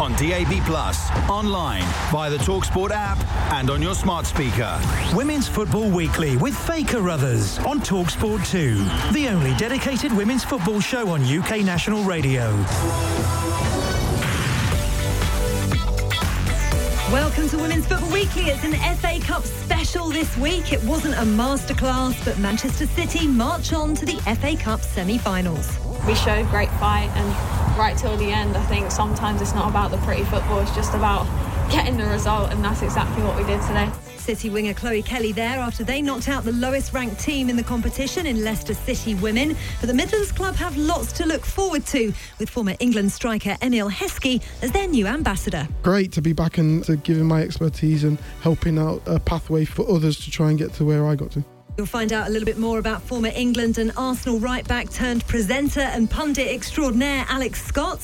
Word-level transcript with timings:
On 0.00 0.12
DAB 0.12 0.64
Plus, 0.64 1.10
online, 1.28 1.84
via 2.10 2.30
the 2.30 2.38
Talksport 2.38 2.90
app, 2.90 3.18
and 3.52 3.70
on 3.70 3.80
your 3.80 3.94
smart 3.94 4.26
speaker. 4.26 4.80
Women's 5.14 5.46
Football 5.46 5.90
Weekly 5.90 6.36
with 6.36 6.56
Faye 6.56 6.82
Carruthers 6.82 7.58
on 7.60 7.80
Talksport 7.80 8.46
2. 8.48 8.84
The 9.12 9.28
only 9.28 9.54
dedicated 9.54 10.12
women's 10.12 10.44
football 10.44 10.80
show 10.80 11.08
on 11.08 11.22
UK 11.24 11.64
national 11.64 12.04
radio. 12.04 12.52
Welcome 17.12 17.46
to 17.50 17.58
Women's 17.58 17.86
Football 17.86 18.10
Weekly. 18.10 18.44
It's 18.44 18.64
an 18.64 18.72
FA 18.96 19.20
Cup 19.20 19.44
special 19.44 20.08
this 20.08 20.34
week. 20.38 20.72
It 20.72 20.82
wasn't 20.84 21.12
a 21.16 21.18
masterclass, 21.18 22.24
but 22.24 22.38
Manchester 22.38 22.86
City 22.86 23.26
march 23.26 23.74
on 23.74 23.94
to 23.96 24.06
the 24.06 24.16
FA 24.40 24.56
Cup 24.56 24.80
semi-finals. 24.80 25.78
we 26.06 26.14
showed 26.14 26.48
great 26.48 26.70
fight 26.80 27.10
and 27.14 27.78
right 27.78 27.98
till 27.98 28.16
the 28.16 28.30
end 28.30 28.56
I 28.56 28.64
think 28.64 28.90
sometimes 28.90 29.42
it's 29.42 29.52
not 29.52 29.68
about 29.68 29.90
the 29.90 29.98
pretty 29.98 30.24
football 30.24 30.60
it's 30.60 30.74
just 30.74 30.94
about 30.94 31.26
getting 31.70 31.98
the 31.98 32.06
result 32.06 32.50
and 32.50 32.64
that's 32.64 32.80
exactly 32.80 33.22
what 33.22 33.36
we 33.36 33.44
did 33.44 33.60
today 33.60 33.90
City 34.22 34.50
winger 34.50 34.72
Chloe 34.72 35.02
Kelly 35.02 35.32
there 35.32 35.58
after 35.58 35.82
they 35.82 36.00
knocked 36.00 36.28
out 36.28 36.44
the 36.44 36.52
lowest 36.52 36.92
ranked 36.92 37.20
team 37.20 37.50
in 37.50 37.56
the 37.56 37.62
competition 37.62 38.26
in 38.26 38.44
Leicester 38.44 38.74
City 38.74 39.16
women. 39.16 39.56
But 39.80 39.88
the 39.88 39.94
Midlands 39.94 40.30
club 40.30 40.54
have 40.54 40.76
lots 40.76 41.12
to 41.14 41.26
look 41.26 41.44
forward 41.44 41.84
to 41.86 42.12
with 42.38 42.48
former 42.48 42.74
England 42.78 43.10
striker 43.10 43.56
Emile 43.60 43.90
Heskey 43.90 44.40
as 44.62 44.70
their 44.70 44.86
new 44.86 45.06
ambassador. 45.08 45.66
great 45.82 46.12
to 46.12 46.22
be 46.22 46.32
back 46.32 46.58
and 46.58 46.84
to 46.84 46.96
giving 46.96 47.24
my 47.24 47.42
expertise 47.42 48.04
and 48.04 48.16
helping 48.42 48.78
out 48.78 49.02
a 49.06 49.18
pathway 49.18 49.64
for 49.64 49.88
others 49.90 50.20
to 50.24 50.30
try 50.30 50.50
and 50.50 50.58
get 50.58 50.72
to 50.74 50.84
where 50.84 51.06
I 51.06 51.16
got 51.16 51.32
to. 51.32 51.44
You'll 51.76 51.86
find 51.86 52.12
out 52.12 52.28
a 52.28 52.30
little 52.30 52.46
bit 52.46 52.58
more 52.58 52.78
about 52.78 53.02
former 53.02 53.30
England 53.34 53.78
and 53.78 53.90
Arsenal 53.96 54.38
right 54.38 54.66
back 54.68 54.90
turned 54.90 55.26
presenter 55.26 55.80
and 55.80 56.08
pundit 56.08 56.46
extraordinaire 56.48 57.24
Alex 57.28 57.62
Scott. 57.64 58.00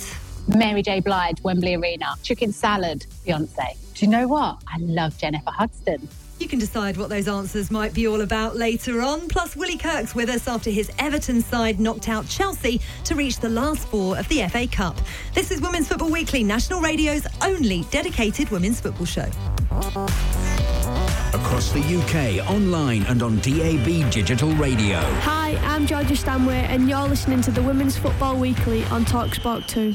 Mary 0.49 0.83
J. 0.83 1.01
Blige, 1.01 1.43
Wembley 1.43 1.75
Arena, 1.75 2.15
chicken 2.23 2.53
salad, 2.53 3.07
Beyonce. 3.27 3.77
Do 3.99 4.07
you 4.07 4.13
know 4.13 4.29
what? 4.29 4.63
I 4.69 4.77
love 4.79 5.19
Jennifer 5.19 5.51
Hudson. 5.51 6.09
You 6.39 6.47
can 6.47 6.61
decide 6.61 6.97
what 6.97 7.09
those 7.09 7.27
answers 7.27 7.69
might 7.69 7.93
be 7.93 8.07
all 8.07 8.21
about 8.21 8.55
later 8.55 9.03
on. 9.03 9.27
Plus, 9.27 9.57
Willie 9.57 9.77
Kirk's 9.77 10.15
with 10.15 10.29
us 10.29 10.47
after 10.47 10.71
his 10.71 10.89
Everton 11.01 11.41
side 11.41 11.81
knocked 11.81 12.09
out 12.09 12.29
Chelsea 12.29 12.81
to 13.03 13.17
reach 13.17 13.41
the 13.41 13.49
last 13.49 13.89
four 13.89 14.17
of 14.17 14.29
the 14.29 14.47
FA 14.51 14.69
Cup. 14.69 14.97
This 15.35 15.51
is 15.51 15.61
Women's 15.61 15.89
Football 15.89 16.13
Weekly, 16.13 16.45
National 16.45 16.81
Radio's 16.81 17.27
only 17.43 17.83
dedicated 17.91 18.51
women's 18.51 18.79
football 18.81 19.05
show. 19.05 19.29
Across 21.35 21.73
the 21.73 21.81
UK, 21.81 22.49
online, 22.49 23.03
and 23.07 23.21
on 23.21 23.41
DAB 23.41 24.13
Digital 24.13 24.53
Radio. 24.53 25.01
Hi, 25.23 25.57
I'm 25.65 25.89
Georgia 25.89 26.15
Stanway, 26.15 26.67
and 26.69 26.89
you're 26.89 27.09
listening 27.09 27.41
to 27.41 27.51
the 27.51 27.65
Women's 27.65 27.99
Football 27.99 28.37
Weekly 28.37 28.85
on 28.85 29.05
Talksport 29.05 29.67
2. 29.67 29.93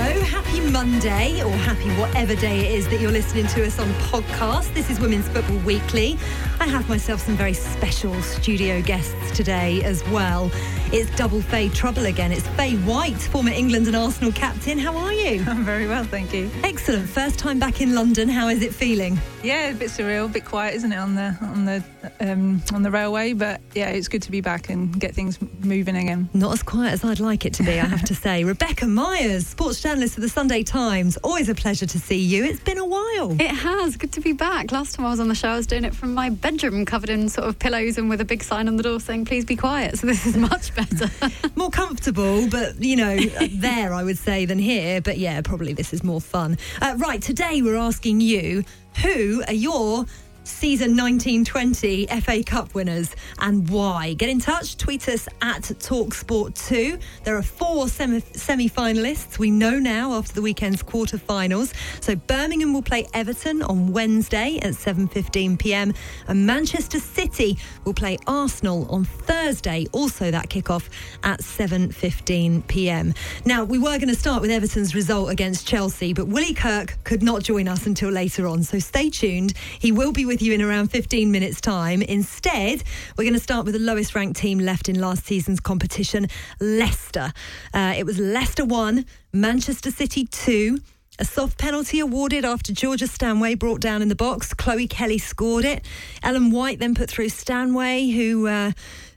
Happy 0.00 0.60
Monday, 0.60 1.42
or 1.42 1.50
happy 1.50 1.88
whatever 2.00 2.34
day 2.36 2.66
it 2.66 2.78
is 2.78 2.88
that 2.88 3.00
you're 3.00 3.10
listening 3.10 3.46
to 3.48 3.64
us 3.66 3.78
on 3.78 3.88
podcast. 4.10 4.72
This 4.74 4.90
is 4.90 5.00
Women's 5.00 5.28
Football 5.28 5.58
Weekly. 5.58 6.18
I 6.60 6.66
have 6.66 6.88
myself 6.88 7.20
some 7.20 7.36
very 7.36 7.54
special 7.54 8.14
studio 8.22 8.82
guests 8.82 9.36
today 9.36 9.82
as 9.84 10.06
well. 10.08 10.50
It's 10.92 11.14
double 11.16 11.40
Faye 11.40 11.68
trouble 11.68 12.06
again. 12.06 12.32
It's 12.32 12.46
Faye 12.48 12.76
White, 12.78 13.16
former 13.16 13.50
England 13.50 13.86
and 13.86 13.96
Arsenal 13.96 14.32
captain. 14.32 14.78
How 14.78 14.96
are 14.96 15.12
you? 15.12 15.44
I'm 15.46 15.64
very 15.64 15.86
well, 15.86 16.04
thank 16.04 16.32
you. 16.32 16.50
Excellent. 16.62 17.08
First 17.08 17.38
time 17.38 17.58
back 17.58 17.80
in 17.80 17.94
London. 17.94 18.28
How 18.28 18.48
is 18.48 18.62
it 18.62 18.74
feeling? 18.74 19.18
Yeah, 19.42 19.70
a 19.70 19.74
bit 19.74 19.90
surreal, 19.90 20.26
a 20.26 20.28
bit 20.28 20.44
quiet, 20.44 20.74
isn't 20.74 20.92
it, 20.92 20.98
on 20.98 21.14
the 21.14 21.36
on 21.42 21.64
the 21.64 21.82
um, 22.20 22.62
on 22.72 22.82
the 22.82 22.90
railway? 22.90 23.32
But 23.32 23.60
yeah, 23.74 23.88
it's 23.90 24.08
good 24.08 24.22
to 24.22 24.30
be 24.30 24.40
back 24.40 24.68
and 24.68 24.98
get 24.98 25.14
things 25.14 25.38
moving 25.64 25.96
again. 25.96 26.28
Not 26.34 26.52
as 26.52 26.62
quiet 26.62 26.92
as 26.92 27.04
I'd 27.04 27.20
like 27.20 27.44
it 27.44 27.52
to 27.54 27.62
be, 27.62 27.72
I 27.72 27.84
have 27.86 28.04
to 28.04 28.14
say. 28.26 28.44
Rebecca 28.44 28.86
Myers, 28.86 29.46
sports 29.46 29.80
journalist 29.80 30.14
for 30.14 30.20
the 30.20 30.28
Sunday 30.28 30.62
Times. 30.62 31.16
Always 31.18 31.48
a 31.48 31.54
pleasure 31.54 31.86
to 31.86 31.98
see 31.98 32.18
you. 32.18 32.44
It's 32.44 32.60
been 32.60 32.78
a 32.78 32.86
while. 32.86 33.32
It 33.32 33.50
has. 33.50 33.96
Good 33.96 34.12
to 34.12 34.20
be 34.20 34.32
back. 34.32 34.72
Last 34.72 34.94
time 34.94 35.06
I 35.06 35.10
was 35.10 35.20
on 35.20 35.28
the 35.28 35.34
show, 35.34 35.48
I 35.48 35.56
was 35.56 35.66
doing 35.66 35.84
it 35.84 35.94
from 35.94 36.14
my 36.14 36.30
bedroom, 36.30 36.84
covered 36.84 37.10
in 37.10 37.28
sort 37.28 37.48
of 37.48 37.58
pillows 37.58 37.98
and 37.98 38.08
with 38.08 38.20
a 38.20 38.24
big 38.24 38.42
sign 38.42 38.68
on 38.68 38.76
the 38.76 38.82
door 38.82 39.00
saying, 39.00 39.24
please 39.24 39.44
be 39.44 39.56
quiet. 39.56 39.98
So 39.98 40.06
this 40.06 40.26
is 40.26 40.36
much 40.50 40.74
better. 40.74 41.10
more 41.56 41.70
comfortable, 41.70 42.48
but 42.48 42.82
you 42.82 42.96
know, 42.96 43.16
there 43.50 43.92
I 43.92 44.02
would 44.02 44.18
say 44.18 44.44
than 44.46 44.58
here. 44.58 45.00
But 45.00 45.18
yeah, 45.18 45.40
probably 45.40 45.72
this 45.72 45.92
is 45.92 46.02
more 46.02 46.20
fun. 46.20 46.58
Uh, 46.80 46.94
right, 46.98 47.20
today 47.20 47.62
we're 47.62 47.76
asking 47.76 48.20
you 48.20 48.64
who 49.02 49.42
are 49.46 49.52
your 49.52 50.06
season 50.46 50.96
1920 50.96 52.06
FA 52.20 52.42
Cup 52.42 52.74
winners 52.74 53.14
and 53.40 53.68
why. 53.68 54.14
Get 54.14 54.28
in 54.28 54.38
touch, 54.38 54.76
tweet 54.76 55.08
us 55.08 55.28
at 55.42 55.62
TalkSport2. 55.62 57.00
There 57.24 57.36
are 57.36 57.42
four 57.42 57.88
semi 57.88 58.20
finalists 58.20 59.38
we 59.38 59.50
know 59.50 59.78
now 59.78 60.12
after 60.12 60.32
the 60.32 60.42
weekend's 60.42 60.82
quarter-finals. 60.82 61.74
So 62.00 62.14
Birmingham 62.14 62.72
will 62.72 62.82
play 62.82 63.06
Everton 63.12 63.62
on 63.62 63.92
Wednesday 63.92 64.58
at 64.62 64.74
7:15 64.74 65.58
p.m. 65.58 65.92
and 66.28 66.46
Manchester 66.46 67.00
City 67.00 67.58
will 67.84 67.94
play 67.94 68.18
Arsenal 68.26 68.86
on 68.88 69.04
Thursday, 69.04 69.86
also 69.92 70.30
that 70.30 70.48
kickoff 70.48 70.88
at 71.24 71.40
7:15 71.40 72.66
p.m. 72.68 73.14
Now, 73.44 73.64
we 73.64 73.78
were 73.78 73.98
going 73.98 74.08
to 74.08 74.14
start 74.14 74.42
with 74.42 74.50
Everton's 74.50 74.94
result 74.94 75.30
against 75.30 75.66
Chelsea, 75.66 76.12
but 76.12 76.28
Willie 76.28 76.54
Kirk 76.54 76.96
could 77.04 77.22
not 77.22 77.42
join 77.42 77.66
us 77.66 77.86
until 77.86 78.10
later 78.10 78.46
on. 78.46 78.62
So 78.62 78.78
stay 78.78 79.10
tuned. 79.10 79.54
He 79.78 79.90
will 79.90 80.12
be 80.12 80.24
with 80.24 80.35
you 80.42 80.52
in 80.52 80.62
around 80.62 80.90
15 80.90 81.30
minutes' 81.30 81.60
time. 81.60 82.02
Instead, 82.02 82.82
we're 83.16 83.24
going 83.24 83.34
to 83.34 83.40
start 83.40 83.64
with 83.64 83.74
the 83.74 83.80
lowest 83.80 84.14
ranked 84.14 84.38
team 84.38 84.58
left 84.58 84.88
in 84.88 85.00
last 85.00 85.24
season's 85.24 85.60
competition, 85.60 86.26
Leicester. 86.60 87.32
Uh, 87.74 87.94
it 87.96 88.04
was 88.04 88.18
Leicester 88.18 88.64
1, 88.64 89.04
Manchester 89.32 89.90
City 89.90 90.26
2. 90.26 90.78
A 91.18 91.24
soft 91.24 91.58
penalty 91.58 91.98
awarded 91.98 92.44
after 92.44 92.74
Georgia 92.74 93.06
Stanway 93.06 93.54
brought 93.54 93.80
down 93.80 94.02
in 94.02 94.08
the 94.08 94.14
box. 94.14 94.52
Chloe 94.52 94.86
Kelly 94.86 95.16
scored 95.16 95.64
it. 95.64 95.82
Ellen 96.22 96.50
White 96.50 96.78
then 96.78 96.94
put 96.94 97.08
through 97.08 97.30
Stanway, 97.30 98.10
who 98.10 98.46
uh, 98.46 98.72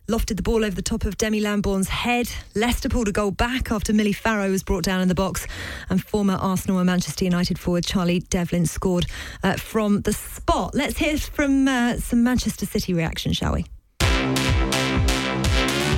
lofted 0.09 0.35
the 0.37 0.43
ball 0.43 0.65
over 0.65 0.75
the 0.75 0.81
top 0.81 1.05
of 1.05 1.17
Demi 1.17 1.39
Lambourne's 1.39 1.87
head. 1.87 2.29
Leicester 2.55 2.89
pulled 2.89 3.07
a 3.07 3.11
goal 3.11 3.29
back 3.29 3.71
after 3.71 3.93
Millie 3.93 4.11
Farrow 4.11 4.49
was 4.49 4.63
brought 4.63 4.83
down 4.83 5.01
in 5.01 5.07
the 5.07 5.15
box. 5.15 5.45
And 5.89 6.03
former 6.03 6.33
Arsenal 6.33 6.79
and 6.79 6.87
Manchester 6.87 7.25
United 7.25 7.59
forward 7.59 7.85
Charlie 7.85 8.21
Devlin 8.21 8.65
scored 8.65 9.05
uh, 9.43 9.53
from 9.53 10.01
the 10.01 10.11
spot. 10.11 10.73
Let's 10.73 10.97
hear 10.97 11.17
from 11.17 11.67
uh, 11.67 11.97
some 11.97 12.23
Manchester 12.23 12.65
City 12.65 12.93
reaction, 12.93 13.33
shall 13.33 13.53
we? 13.53 13.65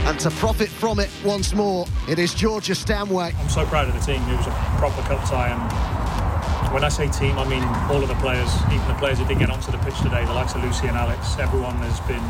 And 0.04 0.20
to 0.20 0.30
profit 0.32 0.68
from 0.68 1.00
it 1.00 1.10
once 1.24 1.54
more, 1.54 1.86
it 2.10 2.20
is 2.20 2.34
Georgia 2.34 2.76
Stanway. 2.76 3.34
I'm 3.40 3.50
so 3.50 3.66
proud 3.66 3.88
of 3.88 3.94
the 3.94 4.02
team. 4.02 4.22
It 4.24 4.36
was 4.36 4.48
a 4.48 4.76
proper 4.78 5.02
cup 5.04 5.24
tie, 5.30 5.50
and 5.50 6.74
when 6.74 6.84
I 6.84 6.90
say 6.90 7.08
team, 7.08 7.38
I 7.38 7.48
mean 7.48 7.64
all 7.90 8.02
of 8.02 8.10
the 8.10 8.16
players, 8.16 8.50
even 8.74 8.86
the 8.88 8.96
players 8.96 9.20
who 9.20 9.26
didn't 9.26 9.40
get 9.40 9.50
onto 9.50 9.72
the 9.72 9.78
pitch 9.78 9.98
today, 10.02 10.26
the 10.26 10.34
likes 10.34 10.54
of 10.56 10.64
Lucy 10.64 10.88
and 10.88 10.98
Alex. 10.98 11.38
Everyone 11.38 11.76
has 11.78 12.00
been 12.02 12.24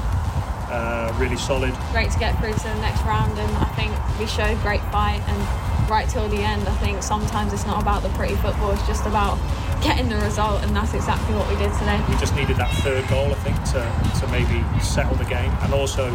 uh, 0.71 1.13
really 1.19 1.37
solid. 1.37 1.73
great 1.91 2.09
to 2.11 2.19
get 2.19 2.37
through 2.39 2.53
to 2.53 2.63
the 2.63 2.81
next 2.81 3.03
round 3.03 3.37
and 3.37 3.51
I 3.57 3.69
think 3.75 3.91
we 4.19 4.25
showed 4.25 4.59
great 4.61 4.81
fight 4.91 5.21
and 5.27 5.89
right 5.89 6.07
till 6.07 6.27
the 6.29 6.39
end 6.39 6.67
I 6.67 6.75
think 6.77 7.03
sometimes 7.03 7.51
it's 7.51 7.65
not 7.65 7.81
about 7.81 8.01
the 8.01 8.09
pretty 8.09 8.35
football 8.35 8.71
it's 8.71 8.87
just 8.87 9.05
about 9.05 9.37
getting 9.83 10.07
the 10.07 10.17
result 10.17 10.63
and 10.63 10.75
that's 10.75 10.93
exactly 10.93 11.35
what 11.35 11.49
we 11.49 11.55
did 11.57 11.73
today 11.77 11.99
We 12.07 12.15
just 12.15 12.35
needed 12.35 12.55
that 12.57 12.71
third 12.85 13.07
goal, 13.09 13.31
I 13.31 13.39
think, 13.43 13.57
to, 13.73 13.81
to 14.21 14.27
maybe 14.31 14.63
settle 14.79 15.15
the 15.15 15.25
game 15.25 15.51
and 15.61 15.73
also 15.73 16.07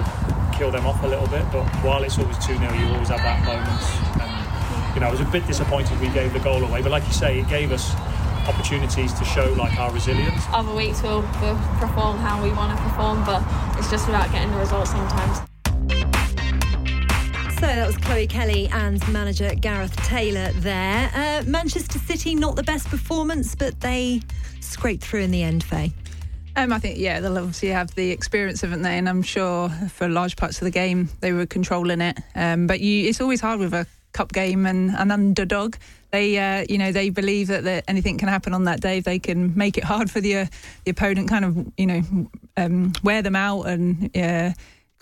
kill 0.57 0.71
them 0.71 0.87
off 0.87 1.03
a 1.03 1.07
little 1.07 1.27
bit. 1.27 1.45
But 1.53 1.67
while 1.85 2.03
it's 2.05 2.19
always 2.19 2.39
2 2.39 2.57
0, 2.57 2.73
you 2.73 2.87
always 2.95 3.09
have 3.09 3.21
that 3.21 3.45
moment. 3.45 3.83
And, 4.23 4.95
you 4.95 5.01
know, 5.01 5.09
I 5.09 5.11
was 5.11 5.21
a 5.21 5.25
bit 5.25 5.47
disappointed 5.47 6.01
we 6.01 6.09
gave 6.09 6.33
the 6.33 6.41
goal 6.41 6.63
away. 6.65 6.81
But 6.81 6.93
like 6.93 7.07
you 7.07 7.13
say, 7.13 7.41
it 7.41 7.49
gave 7.49 7.73
us 7.73 7.93
opportunities 8.49 9.13
to 9.15 9.25
show 9.25 9.53
like 9.55 9.79
our 9.79 9.93
resilience. 9.93 10.43
Other 10.53 10.75
weeks 10.75 11.03
we'll, 11.03 11.23
we'll 11.41 11.61
perform 11.79 12.19
how 12.19 12.43
we 12.43 12.51
want 12.53 12.77
to 12.77 12.83
perform, 12.85 13.25
but 13.25 13.43
it's 13.79 13.91
just 13.91 14.09
about 14.09 14.31
getting 14.33 14.51
the 14.51 14.59
results 14.59 14.91
sometimes. 14.91 15.39
So 17.57 17.63
that 17.63 17.87
was 17.87 17.97
Chloe 17.97 18.27
Kelly 18.27 18.69
and 18.69 19.07
manager 19.13 19.55
Gareth 19.55 19.97
Taylor 20.05 20.53
there. 20.57 21.11
Uh, 21.15 21.43
Manchester 21.47 21.99
City, 21.99 22.35
not 22.35 22.55
the 22.55 22.63
best 22.63 22.87
performance, 22.89 23.55
but 23.55 23.81
they 23.81 24.21
scraped 24.61 25.03
through 25.03 25.23
in 25.23 25.31
the 25.31 25.43
end, 25.43 25.65
Faye. 25.65 25.93
Um, 26.57 26.73
I 26.73 26.79
think, 26.79 26.99
yeah, 26.99 27.21
they'll 27.21 27.37
obviously 27.37 27.69
have 27.69 27.95
the 27.95 28.11
experience, 28.11 28.63
haven't 28.63 28.83
they? 28.83 28.97
And 28.97 29.09
I'm 29.09 29.23
sure 29.23 29.69
for 29.91 30.09
large 30.09 30.37
parts 30.37 30.59
of 30.59 30.65
the 30.65 30.71
game 30.71 31.09
they 31.21 31.33
were 31.33 31.47
controlling 31.47 32.01
it. 32.01 32.19
Um, 32.35 32.67
but 32.67 32.81
you, 32.81 33.09
it's 33.09 33.21
always 33.21 33.41
hard 33.41 33.59
with 33.59 33.75
a 33.75 33.87
cup 34.17 34.33
game 34.33 34.67
and 34.67 34.91
an 34.97 35.11
underdog. 35.11 35.77
They, 36.11 36.39
uh, 36.39 36.65
you 36.69 36.79
know, 36.79 36.93
they 36.93 37.11
believe 37.11 37.49
that, 37.49 37.65
that 37.65 37.85
anything 37.87 38.17
can 38.17 38.29
happen 38.29 38.55
on 38.55 38.65
that 38.65 38.81
day. 38.81 39.01
They 39.01 39.19
can 39.19 39.57
make 39.57 39.77
it 39.77 39.85
hard 39.85 40.11
for 40.11 40.21
the 40.21 40.39
uh, 40.39 40.47
the 40.85 40.93
opponent, 40.93 41.29
kind 41.29 41.45
of, 41.45 41.73
you 41.77 41.87
know, 41.87 42.03
um, 42.57 42.93
wear 43.03 43.23
them 43.23 43.37
out 43.37 43.63
and. 43.65 44.17
Uh, 44.17 44.53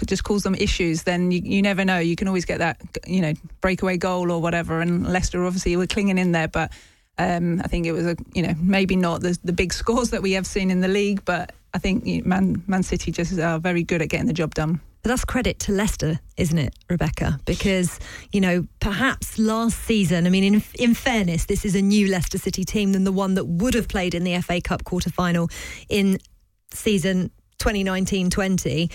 just 0.06 0.25
cause 0.25 0.43
them 0.43 0.55
issues, 0.56 1.05
then 1.05 1.31
you, 1.31 1.40
you 1.43 1.62
never 1.62 1.82
know. 1.82 1.99
You 1.99 2.14
can 2.14 2.28
always 2.28 2.44
get 2.44 2.58
that, 2.58 2.78
you 3.06 3.22
know, 3.22 3.32
breakaway 3.62 3.96
goal 3.96 4.31
or 4.31 4.43
whatever. 4.43 4.82
And 4.82 5.11
Leicester 5.11 5.43
obviously 5.46 5.75
were 5.78 5.87
clinging 5.87 6.19
in 6.19 6.32
there, 6.32 6.49
but 6.49 6.72
um, 7.16 7.62
I 7.64 7.69
think 7.69 7.87
it 7.87 7.93
was 7.93 8.05
a, 8.05 8.16
you 8.34 8.43
know, 8.43 8.55
maybe 8.61 8.96
not 8.96 9.22
the, 9.22 9.38
the 9.44 9.52
big 9.55 9.72
scores 9.81 10.11
that 10.11 10.20
we 10.20 10.32
have 10.32 10.46
seen 10.46 10.70
in 10.70 10.81
the 10.81 10.88
league, 10.88 11.25
but 11.25 11.52
I 11.72 11.78
think 11.78 12.26
Man 12.26 12.62
Man 12.66 12.82
City 12.82 13.12
just 13.12 13.38
are 13.38 13.58
very 13.58 13.82
good 13.82 14.02
at 14.02 14.08
getting 14.08 14.26
the 14.26 14.34
job 14.34 14.55
done. 14.55 14.81
But 15.04 15.10
that's 15.10 15.24
credit 15.26 15.58
to 15.60 15.72
Leicester, 15.72 16.18
isn't 16.38 16.56
it, 16.56 16.74
Rebecca? 16.88 17.38
Because, 17.44 18.00
you 18.32 18.40
know, 18.40 18.66
perhaps 18.80 19.38
last 19.38 19.78
season, 19.84 20.26
I 20.26 20.30
mean, 20.30 20.54
in, 20.54 20.62
in 20.78 20.94
fairness, 20.94 21.44
this 21.44 21.66
is 21.66 21.74
a 21.74 21.82
new 21.82 22.08
Leicester 22.08 22.38
City 22.38 22.64
team 22.64 22.92
than 22.92 23.04
the 23.04 23.12
one 23.12 23.34
that 23.34 23.44
would 23.44 23.74
have 23.74 23.86
played 23.86 24.14
in 24.14 24.24
the 24.24 24.40
FA 24.40 24.62
Cup 24.62 24.84
quarter 24.84 25.10
final 25.10 25.50
in 25.90 26.16
season 26.72 27.30
2019-20 27.58 28.90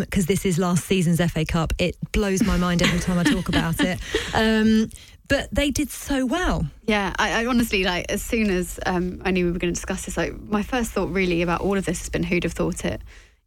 because 0.00 0.24
um, 0.24 0.26
this 0.26 0.44
is 0.44 0.58
last 0.58 0.86
season's 0.86 1.20
FA 1.30 1.44
Cup. 1.44 1.72
It 1.78 1.96
blows 2.10 2.42
my 2.42 2.56
mind 2.56 2.82
every 2.82 2.98
time 2.98 3.20
I 3.20 3.22
talk 3.22 3.48
about 3.48 3.80
it. 3.80 4.00
Um, 4.34 4.90
but 5.28 5.48
they 5.52 5.70
did 5.70 5.90
so 5.90 6.26
well. 6.26 6.66
Yeah, 6.86 7.14
I, 7.18 7.42
I 7.42 7.46
honestly 7.46 7.84
like 7.84 8.06
as 8.10 8.22
soon 8.22 8.50
as 8.50 8.80
um, 8.84 9.22
I 9.24 9.30
knew 9.30 9.46
we 9.46 9.52
were 9.52 9.58
going 9.58 9.72
to 9.72 9.78
discuss 9.78 10.04
this, 10.04 10.16
like 10.16 10.38
my 10.40 10.62
first 10.62 10.90
thought 10.90 11.10
really 11.10 11.40
about 11.40 11.60
all 11.60 11.78
of 11.78 11.84
this 11.84 12.00
has 12.00 12.08
been 12.08 12.24
who'd 12.24 12.42
have 12.42 12.52
thought 12.52 12.84
it 12.84 13.00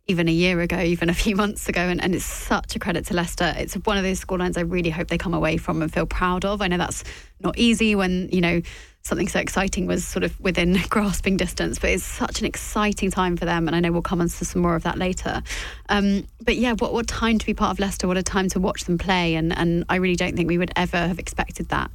even 0.07 0.27
a 0.27 0.31
year 0.31 0.59
ago, 0.61 0.79
even 0.79 1.09
a 1.09 1.13
few 1.13 1.35
months 1.43 1.67
ago, 1.69 1.81
and, 1.81 2.01
and 2.01 2.15
it's 2.15 2.25
such 2.25 2.75
a 2.75 2.79
credit 2.79 3.05
to 3.07 3.13
Leicester. 3.13 3.53
It's 3.57 3.75
one 3.75 3.97
of 3.97 4.03
those 4.03 4.23
scorelines 4.23 4.57
I 4.57 4.61
really 4.61 4.89
hope 4.89 5.07
they 5.07 5.17
come 5.17 5.33
away 5.33 5.57
from 5.57 5.81
and 5.81 5.93
feel 5.93 6.05
proud 6.05 6.45
of. 6.45 6.61
I 6.61 6.67
know 6.67 6.77
that's 6.77 7.03
not 7.39 7.57
easy 7.57 7.95
when 7.95 8.29
you 8.31 8.41
know 8.41 8.61
something 9.07 9.27
so 9.27 9.39
exciting 9.39 9.87
was 9.87 10.05
sort 10.05 10.23
of 10.23 10.37
within 10.39 10.77
grasping 10.89 11.37
distance. 11.37 11.79
But 11.79 11.91
it's 11.91 12.03
such 12.03 12.39
an 12.41 12.45
exciting 12.45 13.09
time 13.09 13.37
for 13.37 13.45
them, 13.45 13.67
and 13.67 13.75
I 13.75 13.79
know 13.79 13.91
we'll 13.91 14.01
come 14.01 14.21
on 14.21 14.29
to 14.29 14.45
some 14.45 14.61
more 14.61 14.75
of 14.75 14.83
that 14.83 14.97
later. 14.97 15.41
Um, 15.89 16.27
but 16.41 16.57
yeah, 16.57 16.73
what 16.73 16.93
what 16.93 17.07
time 17.07 17.39
to 17.39 17.45
be 17.45 17.53
part 17.53 17.71
of 17.71 17.79
Leicester? 17.79 18.07
What 18.07 18.17
a 18.17 18.23
time 18.23 18.49
to 18.49 18.59
watch 18.59 18.83
them 18.83 18.97
play, 18.97 19.35
and 19.35 19.57
and 19.57 19.85
I 19.89 19.95
really 19.95 20.15
don't 20.15 20.35
think 20.35 20.47
we 20.47 20.57
would 20.57 20.71
ever 20.75 20.97
have 20.97 21.19
expected 21.19 21.69
that. 21.69 21.89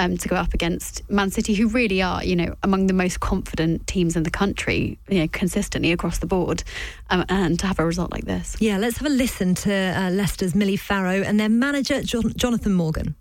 Um, 0.00 0.16
to 0.16 0.28
go 0.28 0.36
up 0.36 0.54
against 0.54 1.02
Man 1.10 1.32
City, 1.32 1.54
who 1.54 1.66
really 1.66 2.00
are, 2.00 2.22
you 2.22 2.36
know, 2.36 2.54
among 2.62 2.86
the 2.86 2.92
most 2.92 3.18
confident 3.18 3.84
teams 3.88 4.14
in 4.14 4.22
the 4.22 4.30
country, 4.30 4.96
you 5.08 5.18
know, 5.18 5.28
consistently 5.32 5.90
across 5.90 6.18
the 6.18 6.26
board, 6.26 6.62
um, 7.10 7.24
and 7.28 7.58
to 7.58 7.66
have 7.66 7.80
a 7.80 7.84
result 7.84 8.12
like 8.12 8.24
this. 8.24 8.56
Yeah, 8.60 8.78
let's 8.78 8.98
have 8.98 9.08
a 9.08 9.10
listen 9.10 9.56
to 9.56 9.72
uh, 9.72 10.10
Leicester's 10.10 10.54
Millie 10.54 10.76
Farrow 10.76 11.22
and 11.22 11.40
their 11.40 11.48
manager 11.48 12.00
John- 12.02 12.32
Jonathan 12.36 12.74
Morgan. 12.74 13.16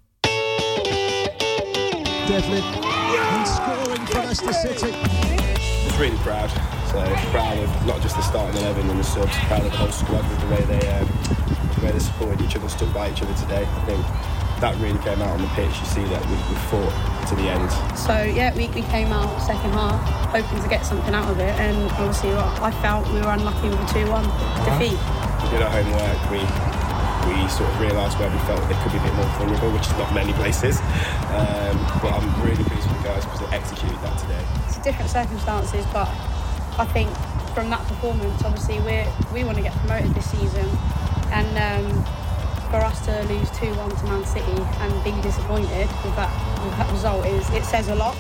Devlin 2.28 2.62
and 2.62 3.48
scoring 3.48 4.06
for 4.06 4.20
Leicester 4.20 4.54
City. 4.54 4.92
Just 4.92 5.98
really 5.98 6.18
proud. 6.18 6.52
So 6.92 7.04
proud 7.32 7.58
of 7.58 7.86
not 7.88 8.02
just 8.04 8.18
the 8.18 8.22
starting 8.22 8.62
eleven 8.62 8.88
and 8.88 9.00
the 9.00 9.04
subs, 9.04 9.36
proud 9.48 9.66
of 9.66 9.72
the 9.72 9.78
whole 9.78 9.92
squad 9.92 10.30
with 10.30 10.40
the 10.42 10.48
way 10.48 10.62
they 10.66 10.88
um, 10.92 11.08
the 11.74 11.82
way 11.86 11.92
they 11.92 12.00
supported 12.00 12.40
each 12.42 12.56
other, 12.56 12.70
stood 12.70 12.94
by 12.94 13.10
each 13.10 13.24
other 13.24 13.34
today. 13.34 13.66
I 13.66 13.86
think 13.86 14.06
that 14.60 14.76
really 14.78 15.00
came 15.00 15.22
out 15.22 15.30
on 15.30 15.42
the 15.42 15.52
pitch. 15.54 15.74
You 15.80 15.86
see 15.86 16.04
that 16.10 16.22
we, 16.26 16.36
we 16.50 16.56
fought 16.70 16.94
to 17.30 17.36
the 17.36 17.50
end. 17.50 17.70
So 17.98 18.24
yeah, 18.24 18.56
we, 18.56 18.68
we 18.70 18.82
came 18.90 19.12
out 19.12 19.30
second 19.42 19.72
half 19.72 20.02
hoping 20.32 20.62
to 20.62 20.70
get 20.70 20.86
something 20.86 21.14
out 21.14 21.30
of 21.30 21.40
it, 21.40 21.54
and 21.60 21.78
obviously 21.98 22.34
I 22.34 22.72
felt 22.82 23.08
we 23.14 23.20
were 23.20 23.32
unlucky 23.32 23.70
with 23.70 23.80
a 23.80 23.90
two-one 23.94 24.26
defeat. 24.66 24.98
We 25.44 25.48
did 25.54 25.62
our 25.62 25.72
homework. 25.72 26.20
We 26.32 26.42
we 27.28 27.36
sort 27.50 27.70
of 27.70 27.82
realised 27.82 28.18
where 28.20 28.32
we 28.32 28.40
felt 28.48 28.64
they 28.70 28.80
could 28.82 28.92
be 28.92 29.00
a 29.00 29.04
bit 29.04 29.14
more 29.16 29.28
vulnerable, 29.36 29.72
which 29.72 29.86
is 29.86 29.98
not 30.00 30.14
many 30.14 30.32
places. 30.34 30.80
Um, 31.36 31.76
but 32.00 32.16
I'm 32.16 32.28
really 32.42 32.64
pleased 32.64 32.88
with 32.88 32.98
the 33.04 33.04
guys 33.04 33.26
because 33.26 33.42
they 33.42 33.52
executed 33.56 34.00
that 34.00 34.18
today. 34.18 34.44
It's 34.66 34.80
different 34.80 35.12
circumstances, 35.12 35.86
but 35.92 36.08
I 36.80 36.88
think 36.94 37.12
from 37.54 37.70
that 37.70 37.86
performance, 37.88 38.42
obviously 38.44 38.80
we 38.80 39.04
we 39.34 39.44
want 39.44 39.58
to 39.58 39.64
get 39.64 39.74
promoted 39.84 40.16
this 40.16 40.32
season, 40.32 40.68
and 41.32 41.52
um, 41.60 42.06
for 42.70 42.78
us 42.78 43.06
to 43.06 43.24
lose 43.34 43.50
two 43.52 43.74
one 43.76 43.90
to 43.90 44.04
Man 44.06 44.26
City 44.26 44.52
and 44.52 45.04
be 45.04 45.12
disappointed 45.22 45.88
with 46.04 46.16
that 46.16 46.64
with 46.64 46.78
that 46.78 46.92
result 46.92 47.26
is 47.26 47.50
it 47.52 47.64
says 47.64 47.88
a 47.88 47.96
lot. 47.96 48.16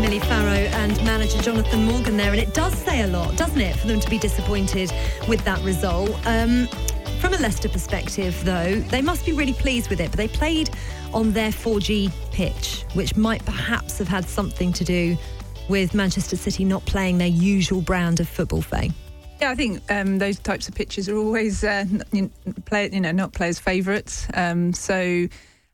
Millie 0.00 0.18
Farrow 0.20 0.68
and 0.82 0.96
manager 1.04 1.40
Jonathan 1.40 1.86
Morgan 1.86 2.16
there, 2.16 2.30
and 2.30 2.40
it 2.40 2.52
does 2.52 2.74
say 2.74 3.02
a 3.02 3.06
lot, 3.06 3.36
doesn't 3.36 3.60
it, 3.60 3.76
for 3.76 3.86
them 3.86 4.00
to 4.00 4.10
be 4.10 4.18
disappointed 4.18 4.92
with 5.28 5.42
that 5.44 5.62
result. 5.62 6.10
Um, 6.26 6.66
from 7.20 7.32
a 7.32 7.38
Leicester 7.38 7.70
perspective, 7.70 8.38
though, 8.44 8.74
they 8.76 9.00
must 9.00 9.24
be 9.24 9.32
really 9.32 9.54
pleased 9.54 9.88
with 9.88 10.00
it, 10.00 10.10
but 10.10 10.18
they 10.18 10.28
played 10.28 10.68
on 11.14 11.32
their 11.32 11.50
4G 11.50 12.10
pitch, 12.32 12.84
which 12.92 13.16
might 13.16 13.42
perhaps 13.46 13.96
have 13.98 14.08
had 14.08 14.28
something 14.28 14.72
to 14.74 14.84
do 14.84 15.16
with 15.68 15.94
Manchester 15.94 16.36
City 16.36 16.64
not 16.64 16.84
playing 16.84 17.16
their 17.16 17.28
usual 17.28 17.80
brand 17.80 18.20
of 18.20 18.28
football, 18.28 18.60
Faye. 18.60 18.90
Yeah, 19.40 19.50
I 19.50 19.54
think 19.54 19.82
um, 19.90 20.18
those 20.18 20.38
types 20.38 20.68
of 20.68 20.74
pitches 20.74 21.08
are 21.08 21.16
always 21.16 21.64
uh, 21.64 21.84
you, 22.12 22.30
play, 22.66 22.88
you 22.92 23.00
know 23.00 23.12
not 23.12 23.32
players' 23.32 23.58
favourites. 23.58 24.26
Um, 24.32 24.72
so, 24.72 25.26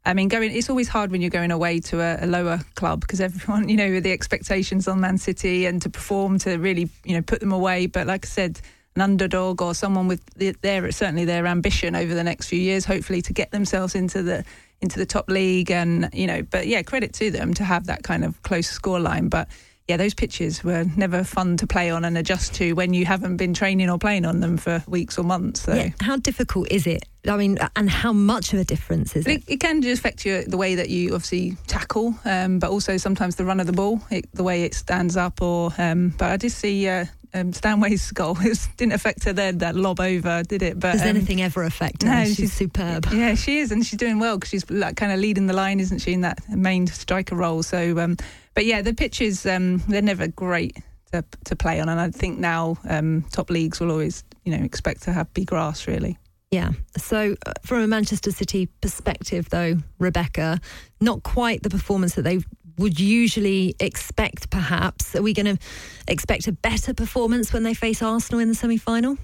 I 0.04 0.14
mean, 0.14 0.28
going 0.28 0.50
it's 0.54 0.70
always 0.70 0.88
hard 0.88 1.10
when 1.10 1.20
you're 1.20 1.30
going 1.30 1.50
away 1.50 1.80
to 1.80 2.00
a, 2.00 2.24
a, 2.24 2.26
lower 2.26 2.60
club 2.74 3.00
because 3.00 3.20
everyone, 3.20 3.68
you 3.68 3.76
know, 3.76 3.90
with 3.90 4.04
the 4.04 4.12
expectations 4.12 4.88
on 4.88 5.00
Man 5.00 5.18
City 5.18 5.66
and 5.66 5.80
to 5.82 5.90
perform 5.90 6.38
to 6.40 6.56
really, 6.56 6.88
you 7.04 7.14
know, 7.14 7.22
put 7.22 7.40
them 7.40 7.52
away. 7.52 7.86
But 7.86 8.06
like 8.06 8.24
I 8.24 8.28
said, 8.28 8.60
an 8.96 9.02
underdog 9.02 9.62
or 9.62 9.74
someone 9.74 10.08
with 10.08 10.24
their 10.62 10.90
certainly 10.90 11.24
their 11.24 11.46
ambition 11.46 11.94
over 11.94 12.14
the 12.14 12.24
next 12.24 12.48
few 12.48 12.58
years, 12.58 12.84
hopefully 12.84 13.22
to 13.22 13.32
get 13.32 13.50
themselves 13.50 13.94
into 13.94 14.22
the 14.22 14.44
into 14.80 14.98
the 14.98 15.06
top 15.06 15.28
league. 15.28 15.70
And 15.70 16.08
you 16.12 16.26
know, 16.26 16.42
but 16.42 16.66
yeah, 16.66 16.82
credit 16.82 17.12
to 17.14 17.30
them 17.30 17.54
to 17.54 17.64
have 17.64 17.86
that 17.86 18.02
kind 18.02 18.24
of 18.24 18.42
close 18.42 18.66
scoreline. 18.78 19.28
But 19.30 19.48
yeah, 19.90 19.96
those 19.96 20.14
pitches 20.14 20.62
were 20.62 20.84
never 20.96 21.24
fun 21.24 21.56
to 21.56 21.66
play 21.66 21.90
on 21.90 22.04
and 22.04 22.16
adjust 22.16 22.54
to 22.54 22.74
when 22.74 22.94
you 22.94 23.04
haven't 23.04 23.38
been 23.38 23.52
training 23.52 23.90
or 23.90 23.98
playing 23.98 24.24
on 24.24 24.38
them 24.38 24.56
for 24.56 24.84
weeks 24.86 25.18
or 25.18 25.24
months. 25.24 25.62
So. 25.62 25.74
Yeah. 25.74 25.88
How 26.00 26.16
difficult 26.16 26.70
is 26.70 26.86
it? 26.86 27.06
I 27.26 27.36
mean, 27.36 27.58
and 27.74 27.90
how 27.90 28.12
much 28.12 28.52
of 28.52 28.60
a 28.60 28.64
difference 28.64 29.16
is 29.16 29.26
it? 29.26 29.38
It, 29.38 29.54
it 29.54 29.60
can 29.60 29.82
just 29.82 29.98
affect 29.98 30.24
you 30.24 30.44
the 30.44 30.56
way 30.56 30.76
that 30.76 30.90
you 30.90 31.12
obviously 31.14 31.56
tackle, 31.66 32.14
um, 32.24 32.60
but 32.60 32.70
also 32.70 32.98
sometimes 32.98 33.34
the 33.34 33.44
run 33.44 33.58
of 33.58 33.66
the 33.66 33.72
ball, 33.72 34.00
it, 34.12 34.32
the 34.32 34.44
way 34.44 34.62
it 34.62 34.74
stands 34.74 35.16
up. 35.16 35.42
Or, 35.42 35.72
um, 35.76 36.14
but 36.16 36.30
I 36.30 36.36
did 36.36 36.52
see 36.52 36.86
uh, 36.86 37.06
um, 37.34 37.52
Stanway's 37.52 38.10
goal. 38.12 38.36
It 38.40 38.68
didn't 38.76 38.92
affect 38.92 39.24
her 39.24 39.32
then, 39.32 39.58
that 39.58 39.74
lob 39.74 39.98
over, 39.98 40.44
did 40.44 40.62
it? 40.62 40.78
But 40.78 40.92
Does 40.92 41.02
um, 41.02 41.08
anything 41.08 41.42
ever 41.42 41.64
affect 41.64 42.04
her? 42.04 42.08
No, 42.08 42.24
she's, 42.26 42.36
she's, 42.36 42.52
superb. 42.52 43.06
Yeah, 43.12 43.34
she 43.34 43.58
is, 43.58 43.72
and 43.72 43.84
she's 43.84 43.98
doing 43.98 44.20
well 44.20 44.38
because 44.38 44.50
she's 44.50 44.70
like, 44.70 44.94
kind 44.94 45.10
of 45.10 45.18
leading 45.18 45.48
the 45.48 45.54
line, 45.54 45.80
isn't 45.80 45.98
she, 45.98 46.12
in 46.12 46.20
that 46.20 46.38
main 46.48 46.86
striker 46.86 47.34
role? 47.34 47.64
So, 47.64 47.98
um, 47.98 48.16
but 48.54 48.64
yeah, 48.64 48.82
the 48.82 48.94
pitches 48.94 49.46
um, 49.46 49.78
they're 49.88 50.02
never 50.02 50.28
great 50.28 50.76
to, 51.12 51.24
to 51.44 51.56
play 51.56 51.80
on, 51.80 51.88
and 51.88 52.00
I 52.00 52.10
think 52.10 52.38
now 52.38 52.76
um, 52.88 53.24
top 53.32 53.50
leagues 53.50 53.80
will 53.80 53.90
always, 53.90 54.24
you 54.44 54.56
know, 54.56 54.64
expect 54.64 55.02
to 55.02 55.12
have 55.12 55.32
big 55.34 55.46
grass 55.46 55.86
really. 55.86 56.18
Yeah. 56.50 56.72
So, 56.96 57.36
uh, 57.46 57.52
from 57.62 57.80
a 57.80 57.86
Manchester 57.86 58.32
City 58.32 58.66
perspective, 58.80 59.48
though, 59.50 59.76
Rebecca, 60.00 60.60
not 61.00 61.22
quite 61.22 61.62
the 61.62 61.70
performance 61.70 62.16
that 62.16 62.22
they 62.22 62.40
would 62.76 62.98
usually 62.98 63.76
expect, 63.78 64.50
perhaps. 64.50 65.14
Are 65.14 65.22
we 65.22 65.32
going 65.32 65.56
to 65.56 65.62
expect 66.08 66.48
a 66.48 66.52
better 66.52 66.92
performance 66.92 67.52
when 67.52 67.62
they 67.62 67.74
face 67.74 68.02
Arsenal 68.02 68.40
in 68.40 68.48
the 68.48 68.54
semi 68.54 68.78
final? 68.78 69.16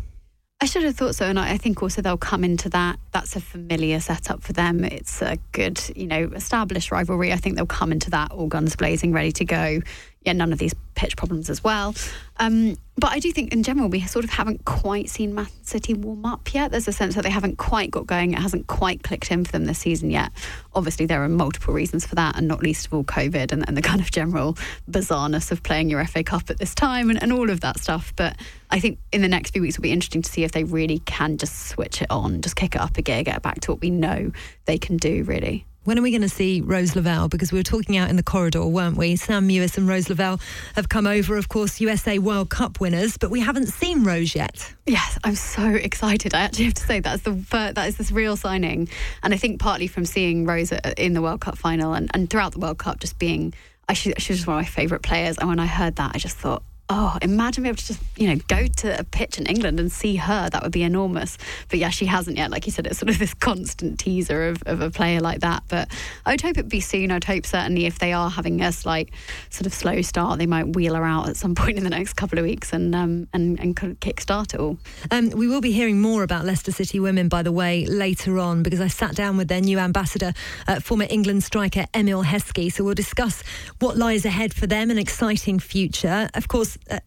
I 0.58 0.64
should 0.64 0.84
have 0.84 0.96
thought 0.96 1.14
so, 1.14 1.26
and 1.26 1.38
I 1.38 1.58
think 1.58 1.82
also 1.82 2.00
they'll 2.00 2.16
come 2.16 2.42
into 2.42 2.70
that. 2.70 2.98
That's 3.12 3.36
a 3.36 3.40
familiar 3.40 4.00
setup 4.00 4.42
for 4.42 4.54
them. 4.54 4.84
It's 4.84 5.20
a 5.20 5.36
good, 5.52 5.78
you 5.94 6.06
know, 6.06 6.30
established 6.34 6.90
rivalry. 6.90 7.30
I 7.30 7.36
think 7.36 7.56
they'll 7.56 7.66
come 7.66 7.92
into 7.92 8.08
that 8.10 8.32
all 8.32 8.46
guns 8.46 8.74
blazing, 8.74 9.12
ready 9.12 9.32
to 9.32 9.44
go. 9.44 9.80
Yeah, 10.26 10.32
none 10.32 10.52
of 10.52 10.58
these 10.58 10.74
pitch 10.96 11.16
problems 11.16 11.48
as 11.48 11.62
well. 11.62 11.94
Um, 12.38 12.76
but 12.96 13.12
I 13.12 13.18
do 13.18 13.30
think 13.30 13.52
in 13.52 13.62
general 13.62 13.88
we 13.88 14.00
sort 14.00 14.24
of 14.24 14.30
haven't 14.30 14.64
quite 14.64 15.08
seen 15.08 15.34
Man 15.34 15.46
City 15.62 15.94
warm 15.94 16.24
up 16.24 16.52
yet. 16.52 16.70
There's 16.70 16.88
a 16.88 16.92
sense 16.92 17.14
that 17.14 17.22
they 17.22 17.30
haven't 17.30 17.58
quite 17.58 17.90
got 17.90 18.06
going. 18.06 18.32
It 18.32 18.38
hasn't 18.38 18.66
quite 18.66 19.02
clicked 19.02 19.30
in 19.30 19.44
for 19.44 19.52
them 19.52 19.66
this 19.66 19.78
season 19.78 20.10
yet. 20.10 20.32
Obviously, 20.74 21.06
there 21.06 21.22
are 21.22 21.28
multiple 21.28 21.72
reasons 21.72 22.06
for 22.06 22.14
that, 22.16 22.36
and 22.36 22.48
not 22.48 22.62
least 22.62 22.86
of 22.86 22.94
all 22.94 23.04
COVID 23.04 23.52
and, 23.52 23.66
and 23.68 23.76
the 23.76 23.82
kind 23.82 24.00
of 24.00 24.10
general 24.10 24.54
bizarreness 24.90 25.52
of 25.52 25.62
playing 25.62 25.90
your 25.90 26.04
FA 26.06 26.24
Cup 26.24 26.50
at 26.50 26.58
this 26.58 26.74
time 26.74 27.10
and, 27.10 27.22
and 27.22 27.32
all 27.32 27.50
of 27.50 27.60
that 27.60 27.78
stuff. 27.78 28.12
But 28.16 28.36
I 28.70 28.80
think 28.80 28.98
in 29.12 29.22
the 29.22 29.28
next 29.28 29.52
few 29.52 29.62
weeks 29.62 29.76
it'll 29.76 29.82
be 29.82 29.92
interesting 29.92 30.22
to 30.22 30.30
see 30.30 30.42
if 30.42 30.52
they 30.52 30.64
really 30.64 30.98
can 31.00 31.36
just 31.36 31.68
switch 31.68 32.02
it 32.02 32.10
on, 32.10 32.40
just 32.42 32.56
kick 32.56 32.74
it 32.74 32.80
up 32.80 32.96
a 32.96 33.02
gear, 33.02 33.22
get 33.22 33.42
back 33.42 33.60
to 33.60 33.70
what 33.70 33.80
we 33.80 33.90
know 33.90 34.32
they 34.64 34.78
can 34.78 34.96
do, 34.96 35.22
really. 35.24 35.66
When 35.86 36.00
are 36.00 36.02
we 36.02 36.10
going 36.10 36.22
to 36.22 36.28
see 36.28 36.62
Rose 36.62 36.96
Lavelle? 36.96 37.28
Because 37.28 37.52
we 37.52 37.60
were 37.60 37.62
talking 37.62 37.96
out 37.96 38.10
in 38.10 38.16
the 38.16 38.22
corridor, 38.24 38.66
weren't 38.66 38.96
we? 38.96 39.14
Sam 39.14 39.48
Mewis 39.48 39.78
and 39.78 39.86
Rose 39.86 40.08
Lavelle 40.08 40.40
have 40.74 40.88
come 40.88 41.06
over, 41.06 41.36
of 41.36 41.48
course, 41.48 41.80
USA 41.80 42.18
World 42.18 42.50
Cup 42.50 42.80
winners, 42.80 43.16
but 43.16 43.30
we 43.30 43.38
haven't 43.38 43.68
seen 43.68 44.02
Rose 44.02 44.34
yet. 44.34 44.74
Yes, 44.86 45.16
I'm 45.22 45.36
so 45.36 45.64
excited. 45.68 46.34
I 46.34 46.40
actually 46.40 46.64
have 46.64 46.74
to 46.74 46.82
say 46.82 46.98
that's 46.98 47.22
the 47.22 47.30
that 47.50 47.86
is 47.86 47.98
this 47.98 48.10
real 48.10 48.34
signing, 48.34 48.88
and 49.22 49.32
I 49.32 49.36
think 49.36 49.60
partly 49.60 49.86
from 49.86 50.04
seeing 50.04 50.44
Rose 50.44 50.72
in 50.96 51.12
the 51.12 51.22
World 51.22 51.40
Cup 51.40 51.56
final 51.56 51.94
and, 51.94 52.10
and 52.12 52.28
throughout 52.28 52.50
the 52.50 52.58
World 52.58 52.78
Cup, 52.78 52.98
just 52.98 53.20
being 53.20 53.54
she, 53.94 54.12
she's 54.18 54.38
just 54.38 54.48
one 54.48 54.58
of 54.58 54.64
my 54.64 54.68
favourite 54.68 55.04
players. 55.04 55.38
And 55.38 55.48
when 55.48 55.60
I 55.60 55.66
heard 55.66 55.94
that, 55.96 56.16
I 56.16 56.18
just 56.18 56.36
thought, 56.36 56.64
oh, 56.88 57.18
imagine 57.20 57.64
being 57.64 57.72
able 57.72 57.78
to 57.78 57.86
just, 57.86 58.00
you 58.16 58.28
know, 58.28 58.40
go 58.48 58.66
to 58.66 58.98
a 58.98 59.04
pitch 59.04 59.38
in 59.38 59.46
England 59.46 59.80
and 59.80 59.90
see 59.90 60.16
her. 60.16 60.48
That 60.50 60.62
would 60.62 60.72
be 60.72 60.82
enormous. 60.82 61.36
But 61.68 61.78
yeah, 61.78 61.90
she 61.90 62.06
hasn't 62.06 62.36
yet. 62.36 62.50
Like 62.50 62.66
you 62.66 62.72
said, 62.72 62.86
it's 62.86 62.98
sort 62.98 63.10
of 63.10 63.18
this 63.18 63.34
constant 63.34 63.98
teaser 63.98 64.48
of, 64.48 64.62
of 64.66 64.80
a 64.80 64.90
player 64.90 65.20
like 65.20 65.40
that. 65.40 65.64
But 65.68 65.88
I 66.24 66.32
would 66.32 66.40
hope 66.40 66.58
it'd 66.58 66.68
be 66.68 66.80
soon. 66.80 67.10
I'd 67.10 67.24
hope 67.24 67.44
certainly 67.44 67.86
if 67.86 67.98
they 67.98 68.12
are 68.12 68.30
having 68.30 68.60
a 68.60 68.70
slight 68.72 69.10
sort 69.50 69.66
of 69.66 69.74
slow 69.74 70.00
start, 70.02 70.38
they 70.38 70.46
might 70.46 70.76
wheel 70.76 70.94
her 70.94 71.04
out 71.04 71.28
at 71.28 71.36
some 71.36 71.54
point 71.56 71.76
in 71.76 71.84
the 71.84 71.90
next 71.90 72.14
couple 72.14 72.38
of 72.38 72.44
weeks 72.44 72.72
and 72.72 72.94
um, 72.94 73.28
and, 73.32 73.58
and 73.58 73.76
kind 73.76 73.92
of 73.92 74.00
kickstart 74.00 74.54
it 74.54 74.60
all. 74.60 74.78
Um, 75.10 75.30
we 75.30 75.48
will 75.48 75.60
be 75.60 75.72
hearing 75.72 76.00
more 76.00 76.22
about 76.22 76.44
Leicester 76.44 76.72
City 76.72 77.00
women, 77.00 77.28
by 77.28 77.42
the 77.42 77.52
way, 77.52 77.84
later 77.86 78.38
on, 78.38 78.62
because 78.62 78.80
I 78.80 78.88
sat 78.88 79.16
down 79.16 79.36
with 79.36 79.48
their 79.48 79.60
new 79.60 79.78
ambassador, 79.78 80.32
uh, 80.68 80.80
former 80.80 81.06
England 81.10 81.42
striker 81.42 81.86
Emile 81.94 82.24
Heskey. 82.24 82.72
So 82.72 82.84
we'll 82.84 82.94
discuss 82.94 83.42
what 83.80 83.96
lies 83.96 84.24
ahead 84.24 84.54
for 84.54 84.66
them, 84.66 84.90
an 84.90 84.98
exciting 84.98 85.58
future. 85.58 86.28
Of 86.34 86.48
course, 86.48 86.75
uh, 86.90 87.00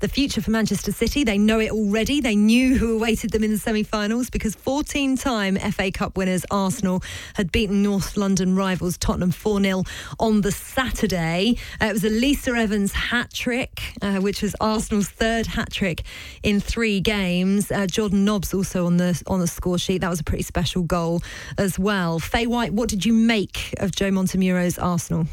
the 0.00 0.08
future 0.08 0.40
for 0.40 0.50
Manchester 0.50 0.92
City. 0.92 1.24
They 1.24 1.38
know 1.38 1.60
it 1.60 1.70
already. 1.70 2.20
They 2.20 2.36
knew 2.36 2.76
who 2.76 2.96
awaited 2.96 3.30
them 3.30 3.44
in 3.44 3.50
the 3.50 3.58
semi 3.58 3.82
finals 3.82 4.30
because 4.30 4.54
14 4.54 5.16
time 5.16 5.56
FA 5.56 5.90
Cup 5.90 6.16
winners 6.16 6.44
Arsenal 6.50 7.02
had 7.34 7.52
beaten 7.52 7.82
North 7.82 8.16
London 8.16 8.56
rivals 8.56 8.96
Tottenham 8.98 9.30
4 9.30 9.60
0 9.60 9.84
on 10.18 10.40
the 10.40 10.52
Saturday. 10.52 11.56
Uh, 11.80 11.86
it 11.86 11.92
was 11.92 12.04
a 12.04 12.10
Lisa 12.10 12.52
Evans 12.52 12.92
hat 12.92 13.32
trick, 13.32 13.82
uh, 14.02 14.18
which 14.18 14.42
was 14.42 14.54
Arsenal's 14.60 15.08
third 15.08 15.46
hat 15.46 15.70
trick 15.70 16.02
in 16.42 16.60
three 16.60 17.00
games. 17.00 17.70
Uh, 17.70 17.86
Jordan 17.86 18.24
Nobbs 18.24 18.54
also 18.54 18.86
on 18.86 18.96
the, 18.96 19.20
on 19.26 19.40
the 19.40 19.46
score 19.46 19.78
sheet. 19.78 20.00
That 20.00 20.10
was 20.10 20.20
a 20.20 20.24
pretty 20.24 20.44
special 20.44 20.82
goal 20.82 21.22
as 21.56 21.78
well. 21.78 22.18
Faye 22.18 22.46
White, 22.46 22.72
what 22.72 22.88
did 22.88 23.04
you 23.04 23.12
make 23.12 23.74
of 23.78 23.94
Joe 23.94 24.10
Montemurro's 24.10 24.78
Arsenal? 24.78 25.26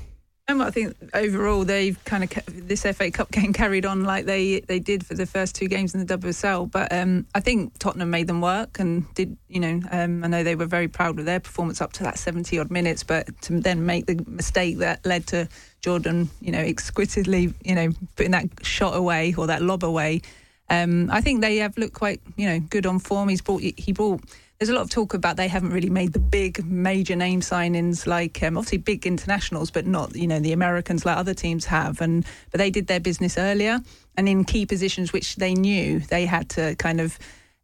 I 0.47 0.69
think 0.69 0.95
overall 1.15 1.65
they've 1.65 2.03
kind 2.05 2.23
of 2.23 2.29
this 2.67 2.83
FA 2.83 3.09
Cup 3.09 3.31
game 3.31 3.51
carried 3.51 3.83
on 3.83 4.03
like 4.03 4.25
they 4.25 4.59
they 4.59 4.77
did 4.77 5.03
for 5.03 5.15
the 5.15 5.25
first 5.25 5.55
two 5.55 5.67
games 5.67 5.95
in 5.95 6.05
the 6.05 6.17
WSL. 6.17 6.69
But 6.69 6.93
um, 6.93 7.25
I 7.33 7.39
think 7.39 7.77
Tottenham 7.79 8.11
made 8.11 8.27
them 8.27 8.41
work 8.41 8.79
and 8.79 9.11
did 9.15 9.35
you 9.47 9.59
know 9.59 9.81
um, 9.91 10.23
I 10.23 10.27
know 10.27 10.43
they 10.43 10.55
were 10.55 10.67
very 10.67 10.87
proud 10.87 11.17
of 11.17 11.25
their 11.25 11.39
performance 11.39 11.81
up 11.81 11.93
to 11.93 12.03
that 12.03 12.19
seventy 12.19 12.59
odd 12.59 12.69
minutes, 12.69 13.03
but 13.03 13.41
to 13.43 13.59
then 13.59 13.87
make 13.87 14.05
the 14.05 14.23
mistake 14.27 14.77
that 14.77 15.03
led 15.03 15.25
to 15.27 15.49
Jordan 15.81 16.29
you 16.41 16.51
know 16.51 16.59
exquisitely 16.59 17.51
you 17.63 17.73
know 17.73 17.89
putting 18.15 18.31
that 18.31 18.45
shot 18.61 18.95
away 18.95 19.33
or 19.35 19.47
that 19.47 19.63
lob 19.63 19.83
away. 19.83 20.21
Um, 20.69 21.09
I 21.11 21.21
think 21.21 21.41
they 21.41 21.57
have 21.57 21.75
looked 21.75 21.93
quite 21.93 22.21
you 22.35 22.47
know 22.47 22.59
good 22.59 22.85
on 22.85 22.99
form. 22.99 23.29
He's 23.29 23.41
brought 23.41 23.61
he 23.61 23.91
brought 23.93 24.21
there's 24.59 24.69
a 24.69 24.73
lot 24.73 24.81
of 24.81 24.89
talk 24.89 25.13
about 25.13 25.35
they 25.35 25.47
haven't 25.47 25.71
really 25.71 25.89
made 25.89 26.13
the 26.13 26.19
big 26.19 26.65
major 26.65 27.15
name 27.15 27.41
signings 27.41 28.07
like 28.07 28.41
um, 28.41 28.57
obviously 28.57 28.77
big 28.77 29.05
internationals, 29.05 29.69
but 29.69 29.85
not 29.85 30.15
you 30.15 30.27
know 30.27 30.39
the 30.39 30.53
Americans 30.53 31.05
like 31.05 31.17
other 31.17 31.33
teams 31.33 31.65
have. 31.65 31.99
And 32.01 32.25
but 32.51 32.59
they 32.59 32.69
did 32.69 32.87
their 32.87 32.99
business 32.99 33.37
earlier 33.37 33.79
and 34.17 34.29
in 34.29 34.45
key 34.45 34.65
positions 34.65 35.11
which 35.11 35.35
they 35.35 35.53
knew 35.53 35.99
they 35.99 36.25
had 36.25 36.49
to 36.51 36.75
kind 36.75 37.01
of 37.01 37.19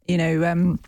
you 0.07 0.17
know. 0.17 0.43
Um, 0.43 0.79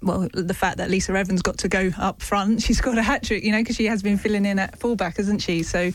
well, 0.00 0.28
the 0.32 0.54
fact 0.54 0.78
that 0.78 0.90
Lisa 0.90 1.12
Evans 1.12 1.42
got 1.42 1.58
to 1.58 1.68
go 1.68 1.90
up 1.98 2.22
front, 2.22 2.62
she's 2.62 2.80
got 2.80 2.96
a 2.96 3.02
hat 3.02 3.22
trick, 3.22 3.44
you 3.44 3.52
know, 3.52 3.58
because 3.58 3.76
she 3.76 3.84
has 3.84 4.02
been 4.02 4.16
filling 4.16 4.46
in 4.46 4.58
at 4.58 4.78
fullback, 4.78 5.18
hasn't 5.18 5.42
she? 5.42 5.62
So 5.62 5.92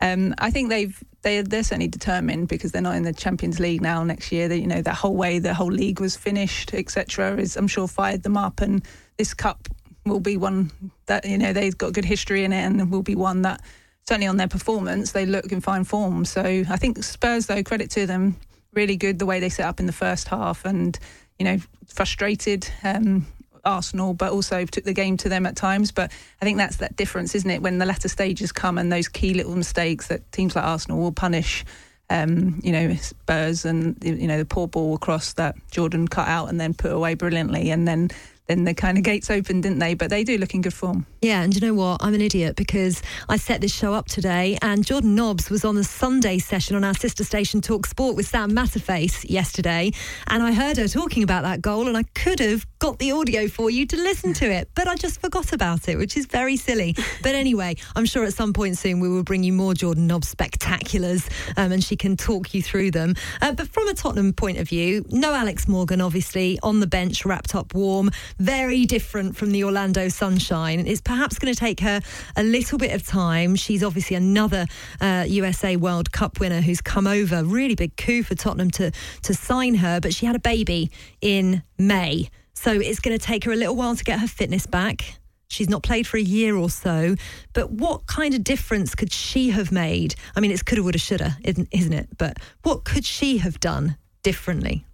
um, 0.00 0.34
I 0.38 0.50
think 0.50 0.68
they've 0.68 1.02
they 1.22 1.42
they're 1.42 1.62
certainly 1.62 1.88
determined 1.88 2.48
because 2.48 2.72
they're 2.72 2.82
not 2.82 2.94
in 2.94 3.02
the 3.02 3.12
Champions 3.12 3.58
League 3.58 3.80
now 3.80 4.04
next 4.04 4.30
year. 4.30 4.48
That 4.48 4.58
you 4.58 4.66
know 4.66 4.82
that 4.82 4.94
whole 4.94 5.16
way 5.16 5.38
the 5.38 5.54
whole 5.54 5.72
league 5.72 6.00
was 6.00 6.16
finished, 6.16 6.72
etc. 6.74 7.36
Is 7.36 7.56
I'm 7.56 7.68
sure 7.68 7.88
fired 7.88 8.22
them 8.22 8.36
up, 8.36 8.60
and 8.60 8.82
this 9.16 9.34
cup 9.34 9.68
will 10.06 10.20
be 10.20 10.36
one 10.36 10.70
that 11.06 11.24
you 11.24 11.38
know 11.38 11.52
they've 11.52 11.76
got 11.76 11.92
good 11.92 12.04
history 12.04 12.44
in 12.44 12.52
it, 12.52 12.62
and 12.62 12.90
will 12.90 13.02
be 13.02 13.16
one 13.16 13.42
that 13.42 13.60
certainly 14.06 14.28
on 14.28 14.36
their 14.36 14.48
performance 14.48 15.12
they 15.12 15.26
look 15.26 15.50
in 15.52 15.60
fine 15.60 15.84
form. 15.84 16.24
So 16.24 16.42
I 16.42 16.76
think 16.76 17.02
Spurs, 17.02 17.46
though, 17.46 17.62
credit 17.62 17.90
to 17.90 18.06
them, 18.06 18.36
really 18.72 18.96
good 18.96 19.18
the 19.18 19.26
way 19.26 19.40
they 19.40 19.50
set 19.50 19.66
up 19.66 19.80
in 19.80 19.86
the 19.86 19.92
first 19.92 20.28
half, 20.28 20.64
and 20.64 20.98
you 21.38 21.44
know 21.44 21.58
frustrated. 21.86 22.70
Um, 22.84 23.26
Arsenal, 23.68 24.14
but 24.14 24.32
also 24.32 24.64
took 24.64 24.84
the 24.84 24.92
game 24.92 25.16
to 25.18 25.28
them 25.28 25.46
at 25.46 25.56
times. 25.56 25.92
But 25.92 26.10
I 26.40 26.44
think 26.44 26.58
that's 26.58 26.76
that 26.76 26.96
difference, 26.96 27.34
isn't 27.34 27.50
it? 27.50 27.62
When 27.62 27.78
the 27.78 27.86
latter 27.86 28.08
stages 28.08 28.50
come 28.52 28.78
and 28.78 28.90
those 28.90 29.08
key 29.08 29.34
little 29.34 29.54
mistakes 29.54 30.08
that 30.08 30.30
teams 30.32 30.56
like 30.56 30.64
Arsenal 30.64 30.98
will 30.98 31.12
punish. 31.12 31.64
Um, 32.10 32.58
you 32.62 32.72
know, 32.72 32.94
Spurs 32.94 33.66
and 33.66 34.02
you 34.02 34.26
know 34.26 34.38
the 34.38 34.46
poor 34.46 34.66
ball 34.66 34.94
across 34.94 35.34
that 35.34 35.56
Jordan 35.70 36.08
cut 36.08 36.26
out 36.26 36.48
and 36.48 36.58
then 36.58 36.72
put 36.72 36.90
away 36.90 37.14
brilliantly, 37.14 37.70
and 37.70 37.86
then 37.86 38.08
then 38.46 38.64
the 38.64 38.72
kind 38.72 38.96
of 38.96 39.04
gates 39.04 39.30
opened, 39.30 39.62
didn't 39.62 39.78
they? 39.78 39.92
But 39.92 40.08
they 40.08 40.24
do 40.24 40.38
look 40.38 40.54
in 40.54 40.62
good 40.62 40.72
form. 40.72 41.04
Yeah, 41.20 41.42
and 41.42 41.52
you 41.52 41.60
know 41.60 41.74
what? 41.74 42.00
I'm 42.00 42.14
an 42.14 42.20
idiot 42.20 42.54
because 42.54 43.02
I 43.28 43.38
set 43.38 43.60
this 43.60 43.74
show 43.74 43.92
up 43.92 44.06
today, 44.06 44.56
and 44.62 44.86
Jordan 44.86 45.16
Nobbs 45.16 45.50
was 45.50 45.64
on 45.64 45.74
the 45.74 45.82
Sunday 45.82 46.38
session 46.38 46.76
on 46.76 46.84
our 46.84 46.94
sister 46.94 47.24
station 47.24 47.60
Talk 47.60 47.86
Sport 47.86 48.14
with 48.14 48.28
Sam 48.28 48.52
Matterface 48.52 49.28
yesterday, 49.28 49.90
and 50.28 50.44
I 50.44 50.52
heard 50.52 50.76
her 50.76 50.86
talking 50.86 51.24
about 51.24 51.42
that 51.42 51.60
goal, 51.60 51.88
and 51.88 51.96
I 51.96 52.04
could 52.14 52.38
have 52.38 52.64
got 52.78 53.00
the 53.00 53.10
audio 53.10 53.48
for 53.48 53.68
you 53.68 53.84
to 53.86 53.96
listen 53.96 54.32
to 54.34 54.48
it, 54.48 54.70
but 54.76 54.86
I 54.86 54.94
just 54.94 55.20
forgot 55.20 55.52
about 55.52 55.88
it, 55.88 55.98
which 55.98 56.16
is 56.16 56.26
very 56.26 56.56
silly. 56.56 56.94
But 57.24 57.34
anyway, 57.34 57.74
I'm 57.96 58.06
sure 58.06 58.24
at 58.24 58.32
some 58.32 58.52
point 58.52 58.78
soon 58.78 59.00
we 59.00 59.08
will 59.08 59.24
bring 59.24 59.42
you 59.42 59.52
more 59.52 59.74
Jordan 59.74 60.06
Nobbs 60.06 60.32
spectaculars, 60.32 61.28
um, 61.56 61.72
and 61.72 61.82
she 61.82 61.96
can 61.96 62.16
talk 62.16 62.54
you 62.54 62.62
through 62.62 62.92
them. 62.92 63.16
Uh, 63.42 63.50
but 63.50 63.66
from 63.66 63.88
a 63.88 63.94
Tottenham 63.94 64.34
point 64.34 64.58
of 64.58 64.68
view, 64.68 65.04
no 65.08 65.34
Alex 65.34 65.66
Morgan, 65.66 66.00
obviously 66.00 66.60
on 66.62 66.78
the 66.78 66.86
bench, 66.86 67.24
wrapped 67.24 67.56
up 67.56 67.74
warm 67.74 68.08
very 68.38 68.86
different 68.86 69.36
from 69.36 69.50
the 69.50 69.64
Orlando 69.64 70.08
Sunshine. 70.08 70.86
It's 70.86 71.00
perhaps 71.08 71.38
going 71.38 71.52
to 71.52 71.58
take 71.58 71.80
her 71.80 72.02
a 72.36 72.42
little 72.42 72.76
bit 72.76 72.94
of 72.94 73.04
time. 73.04 73.56
She's 73.56 73.82
obviously 73.82 74.14
another 74.14 74.66
uh, 75.00 75.24
USA 75.26 75.74
World 75.76 76.12
Cup 76.12 76.38
winner 76.38 76.60
who's 76.60 76.82
come 76.82 77.06
over. 77.06 77.42
Really 77.42 77.74
big 77.74 77.96
coup 77.96 78.22
for 78.22 78.34
Tottenham 78.34 78.70
to 78.72 78.92
to 79.22 79.34
sign 79.34 79.74
her, 79.76 80.00
but 80.00 80.14
she 80.14 80.26
had 80.26 80.36
a 80.36 80.40
baby 80.40 80.90
in 81.22 81.62
May, 81.78 82.28
so 82.52 82.72
it's 82.72 83.00
going 83.00 83.18
to 83.18 83.24
take 83.24 83.44
her 83.44 83.52
a 83.52 83.56
little 83.56 83.74
while 83.74 83.96
to 83.96 84.04
get 84.04 84.20
her 84.20 84.28
fitness 84.28 84.66
back. 84.66 85.18
She's 85.48 85.70
not 85.70 85.82
played 85.82 86.06
for 86.06 86.18
a 86.18 86.22
year 86.22 86.54
or 86.56 86.68
so, 86.68 87.14
but 87.54 87.70
what 87.70 88.06
kind 88.06 88.34
of 88.34 88.44
difference 88.44 88.94
could 88.94 89.10
she 89.10 89.48
have 89.48 89.72
made? 89.72 90.14
I 90.36 90.40
mean, 90.40 90.50
it's 90.50 90.62
coulda, 90.62 90.82
woulda, 90.82 90.98
shoulda, 90.98 91.38
isn't 91.42 91.92
it? 91.94 92.08
But 92.18 92.36
what 92.64 92.84
could 92.84 93.06
she 93.06 93.38
have 93.38 93.58
done 93.60 93.96
differently? 94.22 94.84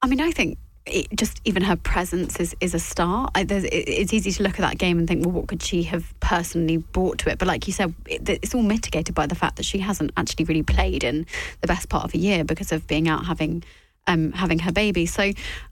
I 0.00 0.06
mean, 0.06 0.20
I 0.20 0.30
think 0.30 0.56
it, 0.90 1.08
just 1.16 1.40
even 1.44 1.62
her 1.62 1.76
presence 1.76 2.40
is, 2.40 2.54
is 2.60 2.74
a 2.74 2.78
star. 2.78 3.30
I, 3.34 3.42
it, 3.42 3.64
it's 3.72 4.12
easy 4.12 4.32
to 4.32 4.42
look 4.42 4.54
at 4.54 4.60
that 4.60 4.78
game 4.78 4.98
and 4.98 5.06
think, 5.06 5.24
well, 5.24 5.34
what 5.34 5.48
could 5.48 5.62
she 5.62 5.84
have 5.84 6.12
personally 6.20 6.78
brought 6.78 7.18
to 7.18 7.30
it? 7.30 7.38
But 7.38 7.48
like 7.48 7.66
you 7.66 7.72
said, 7.72 7.94
it, 8.06 8.28
it's 8.28 8.54
all 8.54 8.62
mitigated 8.62 9.14
by 9.14 9.26
the 9.26 9.34
fact 9.34 9.56
that 9.56 9.64
she 9.64 9.78
hasn't 9.78 10.12
actually 10.16 10.44
really 10.46 10.62
played 10.62 11.04
in 11.04 11.26
the 11.60 11.66
best 11.66 11.88
part 11.88 12.04
of 12.04 12.14
a 12.14 12.18
year 12.18 12.44
because 12.44 12.72
of 12.72 12.86
being 12.86 13.08
out 13.08 13.26
having 13.26 13.62
um, 14.08 14.32
having 14.32 14.58
her 14.60 14.72
baby. 14.72 15.06
So 15.06 15.30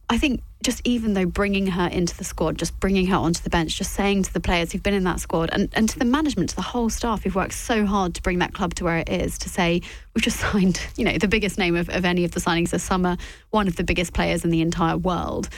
I 0.08 0.18
think 0.18 0.42
just 0.62 0.80
even 0.84 1.14
though 1.14 1.26
bringing 1.26 1.66
her 1.66 1.88
into 1.88 2.16
the 2.16 2.22
squad, 2.22 2.58
just 2.58 2.78
bringing 2.78 3.06
her 3.06 3.16
onto 3.16 3.42
the 3.42 3.50
bench, 3.50 3.76
just 3.76 3.92
saying 3.92 4.22
to 4.24 4.32
the 4.32 4.40
players 4.40 4.70
who've 4.70 4.82
been 4.82 4.94
in 4.94 5.04
that 5.04 5.18
squad 5.18 5.50
and, 5.52 5.68
and 5.72 5.88
to 5.88 5.98
the 5.98 6.04
management, 6.04 6.50
to 6.50 6.56
the 6.56 6.62
whole 6.62 6.88
staff 6.88 7.24
who've 7.24 7.34
worked 7.34 7.54
so 7.54 7.84
hard 7.84 8.14
to 8.14 8.22
bring 8.22 8.38
that 8.38 8.54
club 8.54 8.74
to 8.74 8.84
where 8.84 8.98
it 8.98 9.08
is, 9.08 9.38
to 9.38 9.48
say, 9.48 9.80
we've 10.14 10.22
just 10.22 10.38
signed, 10.52 10.80
you 10.96 11.04
know, 11.04 11.18
the 11.18 11.28
biggest 11.28 11.58
name 11.58 11.74
of, 11.74 11.88
of 11.88 12.04
any 12.04 12.24
of 12.24 12.30
the 12.32 12.40
signings 12.40 12.70
this 12.70 12.84
summer, 12.84 13.16
one 13.50 13.66
of 13.66 13.76
the 13.76 13.84
biggest 13.84 14.12
players 14.12 14.44
in 14.44 14.50
the 14.50 14.60
entire 14.60 14.96
world. 14.96 15.48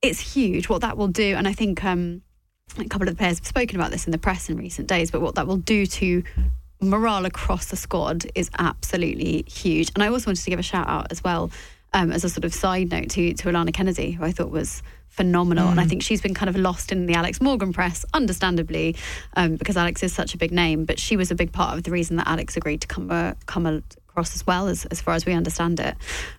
It's 0.00 0.34
huge 0.34 0.68
what 0.68 0.80
that 0.80 0.96
will 0.96 1.08
do. 1.08 1.36
And 1.36 1.46
I 1.46 1.52
think 1.52 1.84
um, 1.84 2.22
a 2.78 2.84
couple 2.86 3.06
of 3.06 3.14
the 3.14 3.18
players 3.18 3.38
have 3.38 3.46
spoken 3.46 3.76
about 3.76 3.92
this 3.92 4.06
in 4.06 4.10
the 4.10 4.18
press 4.18 4.48
in 4.48 4.56
recent 4.56 4.88
days, 4.88 5.10
but 5.10 5.20
what 5.20 5.36
that 5.36 5.46
will 5.46 5.58
do 5.58 5.86
to 5.86 6.24
morale 6.80 7.26
across 7.26 7.66
the 7.66 7.76
squad 7.76 8.26
is 8.34 8.50
absolutely 8.58 9.44
huge. 9.46 9.92
And 9.94 10.02
I 10.02 10.08
also 10.08 10.26
wanted 10.26 10.42
to 10.42 10.50
give 10.50 10.58
a 10.58 10.64
shout 10.64 10.88
out 10.88 11.12
as 11.12 11.22
well 11.22 11.50
um, 11.94 12.12
as 12.12 12.24
a 12.24 12.28
sort 12.28 12.44
of 12.44 12.54
side 12.54 12.90
note 12.90 13.10
to 13.10 13.34
to 13.34 13.48
Alanna 13.48 13.72
Kennedy, 13.72 14.12
who 14.12 14.24
I 14.24 14.32
thought 14.32 14.50
was 14.50 14.82
phenomenal. 15.08 15.68
Mm. 15.68 15.72
And 15.72 15.80
I 15.80 15.84
mm. 15.84 15.88
think 15.90 16.02
she's 16.02 16.22
been 16.22 16.34
kind 16.34 16.48
of 16.48 16.56
lost 16.56 16.90
in 16.90 17.06
the 17.06 17.14
Alex 17.14 17.40
Morgan 17.40 17.72
press, 17.72 18.04
understandably, 18.14 18.96
um, 19.36 19.56
because 19.56 19.76
Alex 19.76 20.02
is 20.02 20.12
such 20.12 20.34
a 20.34 20.38
big 20.38 20.52
name. 20.52 20.86
But 20.86 20.98
she 20.98 21.16
was 21.16 21.30
a 21.30 21.34
big 21.34 21.52
part 21.52 21.76
of 21.76 21.84
the 21.84 21.90
reason 21.90 22.16
that 22.16 22.26
Alex 22.26 22.56
agreed 22.56 22.80
to 22.80 22.86
come 22.86 23.10
uh, 23.10 23.34
come 23.46 23.66
across 24.08 24.34
as 24.34 24.46
well, 24.46 24.68
as, 24.68 24.84
as 24.86 25.00
far 25.00 25.14
as 25.14 25.24
we 25.24 25.32
understand 25.32 25.80
it. 25.80 25.96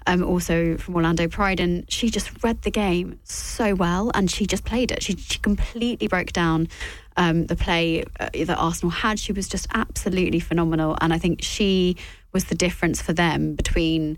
Um, 0.07 0.23
also 0.23 0.77
from 0.77 0.95
Orlando 0.95 1.27
Pride, 1.27 1.59
and 1.59 1.89
she 1.91 2.09
just 2.09 2.43
read 2.43 2.61
the 2.63 2.71
game 2.71 3.19
so 3.23 3.75
well, 3.75 4.11
and 4.13 4.29
she 4.29 4.45
just 4.45 4.65
played 4.65 4.91
it. 4.91 5.03
She, 5.03 5.15
she 5.15 5.39
completely 5.39 6.07
broke 6.07 6.33
down 6.33 6.67
um, 7.15 7.45
the 7.45 7.55
play 7.55 8.03
uh, 8.19 8.29
that 8.33 8.57
Arsenal 8.57 8.91
had. 8.91 9.19
She 9.19 9.33
was 9.33 9.47
just 9.47 9.67
absolutely 9.73 10.39
phenomenal, 10.39 10.97
and 10.99 11.13
I 11.13 11.19
think 11.19 11.41
she 11.41 11.97
was 12.31 12.45
the 12.45 12.55
difference 12.55 13.01
for 13.01 13.13
them 13.13 13.53
between 13.53 14.17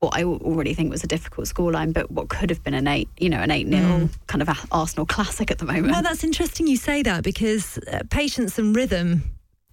what 0.00 0.16
I 0.16 0.24
already 0.24 0.72
think 0.72 0.90
was 0.90 1.04
a 1.04 1.06
difficult 1.06 1.46
scoreline, 1.46 1.92
but 1.92 2.10
what 2.10 2.28
could 2.30 2.48
have 2.50 2.64
been 2.64 2.72
an 2.74 2.88
eight, 2.88 3.08
you 3.18 3.28
know, 3.28 3.38
an 3.38 3.50
eight 3.50 3.66
nil 3.66 3.80
Mm. 3.80 4.10
kind 4.26 4.40
of 4.42 4.48
a 4.48 4.56
Arsenal 4.72 5.04
classic 5.04 5.50
at 5.50 5.58
the 5.58 5.66
moment. 5.66 5.92
Well, 5.92 6.02
that's 6.02 6.24
interesting 6.24 6.66
you 6.66 6.76
say 6.76 7.02
that 7.02 7.22
because 7.22 7.78
uh, 7.92 8.00
patience 8.10 8.58
and 8.58 8.74
rhythm 8.74 9.22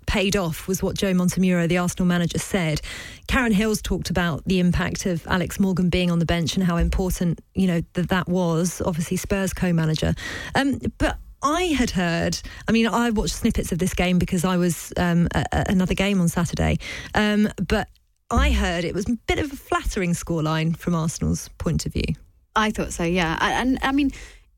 paid 0.05 0.35
off 0.35 0.67
was 0.67 0.83
what 0.83 0.97
Joe 0.97 1.13
Montemurro, 1.13 1.67
the 1.67 1.77
Arsenal 1.77 2.07
manager, 2.07 2.39
said. 2.39 2.81
Karen 3.27 3.53
Hills 3.53 3.81
talked 3.81 4.09
about 4.09 4.43
the 4.45 4.59
impact 4.59 5.05
of 5.05 5.25
Alex 5.27 5.59
Morgan 5.61 5.89
being 5.89 6.11
on 6.11 6.19
the 6.19 6.25
bench 6.25 6.55
and 6.55 6.65
how 6.65 6.75
important, 6.77 7.39
you 7.55 7.67
know, 7.67 7.81
that 7.93 8.09
that 8.09 8.27
was. 8.27 8.81
Obviously, 8.85 9.17
Spurs 9.17 9.53
co-manager, 9.53 10.13
um, 10.55 10.79
but. 10.97 11.17
I 11.43 11.65
had 11.65 11.91
heard. 11.91 12.39
I 12.67 12.71
mean, 12.71 12.87
I 12.87 13.11
watched 13.11 13.35
snippets 13.35 13.71
of 13.71 13.77
this 13.77 13.93
game 13.93 14.17
because 14.17 14.43
I 14.43 14.57
was 14.57 14.91
um, 14.97 15.27
at 15.35 15.69
another 15.69 15.93
game 15.93 16.19
on 16.19 16.29
Saturday. 16.29 16.79
Um, 17.13 17.47
but 17.67 17.87
I 18.29 18.51
heard 18.51 18.83
it 18.83 18.93
was 18.93 19.07
a 19.07 19.17
bit 19.27 19.39
of 19.39 19.53
a 19.53 19.55
flattering 19.55 20.11
scoreline 20.11 20.75
from 20.75 20.93
Arsenal's 20.93 21.49
point 21.57 21.85
of 21.85 21.93
view. 21.93 22.15
I 22.55 22.71
thought 22.71 22.91
so, 22.91 23.03
yeah. 23.03 23.37
And, 23.39 23.79
I 23.81 23.91
mean, 23.91 24.11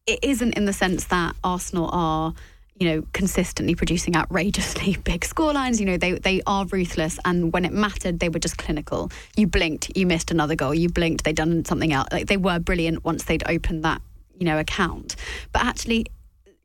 it 0.08 0.20
isn't 0.24 0.54
in 0.54 0.66
the 0.66 0.74
sense 0.74 1.06
that 1.06 1.36
Arsenal 1.44 1.90
are, 1.92 2.34
you 2.76 2.88
know, 2.88 3.04
consistently 3.14 3.76
producing 3.76 4.16
outrageously 4.16 4.98
big 5.04 5.22
scorelines. 5.22 5.80
You 5.80 5.86
know, 5.86 5.98
they 5.98 6.14
they 6.14 6.42
are 6.48 6.66
ruthless, 6.66 7.20
and 7.26 7.54
when 7.54 7.64
it 7.66 7.74
mattered, 7.74 8.20
they 8.20 8.30
were 8.30 8.40
just 8.40 8.58
clinical. 8.58 9.12
You 9.36 9.46
blinked, 9.46 9.96
you 9.96 10.08
missed 10.08 10.32
another 10.32 10.56
goal. 10.56 10.74
You 10.74 10.90
blinked, 10.90 11.24
they'd 11.26 11.36
done 11.36 11.64
something 11.66 11.94
else. 11.94 12.08
Like 12.12 12.28
they 12.28 12.38
were 12.38 12.58
brilliant 12.58 13.04
once 13.04 13.26
they'd 13.26 13.44
opened 13.48 13.86
that, 13.86 14.02
you 14.38 14.46
know, 14.46 14.58
account. 14.58 15.16
But 15.52 15.64
actually. 15.64 16.08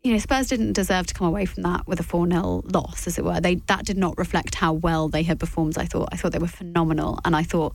You 0.04 0.12
know, 0.12 0.18
Spurs 0.18 0.48
didn't 0.48 0.74
deserve 0.74 1.06
to 1.06 1.14
come 1.14 1.26
away 1.26 1.46
from 1.46 1.62
that 1.62 1.86
with 1.88 1.98
a 1.98 2.02
4 2.02 2.28
0 2.28 2.62
loss, 2.66 3.06
as 3.06 3.16
it 3.16 3.24
were. 3.24 3.40
They 3.40 3.54
That 3.54 3.86
did 3.86 3.96
not 3.96 4.18
reflect 4.18 4.54
how 4.54 4.74
well 4.74 5.08
they 5.08 5.22
had 5.22 5.40
performed, 5.40 5.78
I 5.78 5.86
thought. 5.86 6.10
I 6.12 6.16
thought 6.16 6.32
they 6.32 6.38
were 6.38 6.46
phenomenal. 6.46 7.20
And 7.24 7.34
I 7.34 7.42
thought, 7.42 7.74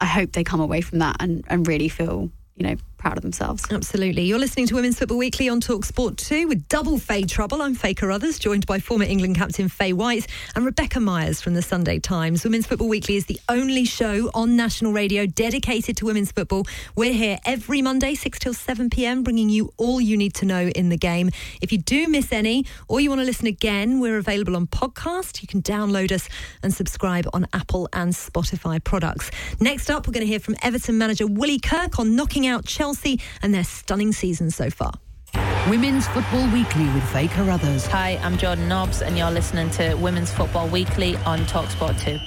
I 0.00 0.06
hope 0.06 0.32
they 0.32 0.44
come 0.44 0.60
away 0.60 0.82
from 0.82 1.00
that 1.00 1.16
and, 1.18 1.44
and 1.48 1.66
really 1.66 1.88
feel, 1.88 2.30
you 2.54 2.66
know, 2.68 2.76
proud 3.04 3.18
of 3.18 3.22
themselves. 3.22 3.66
Absolutely. 3.70 4.22
You're 4.22 4.38
listening 4.38 4.66
to 4.68 4.74
Women's 4.76 4.98
Football 4.98 5.18
Weekly 5.18 5.46
on 5.50 5.60
Talk 5.60 5.84
Sport 5.84 6.16
2 6.16 6.48
with 6.48 6.66
double 6.68 6.96
Faye 6.96 7.24
Trouble. 7.24 7.60
I'm 7.60 7.74
Faye 7.74 7.92
Carruthers, 7.92 8.38
joined 8.38 8.64
by 8.64 8.78
former 8.78 9.04
England 9.04 9.36
captain 9.36 9.68
Faye 9.68 9.92
White 9.92 10.26
and 10.56 10.64
Rebecca 10.64 11.00
Myers 11.00 11.42
from 11.42 11.52
the 11.52 11.60
Sunday 11.60 11.98
Times. 11.98 12.44
Women's 12.44 12.66
Football 12.66 12.88
Weekly 12.88 13.16
is 13.16 13.26
the 13.26 13.38
only 13.50 13.84
show 13.84 14.30
on 14.32 14.56
national 14.56 14.94
radio 14.94 15.26
dedicated 15.26 15.98
to 15.98 16.06
women's 16.06 16.32
football. 16.32 16.64
We're 16.96 17.12
here 17.12 17.38
every 17.44 17.82
Monday, 17.82 18.14
6 18.14 18.38
till 18.38 18.54
7 18.54 18.88
pm, 18.88 19.22
bringing 19.22 19.50
you 19.50 19.70
all 19.76 20.00
you 20.00 20.16
need 20.16 20.32
to 20.36 20.46
know 20.46 20.68
in 20.68 20.88
the 20.88 20.96
game. 20.96 21.28
If 21.60 21.72
you 21.72 21.78
do 21.78 22.08
miss 22.08 22.32
any 22.32 22.64
or 22.88 23.00
you 23.00 23.10
want 23.10 23.20
to 23.20 23.26
listen 23.26 23.46
again, 23.46 24.00
we're 24.00 24.16
available 24.16 24.56
on 24.56 24.66
podcast. 24.66 25.42
You 25.42 25.48
can 25.48 25.60
download 25.60 26.10
us 26.10 26.26
and 26.62 26.72
subscribe 26.72 27.26
on 27.34 27.48
Apple 27.52 27.86
and 27.92 28.14
Spotify 28.14 28.82
products. 28.82 29.30
Next 29.60 29.90
up, 29.90 30.06
we're 30.06 30.14
going 30.14 30.26
to 30.26 30.26
hear 30.26 30.40
from 30.40 30.56
Everton 30.62 30.96
manager 30.96 31.26
Willie 31.26 31.60
Kirk 31.60 31.98
on 31.98 32.16
knocking 32.16 32.46
out 32.46 32.64
Chelsea 32.64 32.93
and 33.42 33.54
their 33.54 33.64
stunning 33.64 34.12
season 34.12 34.50
so 34.50 34.70
far. 34.70 34.92
Women's 35.68 36.06
Football 36.08 36.48
Weekly 36.52 36.84
with 36.90 37.02
Faye 37.10 37.28
Carruthers. 37.28 37.86
Hi, 37.86 38.20
I'm 38.22 38.36
Jordan 38.36 38.68
Nobbs, 38.68 39.02
and 39.02 39.16
you're 39.16 39.30
listening 39.30 39.70
to 39.70 39.94
Women's 39.94 40.30
Football 40.30 40.68
Weekly 40.68 41.16
on 41.24 41.40
Talksport 41.46 41.98
2. 42.00 42.18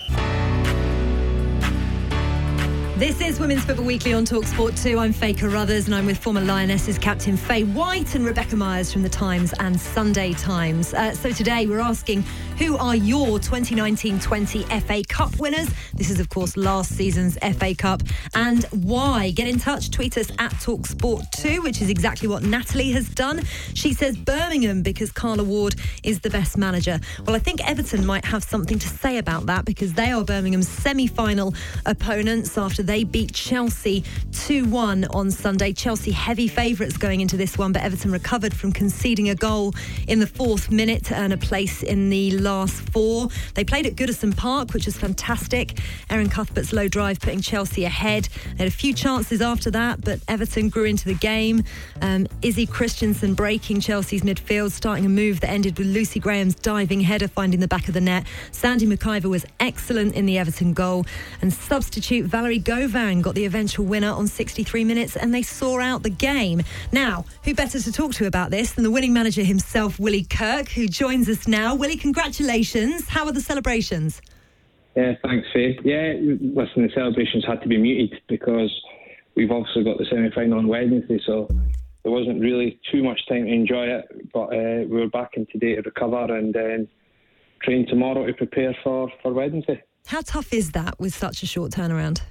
This 2.97 3.21
is 3.21 3.39
Women's 3.39 3.63
Football 3.63 3.86
Weekly 3.86 4.13
on 4.13 4.25
Talksport 4.25 4.81
2. 4.81 4.97
I'm 4.97 5.13
Faye 5.13 5.31
Carruthers 5.31 5.86
and 5.86 5.93
I'm 5.93 6.07
with 6.07 6.17
former 6.17 6.41
Lionesses 6.41 6.97
captain 6.97 7.38
Faye 7.38 7.63
White 7.63 8.15
and 8.15 8.25
Rebecca 8.25 8.55
Myers 8.55 8.91
from 8.91 9.03
the 9.03 9.09
Times 9.09 9.53
and 9.59 9.79
Sunday 9.79 10.33
Times. 10.33 10.95
Uh, 10.95 11.13
so 11.13 11.31
today 11.31 11.67
we're 11.67 11.79
asking 11.79 12.24
who 12.57 12.75
are 12.77 12.95
your 12.95 13.39
2019-20 13.39 14.81
FA 14.81 15.03
Cup 15.07 15.37
winners? 15.39 15.69
This 15.93 16.09
is 16.09 16.19
of 16.19 16.29
course 16.29 16.57
last 16.57 16.95
season's 16.95 17.37
FA 17.57 17.75
Cup 17.75 18.01
and 18.33 18.63
why? 18.71 19.31
Get 19.31 19.47
in 19.47 19.59
touch, 19.59 19.91
tweet 19.91 20.17
us 20.17 20.31
at 20.39 20.51
Talksport 20.53 21.29
2, 21.31 21.61
which 21.61 21.81
is 21.81 21.89
exactly 21.89 22.27
what 22.27 22.43
Natalie 22.43 22.91
has 22.91 23.09
done. 23.09 23.43
She 23.73 23.93
says 23.93 24.17
Birmingham 24.17 24.81
because 24.81 25.11
Carla 25.11 25.43
Ward 25.43 25.75
is 26.03 26.19
the 26.21 26.29
best 26.29 26.57
manager. 26.57 26.99
Well, 27.25 27.35
I 27.35 27.39
think 27.39 27.67
Everton 27.67 28.05
might 28.05 28.25
have 28.25 28.43
something 28.43 28.79
to 28.79 28.87
say 28.87 29.17
about 29.17 29.46
that 29.46 29.65
because 29.65 29.93
they 29.93 30.11
are 30.11 30.24
Birmingham's 30.24 30.67
semi-final 30.67 31.53
opponents 31.85 32.57
after 32.57 32.81
they 32.81 33.03
beat 33.03 33.33
Chelsea 33.33 34.01
2-1 34.31 35.13
on 35.13 35.29
Sunday. 35.29 35.74
Chelsea 35.74 36.11
heavy 36.11 36.48
favourites 36.48 36.98
going 36.98 37.22
into 37.22 37.37
this 37.37 37.57
one, 37.57 37.72
but 37.72 37.83
Everton 37.83 38.11
recovered 38.11 38.55
from 38.55 38.72
conceding 38.72 39.29
a 39.29 39.35
goal 39.35 39.74
in 40.07 40.20
the 40.20 40.27
fourth 40.27 40.72
minute 40.72 41.05
to 41.05 41.20
earn 41.20 41.31
a 41.31 41.37
place 41.37 41.83
in 41.83 42.09
the 42.09 42.31
last 42.48 42.90
four. 42.92 43.27
They 43.55 43.66
played 43.66 43.86
at 43.86 43.96
Goodison 43.96 44.36
Park, 44.36 44.74
which 44.74 44.86
was 44.86 44.96
fantastic. 44.96 45.79
Erin 46.10 46.29
Cuthbert's 46.29 46.72
low 46.72 46.88
drive 46.88 47.20
putting 47.20 47.42
Chelsea 47.42 47.83
ahead. 47.83 48.29
They 48.51 48.64
had 48.64 48.68
a 48.68 48.72
few 48.72 48.94
chances 48.94 49.42
after 49.42 49.70
that, 49.72 50.00
but 50.01 50.22
Everton 50.29 50.70
grew 50.70 50.86
into 50.86 51.05
the 51.05 51.14
game. 51.16 51.64
Um, 52.01 52.25
Izzy 52.42 52.66
Christiansen 52.66 53.33
breaking 53.33 53.81
Chelsea's 53.81 54.22
midfield, 54.22 54.72
starting 54.72 55.05
a 55.05 55.10
move 55.10 55.42
that 55.42 55.50
ended 55.50 55.77
with 55.77 55.88
Lucy 55.88 56.22
Graham's 56.22 56.55
diving 56.55 57.01
header 57.01 57.27
finding 57.27 57.60
the 57.60 57.68
back 57.68 57.90
of 57.90 57.94
the 57.94 58.01
net. 58.01 58.25
Sandy 58.51 58.88
MacIver 58.88 59.29
was 59.29 59.46
excellent 59.60 60.16
in 60.16 60.25
the 60.25 60.38
Everton 60.38 60.72
goal, 60.72 61.05
and 61.42 61.51
substitute 61.53 62.29
Valérie 62.29 62.64
Gauvin 62.64 63.22
got 63.22 63.36
the 63.36 63.44
eventual 63.44 63.86
winner 63.86 64.12
on 64.12 64.25
63 64.27 64.86
minutes, 64.86 65.18
and 65.18 65.33
they 65.33 65.42
saw 65.42 65.81
out 65.81 66.03
the 66.03 66.10
game. 66.10 66.62
Now, 66.94 67.25
who 67.44 67.53
better 67.53 67.81
to 67.81 67.92
talk 67.92 68.14
to 68.14 68.25
about 68.25 68.51
this 68.51 68.72
than 68.72 68.86
the 68.86 68.92
winning 68.92 69.12
manager 69.12 69.44
himself, 69.44 70.00
Willie 70.00 70.24
Kirk, 70.24 70.70
who 70.70 70.88
joins 70.88 71.27
us 71.27 71.46
now. 71.46 71.75
Willie, 71.75 71.98
congratulations. 71.98 72.36
How 73.07 73.25
are 73.25 73.31
the 73.31 73.41
celebrations? 73.41 74.21
Yeah, 74.95 75.13
thanks, 75.23 75.47
Faye. 75.53 75.77
Yeah, 75.83 76.13
listen, 76.19 76.83
the 76.83 76.89
celebrations 76.93 77.45
had 77.45 77.61
to 77.61 77.67
be 77.67 77.77
muted 77.77 78.19
because 78.27 78.71
we've 79.35 79.51
also 79.51 79.83
got 79.83 80.00
the 80.00 80.05
semi 80.09 80.31
final 80.31 80.57
on 80.57 80.67
Wednesday, 80.67 81.19
so 81.25 81.47
there 82.03 82.11
wasn't 82.11 82.41
really 82.41 82.79
too 82.91 83.03
much 83.03 83.19
time 83.27 83.45
to 83.45 83.51
enjoy 83.51 83.85
it. 83.85 84.31
But 84.33 84.47
uh, 84.47 84.85
we 84.89 85.00
were 85.00 85.09
back 85.09 85.31
in 85.35 85.45
today 85.51 85.75
to 85.75 85.81
recover 85.81 86.35
and 86.35 86.51
then 86.53 86.87
train 87.61 87.85
tomorrow 87.87 88.25
to 88.25 88.33
prepare 88.33 88.75
for, 88.83 89.11
for 89.21 89.33
Wednesday. 89.33 89.83
How 90.07 90.21
tough 90.21 90.51
is 90.51 90.71
that 90.71 91.00
with 91.00 91.13
such 91.13 91.43
a 91.43 91.45
short 91.45 91.71
turnaround? 91.71 92.21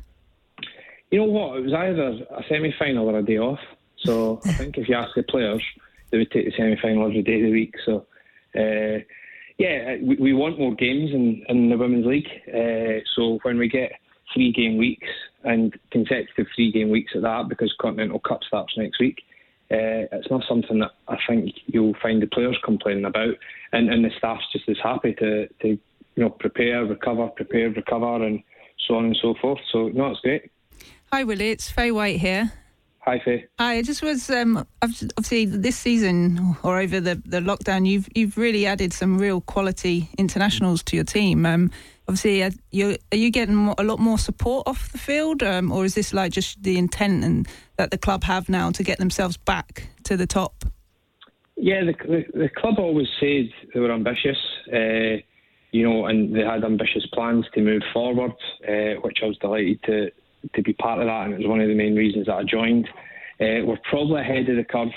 You 1.12 1.18
know 1.18 1.24
what? 1.24 1.58
It 1.58 1.66
was 1.66 1.72
either 1.72 2.26
a 2.30 2.42
semi 2.48 2.74
final 2.78 3.08
or 3.08 3.18
a 3.18 3.22
day 3.22 3.38
off. 3.38 3.60
So 3.98 4.40
I 4.44 4.52
think 4.54 4.76
if 4.76 4.88
you 4.88 4.96
ask 4.96 5.14
the 5.14 5.22
players, 5.22 5.62
they 6.10 6.18
would 6.18 6.32
take 6.32 6.46
the 6.46 6.52
semi 6.56 6.76
final 6.82 7.06
every 7.06 7.22
day 7.22 7.36
of 7.36 7.42
the 7.42 7.52
week. 7.52 7.74
So. 7.84 8.06
Uh, 8.58 9.04
yeah, 9.58 9.96
we, 10.02 10.16
we 10.16 10.32
want 10.32 10.58
more 10.58 10.74
games 10.74 11.10
in, 11.12 11.44
in 11.48 11.70
the 11.70 11.76
Women's 11.76 12.06
League. 12.06 12.28
Uh, 12.48 13.00
so 13.14 13.38
when 13.42 13.58
we 13.58 13.68
get 13.68 13.92
three 14.34 14.52
game 14.52 14.76
weeks 14.76 15.08
and 15.44 15.74
consecutive 15.90 16.46
three 16.54 16.70
game 16.70 16.90
weeks 16.90 17.12
at 17.14 17.22
that, 17.22 17.48
because 17.48 17.74
Continental 17.80 18.18
Cup 18.18 18.40
starts 18.46 18.74
next 18.76 19.00
week, 19.00 19.22
uh, 19.70 20.06
it's 20.12 20.30
not 20.30 20.44
something 20.48 20.78
that 20.78 20.92
I 21.08 21.16
think 21.28 21.52
you'll 21.66 21.96
find 22.00 22.22
the 22.22 22.26
players 22.26 22.56
complaining 22.64 23.04
about, 23.04 23.34
and, 23.72 23.90
and 23.90 24.04
the 24.04 24.10
staff's 24.16 24.44
just 24.52 24.68
as 24.68 24.76
happy 24.82 25.14
to, 25.14 25.48
to 25.48 25.68
you 25.68 25.78
know 26.16 26.30
prepare, 26.30 26.84
recover, 26.84 27.28
prepare, 27.28 27.70
recover, 27.70 28.24
and 28.24 28.42
so 28.86 28.94
on 28.94 29.06
and 29.06 29.18
so 29.20 29.34
forth. 29.40 29.58
So 29.72 29.88
no, 29.88 30.12
it's 30.12 30.20
great. 30.20 30.50
Hi, 31.12 31.24
Willie. 31.24 31.50
It's 31.50 31.70
Faye 31.70 31.90
White 31.90 32.20
here. 32.20 32.52
Hi, 33.06 33.20
Faye. 33.24 33.46
Hi. 33.60 33.74
I 33.74 33.82
just 33.82 34.02
was 34.02 34.28
um, 34.30 34.66
obviously 34.82 35.44
this 35.44 35.76
season 35.76 36.56
or 36.64 36.80
over 36.80 36.98
the, 36.98 37.22
the 37.24 37.38
lockdown, 37.38 37.86
you've 37.86 38.08
you've 38.16 38.36
really 38.36 38.66
added 38.66 38.92
some 38.92 39.16
real 39.16 39.40
quality 39.40 40.08
internationals 40.18 40.82
to 40.84 40.96
your 40.96 41.04
team. 41.04 41.46
Um, 41.46 41.70
obviously, 42.08 42.42
are 42.42 42.50
you 42.72 42.96
are 43.12 43.16
you 43.16 43.30
getting 43.30 43.72
a 43.78 43.84
lot 43.84 44.00
more 44.00 44.18
support 44.18 44.66
off 44.66 44.90
the 44.90 44.98
field, 44.98 45.44
um, 45.44 45.70
or 45.70 45.84
is 45.84 45.94
this 45.94 46.12
like 46.12 46.32
just 46.32 46.60
the 46.64 46.78
intent 46.78 47.22
and 47.22 47.46
that 47.76 47.92
the 47.92 47.98
club 47.98 48.24
have 48.24 48.48
now 48.48 48.72
to 48.72 48.82
get 48.82 48.98
themselves 48.98 49.36
back 49.36 49.88
to 50.02 50.16
the 50.16 50.26
top? 50.26 50.64
Yeah, 51.54 51.84
the 51.84 51.92
the, 52.08 52.24
the 52.36 52.48
club 52.48 52.74
always 52.80 53.08
said 53.20 53.50
they 53.72 53.78
were 53.78 53.92
ambitious. 53.92 54.38
Uh, 54.72 55.22
you 55.70 55.88
know, 55.88 56.06
and 56.06 56.34
they 56.34 56.40
had 56.40 56.64
ambitious 56.64 57.06
plans 57.12 57.44
to 57.54 57.60
move 57.60 57.82
forward, 57.92 58.32
uh, 58.66 58.98
which 59.02 59.18
I 59.22 59.26
was 59.26 59.38
delighted 59.38 59.80
to 59.84 60.10
to 60.54 60.62
be 60.62 60.72
part 60.72 61.00
of 61.00 61.06
that, 61.06 61.24
and 61.24 61.34
it 61.34 61.38
was 61.38 61.46
one 61.46 61.60
of 61.60 61.68
the 61.68 61.74
main 61.74 61.94
reasons 61.94 62.26
that 62.26 62.34
I 62.34 62.42
joined. 62.44 62.88
Uh, 63.40 63.64
we're 63.64 63.78
probably 63.88 64.20
ahead 64.20 64.48
of 64.48 64.56
the 64.56 64.64
curve, 64.64 64.88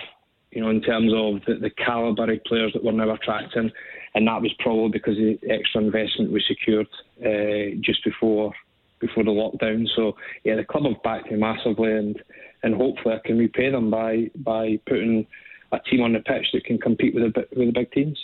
you 0.51 0.62
know, 0.62 0.69
in 0.69 0.81
terms 0.81 1.12
of 1.13 1.41
the, 1.45 1.59
the 1.59 1.69
calibre 1.71 2.33
of 2.33 2.43
players 2.45 2.71
that 2.73 2.83
we're 2.83 2.91
now 2.91 3.13
attracting, 3.13 3.71
and 4.15 4.27
that 4.27 4.41
was 4.41 4.51
probably 4.59 4.89
because 4.89 5.17
the 5.17 5.38
extra 5.49 5.81
investment 5.81 6.31
was 6.31 6.45
secured 6.47 6.88
uh, 7.25 7.75
just 7.81 8.03
before 8.03 8.53
before 8.99 9.23
the 9.23 9.31
lockdown. 9.31 9.88
So 9.95 10.15
yeah, 10.43 10.55
the 10.55 10.63
club 10.63 10.83
have 10.83 11.01
backed 11.03 11.31
me 11.31 11.38
massively, 11.38 11.91
and 11.91 12.21
and 12.63 12.75
hopefully 12.75 13.15
I 13.15 13.27
can 13.27 13.38
repay 13.38 13.71
them 13.71 13.89
by 13.89 14.29
by 14.35 14.79
putting 14.88 15.27
a 15.71 15.79
team 15.79 16.01
on 16.01 16.13
the 16.13 16.19
pitch 16.19 16.47
that 16.53 16.65
can 16.65 16.77
compete 16.77 17.13
with 17.13 17.33
the 17.33 17.47
with 17.55 17.67
the 17.67 17.79
big 17.79 17.91
teams. 17.91 18.19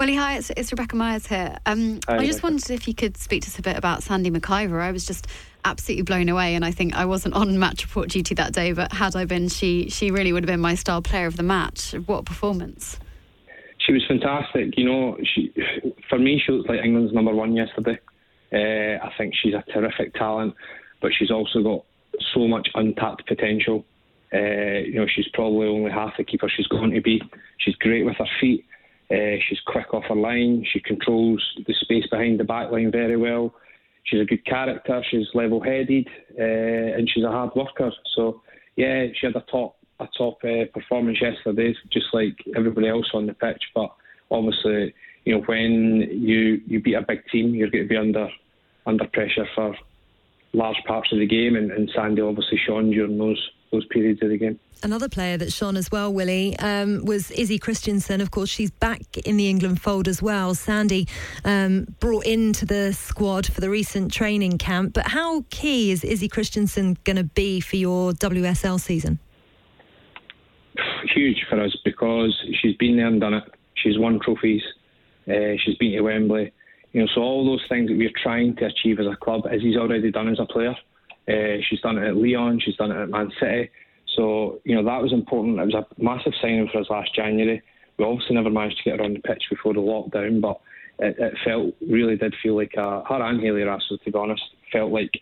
Willie, 0.00 0.16
hi, 0.16 0.38
it's, 0.38 0.50
it's 0.56 0.72
Rebecca 0.72 0.96
Myers 0.96 1.26
here. 1.26 1.58
Um, 1.66 2.00
Hi, 2.08 2.14
I 2.14 2.24
just 2.24 2.38
Rebecca. 2.38 2.46
wondered 2.46 2.70
if 2.70 2.88
you 2.88 2.94
could 2.94 3.18
speak 3.18 3.42
to 3.42 3.48
us 3.48 3.58
a 3.58 3.62
bit 3.62 3.76
about 3.76 4.02
Sandy 4.02 4.30
MacIver. 4.30 4.80
I 4.80 4.92
was 4.92 5.04
just 5.04 5.26
absolutely 5.66 6.04
blown 6.04 6.30
away, 6.30 6.54
and 6.54 6.64
I 6.64 6.70
think 6.70 6.94
I 6.94 7.04
wasn't 7.04 7.34
on 7.34 7.58
match 7.58 7.84
report 7.84 8.08
duty 8.08 8.34
that 8.36 8.54
day, 8.54 8.72
but 8.72 8.92
had 8.92 9.14
I 9.14 9.26
been, 9.26 9.50
she 9.50 9.90
she 9.90 10.10
really 10.10 10.32
would 10.32 10.42
have 10.42 10.48
been 10.48 10.60
my 10.60 10.74
star 10.74 11.02
player 11.02 11.26
of 11.26 11.36
the 11.36 11.42
match. 11.42 11.92
What 12.06 12.20
a 12.20 12.22
performance! 12.22 12.98
she 13.78 13.92
was 13.92 14.02
fantastic. 14.06 14.78
You 14.78 14.86
know, 14.86 15.18
she 15.22 15.52
for 16.08 16.18
me 16.18 16.40
she 16.44 16.52
looked 16.52 16.70
like 16.70 16.80
England's 16.82 17.12
number 17.12 17.34
one 17.34 17.54
yesterday. 17.54 17.98
Uh, 18.52 19.04
I 19.04 19.12
think 19.18 19.34
she's 19.34 19.52
a 19.52 19.62
terrific 19.70 20.14
talent, 20.14 20.54
but 21.02 21.12
she's 21.12 21.30
also 21.30 21.62
got 21.62 21.84
so 22.32 22.48
much 22.48 22.68
untapped 22.74 23.26
potential. 23.26 23.84
Uh, 24.32 24.80
you 24.86 24.94
know, 24.94 25.06
she's 25.14 25.28
probably 25.34 25.66
only 25.66 25.90
half 25.90 26.16
the 26.16 26.24
keeper 26.24 26.48
she's 26.48 26.68
going 26.68 26.92
to 26.92 27.02
be. 27.02 27.20
She's 27.58 27.74
great 27.76 28.06
with 28.06 28.16
her 28.16 28.28
feet. 28.40 28.64
Uh, 29.10 29.36
she's 29.48 29.58
quick 29.66 29.92
off 29.92 30.04
her 30.08 30.14
line. 30.14 30.64
She 30.72 30.80
controls 30.80 31.42
the 31.66 31.74
space 31.74 32.06
behind 32.10 32.38
the 32.38 32.44
back 32.44 32.70
line 32.70 32.92
very 32.92 33.16
well. 33.16 33.54
She's 34.04 34.20
a 34.20 34.24
good 34.24 34.44
character. 34.46 35.02
She's 35.10 35.26
level-headed, 35.34 36.08
uh, 36.38 36.96
and 36.96 37.08
she's 37.10 37.24
a 37.24 37.30
hard 37.30 37.50
worker. 37.56 37.90
So, 38.14 38.40
yeah, 38.76 39.06
she 39.14 39.26
had 39.26 39.36
a 39.36 39.44
top 39.50 39.76
a 40.00 40.08
top 40.16 40.38
uh, 40.44 40.64
performance 40.72 41.20
yesterday, 41.20 41.74
just 41.92 42.06
like 42.14 42.36
everybody 42.56 42.88
else 42.88 43.10
on 43.12 43.26
the 43.26 43.34
pitch. 43.34 43.62
But 43.74 43.92
obviously, 44.30 44.94
you 45.24 45.34
know, 45.34 45.42
when 45.44 46.08
you 46.10 46.60
you 46.66 46.80
beat 46.80 46.94
a 46.94 47.02
big 47.02 47.26
team, 47.30 47.54
you're 47.54 47.70
going 47.70 47.84
to 47.84 47.88
be 47.88 47.96
under 47.96 48.28
under 48.86 49.06
pressure 49.08 49.46
for 49.54 49.76
large 50.52 50.78
parts 50.86 51.12
of 51.12 51.18
the 51.18 51.26
game, 51.26 51.56
and, 51.56 51.70
and 51.70 51.90
Sandy 51.94 52.22
obviously 52.22 52.58
shone 52.66 52.90
during 52.90 53.18
those 53.18 53.50
those 53.72 53.84
periods 53.86 54.22
of 54.22 54.30
the 54.30 54.38
game. 54.38 54.58
Another 54.82 55.08
player 55.08 55.36
that 55.36 55.52
shone 55.52 55.76
as 55.76 55.90
well, 55.90 56.12
Willie, 56.12 56.58
um, 56.58 57.04
was 57.04 57.30
Izzy 57.30 57.58
Christiansen. 57.58 58.20
Of 58.20 58.30
course, 58.30 58.48
she's 58.48 58.70
back 58.70 59.02
in 59.18 59.36
the 59.36 59.48
England 59.48 59.80
fold 59.80 60.08
as 60.08 60.22
well. 60.22 60.54
Sandy 60.54 61.06
um, 61.44 61.86
brought 62.00 62.24
into 62.24 62.64
the 62.64 62.92
squad 62.92 63.46
for 63.46 63.60
the 63.60 63.70
recent 63.70 64.12
training 64.12 64.58
camp. 64.58 64.94
But 64.94 65.08
how 65.08 65.44
key 65.50 65.90
is 65.90 66.02
Izzy 66.02 66.28
Christiansen 66.28 66.96
going 67.04 67.16
to 67.16 67.24
be 67.24 67.60
for 67.60 67.76
your 67.76 68.12
WSL 68.12 68.80
season? 68.80 69.18
huge 71.14 71.44
for 71.48 71.60
us 71.62 71.76
because 71.84 72.34
she's 72.60 72.76
been 72.76 72.96
there 72.96 73.06
and 73.06 73.20
done 73.20 73.34
it. 73.34 73.44
She's 73.74 73.98
won 73.98 74.20
trophies. 74.20 74.62
Uh, 75.28 75.56
she's 75.64 75.76
been 75.76 75.92
to 75.92 76.00
Wembley. 76.00 76.52
You 76.92 77.02
know, 77.02 77.08
so 77.14 77.20
all 77.20 77.46
those 77.46 77.64
things 77.68 77.88
that 77.88 77.96
we're 77.96 78.10
trying 78.22 78.56
to 78.56 78.66
achieve 78.66 78.98
as 78.98 79.06
a 79.06 79.16
club, 79.16 79.42
Izzy's 79.52 79.76
already 79.76 80.10
done 80.10 80.28
as 80.28 80.40
a 80.40 80.46
player. 80.46 80.74
Uh, 81.30 81.62
she's 81.68 81.80
done 81.80 81.98
it 81.98 82.08
at 82.08 82.16
Lyon. 82.16 82.60
She's 82.60 82.76
done 82.76 82.90
it 82.90 83.02
at 83.02 83.08
Man 83.08 83.30
City. 83.38 83.70
So 84.16 84.60
you 84.64 84.74
know 84.74 84.84
that 84.84 85.02
was 85.02 85.12
important. 85.12 85.60
It 85.60 85.66
was 85.66 85.74
a 85.74 86.02
massive 86.02 86.32
signing 86.40 86.68
for 86.72 86.80
us 86.80 86.90
last 86.90 87.14
January. 87.14 87.62
We 87.98 88.04
obviously 88.04 88.34
never 88.34 88.50
managed 88.50 88.78
to 88.78 88.84
get 88.84 88.98
her 88.98 89.04
on 89.04 89.14
the 89.14 89.20
pitch 89.20 89.44
before 89.50 89.74
the 89.74 89.80
lockdown, 89.80 90.40
but 90.40 90.60
it, 90.98 91.16
it 91.18 91.34
felt 91.44 91.74
really 91.86 92.16
did 92.16 92.34
feel 92.42 92.56
like 92.56 92.74
a, 92.76 93.02
her 93.08 93.22
and 93.22 93.40
Hayley 93.40 93.60
Raso, 93.60 94.02
to 94.02 94.10
be 94.10 94.18
honest, 94.18 94.42
felt 94.72 94.90
like 94.90 95.12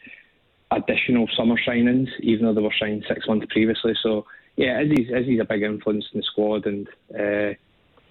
additional 0.70 1.28
summer 1.36 1.56
signings, 1.66 2.08
even 2.20 2.46
though 2.46 2.54
they 2.54 2.60
were 2.60 2.74
signed 2.78 3.04
six 3.08 3.26
months 3.26 3.46
previously. 3.50 3.94
So 4.02 4.26
yeah, 4.56 4.80
Izzy's, 4.80 5.08
Izzy's 5.14 5.40
a 5.40 5.44
big 5.44 5.62
influence 5.62 6.06
in 6.12 6.20
the 6.20 6.24
squad, 6.24 6.66
and 6.66 6.88
uh, 7.14 7.54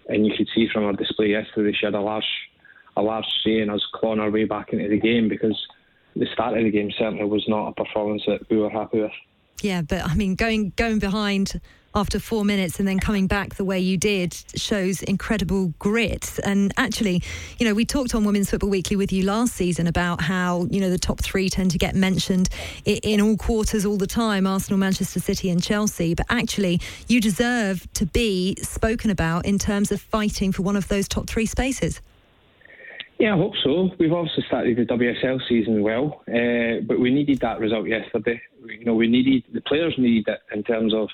and 0.09 0.25
you 0.25 0.33
could 0.37 0.47
see 0.55 0.67
from 0.71 0.83
her 0.83 0.93
display 0.93 1.31
yesterday 1.31 1.75
she 1.77 1.85
had 1.85 1.95
a 1.95 2.01
large 2.01 2.23
a 2.95 3.01
large 3.01 3.25
say 3.43 3.59
in 3.59 3.69
us 3.69 3.85
clawing 3.93 4.19
our 4.19 4.31
way 4.31 4.45
back 4.45 4.73
into 4.73 4.87
the 4.87 4.99
game 4.99 5.29
because 5.29 5.57
the 6.19 6.27
start 6.33 6.57
of 6.57 6.63
the 6.63 6.71
game 6.71 6.91
certainly 6.97 7.25
was 7.25 7.45
not 7.47 7.69
a 7.69 7.71
performance 7.73 8.23
that 8.27 8.49
we 8.49 8.57
were 8.57 8.69
happy 8.69 9.01
with. 9.01 9.11
Yeah, 9.61 9.81
but 9.81 10.05
I 10.05 10.13
mean, 10.15 10.35
going 10.35 10.71
going 10.75 10.99
behind 10.99 11.59
after 11.95 12.19
four 12.19 12.45
minutes 12.45 12.77
and 12.77 12.87
then 12.87 12.99
coming 12.99 13.25
back 13.25 13.55
the 13.55 13.65
way 13.65 13.79
you 13.79 13.97
did 13.97 14.35
shows 14.55 15.01
incredible 15.01 15.73
grit. 15.79 16.39
And 16.43 16.71
actually, 16.77 17.23
you 17.57 17.65
know, 17.65 17.73
we 17.73 17.85
talked 17.85 18.13
on 18.13 18.23
Women's 18.23 18.51
Football 18.51 18.69
Weekly 18.69 18.95
with 18.95 19.11
you 19.11 19.23
last 19.23 19.55
season 19.55 19.87
about 19.87 20.21
how, 20.21 20.67
you 20.69 20.79
know, 20.79 20.91
the 20.91 20.99
top 20.99 21.19
three 21.19 21.49
tend 21.49 21.71
to 21.71 21.79
get 21.79 21.95
mentioned 21.95 22.49
in 22.85 23.19
all 23.19 23.35
quarters 23.35 23.83
all 23.83 23.97
the 23.97 24.05
time 24.05 24.45
Arsenal, 24.45 24.77
Manchester 24.77 25.19
City, 25.19 25.49
and 25.49 25.63
Chelsea. 25.63 26.13
But 26.13 26.27
actually, 26.29 26.79
you 27.07 27.19
deserve 27.19 27.91
to 27.93 28.05
be 28.05 28.55
spoken 28.61 29.09
about 29.09 29.45
in 29.45 29.57
terms 29.57 29.91
of 29.91 29.99
fighting 29.99 30.51
for 30.51 30.61
one 30.61 30.75
of 30.75 30.87
those 30.89 31.07
top 31.07 31.27
three 31.27 31.47
spaces. 31.47 31.99
Yeah, 33.19 33.33
I 33.33 33.37
hope 33.37 33.53
so. 33.63 33.89
We've 33.97 34.13
obviously 34.13 34.43
started 34.47 34.77
the 34.77 34.83
WSL 34.83 35.39
season 35.49 35.81
well, 35.81 36.21
uh, 36.27 36.81
but 36.85 36.99
we 36.99 37.11
needed 37.11 37.39
that 37.39 37.59
result 37.59 37.87
yesterday. 37.87 38.39
You 38.63 38.85
know, 38.85 38.93
we 38.93 39.07
needed 39.07 39.43
the 39.51 39.61
players 39.61 39.95
needed 39.97 40.27
it 40.27 40.39
in 40.53 40.63
terms 40.63 40.93
of 40.93 41.09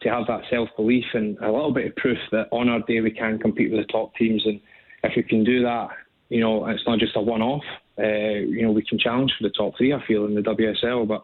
to 0.00 0.08
have 0.08 0.26
that 0.26 0.42
self 0.50 0.68
belief 0.76 1.04
and 1.14 1.38
a 1.38 1.50
little 1.50 1.72
bit 1.72 1.86
of 1.86 1.96
proof 1.96 2.18
that 2.32 2.48
on 2.50 2.68
our 2.68 2.80
day 2.80 3.00
we 3.00 3.12
can 3.12 3.38
compete 3.38 3.70
with 3.70 3.86
the 3.86 3.92
top 3.92 4.14
teams, 4.16 4.44
and 4.44 4.60
if 5.04 5.12
we 5.14 5.22
can 5.22 5.44
do 5.44 5.62
that, 5.62 5.90
you 6.30 6.40
know, 6.40 6.66
it's 6.66 6.82
not 6.84 6.98
just 6.98 7.14
a 7.14 7.20
one 7.20 7.42
off. 7.42 7.64
Uh, 7.96 8.02
you 8.02 8.62
know, 8.62 8.72
we 8.72 8.84
can 8.84 8.98
challenge 8.98 9.32
for 9.38 9.44
the 9.44 9.54
top 9.54 9.76
three. 9.78 9.94
I 9.94 10.04
feel 10.04 10.24
in 10.24 10.34
the 10.34 10.40
WSL, 10.40 11.06
but 11.06 11.22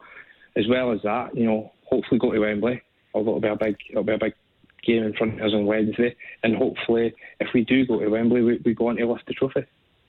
as 0.57 0.69
well 0.69 0.93
as 0.93 1.01
that, 1.03 1.37
you 1.37 1.47
know, 1.47 1.73
hopefully 1.85 2.21
go 2.21 2.31
to 2.31 2.39
Wembley. 2.39 2.81
Although 3.13 3.39
it'll 3.39 3.41
be 3.41 3.49
a 3.49 3.57
big, 3.57 3.77
it'll 3.91 4.05
be 4.05 4.15
a 4.15 4.19
big 4.19 4.35
game 4.87 5.03
in 5.03 5.15
front 5.15 5.41
of 5.41 5.47
us 5.47 5.53
on 5.53 5.67
Wednesday, 5.67 6.15
and 6.45 6.57
hopefully, 6.57 7.13
if 7.41 7.49
we 7.53 7.65
do 7.65 7.85
go 7.85 7.99
to 7.99 8.09
Wembley, 8.09 8.43
we, 8.43 8.61
we 8.65 8.73
go 8.73 8.89
on 8.89 8.97
to 8.97 9.07
lift 9.07 9.27
the 9.27 9.35
trophy. 9.35 9.65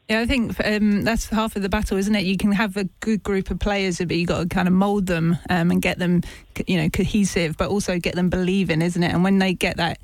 Yeah, 0.10 0.20
I 0.20 0.26
think 0.26 0.54
um, 0.66 1.04
that's 1.04 1.30
half 1.30 1.56
of 1.56 1.62
the 1.62 1.70
battle, 1.70 1.98
isn't 1.98 2.14
it? 2.14 2.26
You 2.26 2.36
can 2.36 2.52
have 2.52 2.76
a 2.76 2.84
good 3.00 3.24
group 3.24 3.50
of 3.50 3.60
players, 3.60 4.00
but 4.00 4.12
you 4.12 4.26
got 4.26 4.40
to 4.40 4.48
kind 4.48 4.68
of 4.68 4.74
mould 4.74 5.06
them 5.06 5.38
um, 5.50 5.72
and 5.72 5.82
get 5.82 5.98
them, 5.98 6.22
you 6.68 6.78
know, 6.78 6.90
cohesive, 6.90 7.56
but 7.56 7.70
also 7.70 7.98
get 8.00 8.16
them 8.16 8.30
believing, 8.30 8.82
isn't 8.82 9.02
it? 9.02 9.14
And 9.14 9.24
when 9.24 9.40
they 9.40 9.54
get 9.54 9.78
that 9.78 10.00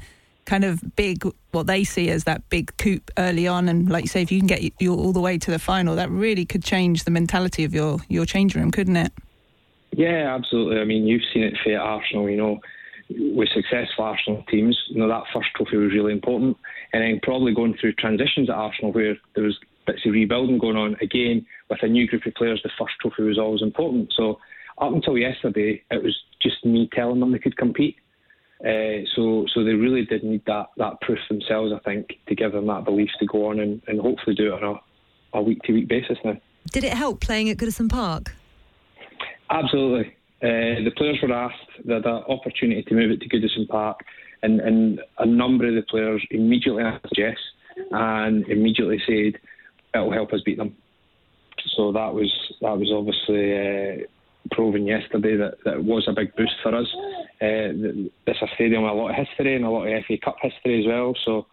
kind 0.45 0.63
of 0.63 0.95
big, 0.95 1.23
what 1.51 1.67
they 1.67 1.83
see 1.83 2.09
as 2.09 2.23
that 2.23 2.47
big 2.49 2.75
coup 2.77 2.99
early 3.17 3.45
on, 3.45 3.67
and 3.67 3.89
like 3.89 4.05
you 4.05 4.07
say, 4.07 4.21
if 4.21 4.31
you 4.31 4.39
can 4.39 4.47
get 4.47 4.81
you 4.81 4.95
all 4.95 5.12
the 5.12 5.19
way 5.19 5.38
to 5.38 5.51
the 5.51 5.59
final, 5.59 5.95
that 5.95 6.09
really 6.09 6.45
could 6.45 6.63
change 6.63 7.03
the 7.03 7.12
mentality 7.12 7.65
of 7.65 7.73
your 7.73 7.99
your 8.07 8.25
change 8.25 8.55
room, 8.55 8.71
couldn't 8.71 8.95
it? 8.95 9.12
Yeah, 9.91 10.33
absolutely. 10.33 10.79
I 10.79 10.85
mean, 10.85 11.07
you've 11.07 11.23
seen 11.33 11.43
it 11.43 11.57
for 11.62 11.77
Arsenal, 11.77 12.29
you 12.29 12.38
know, 12.38 12.59
with 13.09 13.49
successful 13.49 14.05
Arsenal 14.05 14.43
teams, 14.49 14.79
you 14.89 14.99
know, 14.99 15.07
that 15.07 15.23
first 15.33 15.49
trophy 15.55 15.77
was 15.77 15.91
really 15.91 16.13
important. 16.13 16.57
And 16.93 17.03
then 17.03 17.19
probably 17.21 17.53
going 17.53 17.75
through 17.75 17.93
transitions 17.93 18.49
at 18.49 18.55
Arsenal 18.55 18.91
where 18.91 19.17
there 19.35 19.43
was 19.43 19.57
bits 19.89 20.06
of 20.06 20.13
rebuilding 20.13 20.60
going 20.60 20.78
on, 20.78 20.95
again, 21.02 21.45
with 21.69 21.82
a 21.82 21.88
new 21.88 22.06
group 22.08 22.25
of 22.25 22.34
players, 22.36 22.62
the 22.63 22.69
first 22.78 22.93
trophy 23.02 23.23
was 23.23 23.39
always 23.39 23.62
important. 23.62 24.13
So 24.15 24.39
up 24.78 24.93
until 24.93 25.17
yesterday, 25.17 25.82
it 25.89 26.04
was 26.04 26.15
just 26.41 26.63
me 26.65 26.89
telling 26.93 27.19
them 27.19 27.32
they 27.32 27.39
could 27.39 27.58
compete. 27.58 27.95
Uh, 28.62 29.08
so, 29.15 29.45
so 29.54 29.63
they 29.63 29.73
really 29.86 30.06
did 30.06 30.23
need 30.23 30.43
that, 30.45 30.67
that 30.78 30.99
proof 31.02 31.19
themselves, 31.30 31.71
I 31.73 31.80
think, 31.80 32.19
to 32.28 32.36
give 32.36 32.52
them 32.52 32.67
that 32.67 32.84
belief 32.86 33.10
to 33.19 33.25
go 33.25 33.47
on 33.49 33.60
and, 33.60 33.82
and 33.88 33.99
hopefully 33.99 34.36
do 34.36 34.54
it 34.54 34.63
on 34.63 34.75
a, 34.75 35.38
a 35.38 35.41
week-to-week 35.41 35.88
basis 35.88 36.17
now. 36.23 36.38
Did 36.71 36.84
it 36.84 36.93
help 36.93 37.21
playing 37.21 37.49
at 37.49 37.58
Goodison 37.58 37.89
Park? 37.89 38.36
Absolutely. 39.49 40.08
Uh, 40.41 40.84
the 40.84 40.91
players 40.95 41.19
were 41.21 41.34
asked 41.34 41.56
they 41.86 41.93
had 41.93 42.06
an 42.06 42.23
opportunity 42.28 42.84
to 42.84 42.93
move 42.93 43.12
it 43.12 43.21
to 43.21 43.30
Goodison 43.30 43.67
Park, 43.67 44.02
and, 44.43 44.60
and 44.60 45.02
a 45.17 45.25
number 45.25 45.67
of 45.67 45.75
the 45.75 45.82
players 45.84 46.21
immediately 46.30 46.84
asked 46.84 47.17
yes, 47.17 47.38
and 47.91 48.47
immediately 48.47 49.02
said 49.08 49.39
it'll 49.93 50.12
help 50.12 50.34
us 50.34 50.41
beat 50.45 50.58
them. 50.58 50.75
So 51.75 51.91
that 51.91 52.13
was 52.13 52.32
that 52.62 52.78
was 52.78 52.91
obviously 52.91 54.04
uh, 54.04 54.06
proven 54.52 54.86
yesterday 54.86 55.36
that, 55.38 55.56
that 55.65 55.75
it 55.75 55.84
was 55.84 56.08
a 56.08 56.13
big 56.13 56.36
boost 56.36 56.56
for 56.63 56.75
us. 56.75 56.88
Uh, 57.41 57.71
th- 57.73 58.12
it's 58.28 58.41
a 58.41 58.47
stadium 58.56 58.84
with 58.84 58.91
a 58.91 58.95
lot 58.95 59.10
of 59.10 59.15
history 59.15 59.56
and 59.56 59.65
a 59.65 59.69
lot 59.69 59.86
of 59.86 60.04
FA 60.06 60.17
Cup 60.23 60.38
history 60.41 60.82
as 60.82 60.88
well. 60.88 61.13
So 61.25 61.45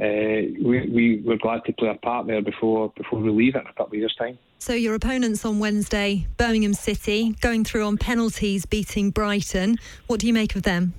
uh, 0.00 0.50
we, 0.62 0.88
we 0.90 1.22
were 1.24 1.36
glad 1.36 1.64
to 1.66 1.72
play 1.72 1.88
a 1.88 1.94
part 1.94 2.26
there 2.26 2.42
before 2.42 2.92
before 2.96 3.20
we 3.20 3.30
leave 3.30 3.54
it 3.54 3.60
in 3.60 3.66
a 3.66 3.72
couple 3.74 3.86
of 3.86 3.94
years' 3.94 4.14
time. 4.18 4.38
So 4.58 4.72
your 4.72 4.94
opponents 4.94 5.44
on 5.44 5.58
Wednesday, 5.58 6.26
Birmingham 6.36 6.74
City, 6.74 7.36
going 7.40 7.64
through 7.64 7.84
on 7.84 7.98
penalties, 7.98 8.66
beating 8.66 9.10
Brighton. 9.10 9.76
What 10.06 10.20
do 10.20 10.26
you 10.26 10.32
make 10.32 10.56
of 10.56 10.62
them? 10.62 10.94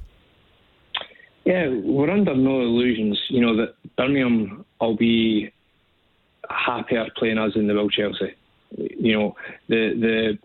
Yeah, 1.45 1.69
we're 1.69 2.09
under 2.09 2.35
no 2.35 2.61
illusions, 2.61 3.19
you 3.29 3.39
know, 3.39 3.55
that 3.57 3.75
Birmingham 3.97 4.65
will 4.81 4.95
be 4.95 5.51
happier 6.49 7.05
playing 7.17 7.37
us 7.37 7.53
than 7.53 7.67
they 7.67 7.73
will 7.73 7.89
Chelsea. 7.89 8.35
You 8.77 9.13
know, 9.17 9.35
the 9.69 9.93
the 9.99 10.37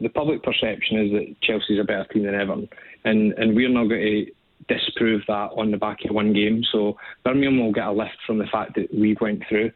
the 0.00 0.08
public 0.08 0.42
perception 0.42 0.98
is 0.98 1.12
that 1.12 1.36
Chelsea's 1.42 1.80
a 1.80 1.84
better 1.84 2.06
team 2.12 2.24
than 2.24 2.34
Everton, 2.34 2.68
and 3.04 3.32
and 3.32 3.54
we're 3.54 3.68
not 3.68 3.88
going 3.88 4.00
to 4.00 4.26
disprove 4.68 5.22
that 5.28 5.50
on 5.56 5.70
the 5.70 5.76
back 5.76 5.98
of 6.04 6.14
one 6.14 6.32
game. 6.32 6.62
So 6.72 6.96
Birmingham 7.24 7.60
will 7.60 7.72
get 7.72 7.86
a 7.86 7.92
lift 7.92 8.16
from 8.26 8.38
the 8.38 8.46
fact 8.46 8.74
that 8.76 8.92
we 8.94 9.16
went 9.20 9.42
through. 9.48 9.70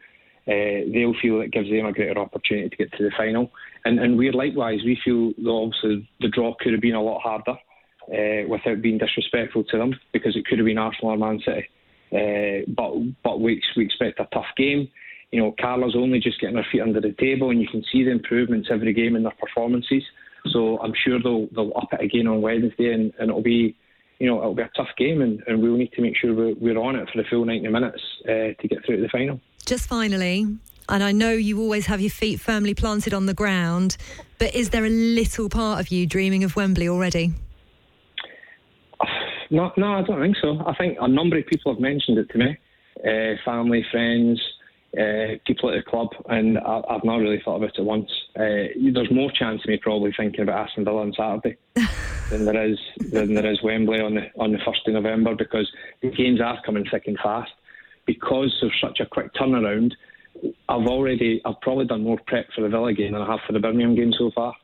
Uh, 0.47 0.89
they'll 0.91 1.13
feel 1.21 1.41
it 1.41 1.51
gives 1.51 1.69
them 1.69 1.85
a 1.85 1.93
greater 1.93 2.19
opportunity 2.19 2.69
to 2.69 2.75
get 2.75 2.91
to 2.93 3.03
the 3.03 3.11
final, 3.15 3.51
and 3.85 3.99
and 3.99 4.17
we're 4.17 4.33
likewise. 4.33 4.79
We 4.83 4.99
feel 5.03 5.33
that 5.33 5.49
obviously 5.49 6.09
the 6.21 6.29
draw 6.29 6.55
could 6.59 6.73
have 6.73 6.81
been 6.81 6.95
a 6.95 7.03
lot 7.03 7.21
harder. 7.21 7.57
Uh, 8.11 8.41
without 8.47 8.81
being 8.81 8.97
disrespectful 8.97 9.63
to 9.65 9.77
them, 9.77 9.93
because 10.13 10.35
it 10.35 10.43
could 10.47 10.57
have 10.57 10.65
been 10.65 10.79
Arsenal 10.79 11.11
or 11.11 11.17
Man 11.17 11.39
City. 11.45 11.69
Uh, 12.11 12.65
but 12.75 12.91
but 13.23 13.39
we, 13.39 13.61
we 13.77 13.85
expect 13.85 14.19
a 14.19 14.27
tough 14.33 14.47
game. 14.57 14.89
You 15.31 15.41
know, 15.41 15.55
Carla's 15.59 15.95
only 15.95 16.19
just 16.19 16.39
getting 16.41 16.55
her 16.55 16.65
feet 16.71 16.81
under 16.81 16.99
the 16.99 17.13
table, 17.19 17.51
and 17.51 17.61
you 17.61 17.67
can 17.67 17.83
see 17.91 18.03
the 18.03 18.11
improvements 18.11 18.69
every 18.71 18.93
game 18.93 19.15
in 19.15 19.23
their 19.23 19.33
performances. 19.39 20.03
So 20.51 20.79
I'm 20.79 20.93
sure 21.05 21.19
they'll 21.21 21.47
they'll 21.53 21.73
up 21.75 21.89
it 21.93 22.01
again 22.01 22.27
on 22.27 22.41
Wednesday, 22.41 22.93
and, 22.93 23.13
and 23.19 23.29
it'll 23.29 23.43
be, 23.43 23.75
you 24.19 24.27
know, 24.27 24.39
it'll 24.39 24.55
be 24.55 24.63
a 24.63 24.71
tough 24.75 24.89
game, 24.97 25.21
and, 25.21 25.43
and 25.47 25.61
we'll 25.61 25.77
need 25.77 25.91
to 25.93 26.01
make 26.01 26.17
sure 26.17 26.33
we're, 26.33 26.55
we're 26.55 26.79
on 26.79 26.95
it 26.95 27.07
for 27.11 27.21
the 27.21 27.27
full 27.29 27.45
90 27.45 27.67
minutes 27.67 28.01
uh, 28.25 28.59
to 28.59 28.67
get 28.67 28.83
through 28.85 28.97
to 28.97 29.01
the 29.03 29.09
final. 29.09 29.39
just 29.65 29.87
finally, 29.87 30.47
and 30.89 31.03
I 31.03 31.11
know 31.11 31.31
you 31.31 31.59
always 31.61 31.85
have 31.85 32.01
your 32.01 32.09
feet 32.09 32.39
firmly 32.39 32.73
planted 32.73 33.13
on 33.13 33.27
the 33.27 33.33
ground, 33.35 33.97
but 34.39 34.55
is 34.55 34.71
there 34.71 34.85
a 34.85 34.89
little 34.89 35.47
part 35.47 35.79
of 35.79 35.89
you 35.89 36.07
dreaming 36.07 36.43
of 36.43 36.55
Wembley 36.55 36.89
already? 36.89 37.33
No, 39.51 39.71
no, 39.77 39.93
I 39.93 40.03
don't 40.03 40.21
think 40.21 40.35
so. 40.39 40.59
I 40.67 40.75
think 40.75 40.99
a 41.01 41.07
number 41.07 41.35
of 41.35 41.43
people 41.47 41.73
have 41.73 41.81
mentioned 41.81 42.19
it 42.19 42.29
to 42.29 42.37
me, 42.37 42.55
uh, 43.03 43.35
family, 43.43 43.83
friends, 43.89 44.39
uh, 44.97 45.37
people 45.45 45.69
at 45.69 45.75
the 45.75 45.89
club, 45.89 46.09
and 46.29 46.57
I, 46.57 46.81
I've 46.89 47.03
not 47.03 47.17
really 47.17 47.41
thought 47.43 47.57
about 47.57 47.77
it 47.77 47.83
once. 47.83 48.09
Uh, 48.35 48.73
there's 48.93 49.11
more 49.11 49.31
chance 49.31 49.61
of 49.61 49.69
me 49.69 49.77
probably 49.77 50.13
thinking 50.15 50.41
about 50.41 50.67
Aston 50.67 50.85
Villa 50.85 51.01
on 51.01 51.13
Saturday 51.13 51.57
than 52.31 52.45
there 52.45 52.65
is 52.65 52.79
than 53.11 53.33
there 53.33 53.51
is 53.51 53.61
Wembley 53.61 53.99
on 53.99 54.15
the 54.15 54.27
on 54.39 54.51
the 54.51 54.59
first 54.65 54.87
of 54.87 54.93
November 54.93 55.35
because 55.35 55.69
the 56.01 56.09
games 56.09 56.41
are 56.41 56.61
coming 56.63 56.85
thick 56.89 57.03
and 57.07 57.17
fast. 57.21 57.51
Because 58.05 58.55
there's 58.59 58.73
such 58.81 58.99
a 59.01 59.05
quick 59.05 59.31
turnaround, 59.35 59.91
I've 60.67 60.87
already 60.87 61.41
I've 61.45 61.61
probably 61.61 61.85
done 61.85 62.03
more 62.03 62.19
prep 62.25 62.47
for 62.55 62.61
the 62.61 62.69
Villa 62.69 62.93
game 62.93 63.13
than 63.13 63.21
I 63.21 63.29
have 63.29 63.41
for 63.45 63.53
the 63.53 63.59
Birmingham 63.59 63.95
game 63.95 64.13
so 64.17 64.31
far. 64.33 64.55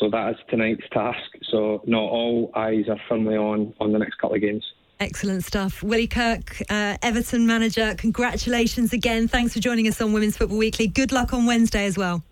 So 0.00 0.10
that 0.10 0.30
is 0.30 0.36
tonight's 0.48 0.88
task. 0.90 1.30
So 1.50 1.82
not 1.86 2.02
all 2.02 2.50
eyes 2.56 2.88
are 2.88 3.00
firmly 3.08 3.36
on 3.36 3.72
on 3.78 3.92
the 3.92 3.98
next 3.98 4.16
couple 4.16 4.34
of 4.34 4.42
games. 4.42 4.64
Excellent 5.00 5.42
stuff. 5.44 5.82
Willie 5.82 6.06
Kirk, 6.06 6.62
uh, 6.68 6.98
Everton 7.02 7.46
manager, 7.46 7.94
congratulations 7.96 8.92
again. 8.92 9.28
Thanks 9.28 9.54
for 9.54 9.58
joining 9.58 9.88
us 9.88 9.98
on 10.02 10.12
Women's 10.12 10.36
Football 10.36 10.58
Weekly. 10.58 10.88
Good 10.88 11.10
luck 11.10 11.32
on 11.32 11.46
Wednesday 11.46 11.86
as 11.86 11.96
well. 11.96 12.22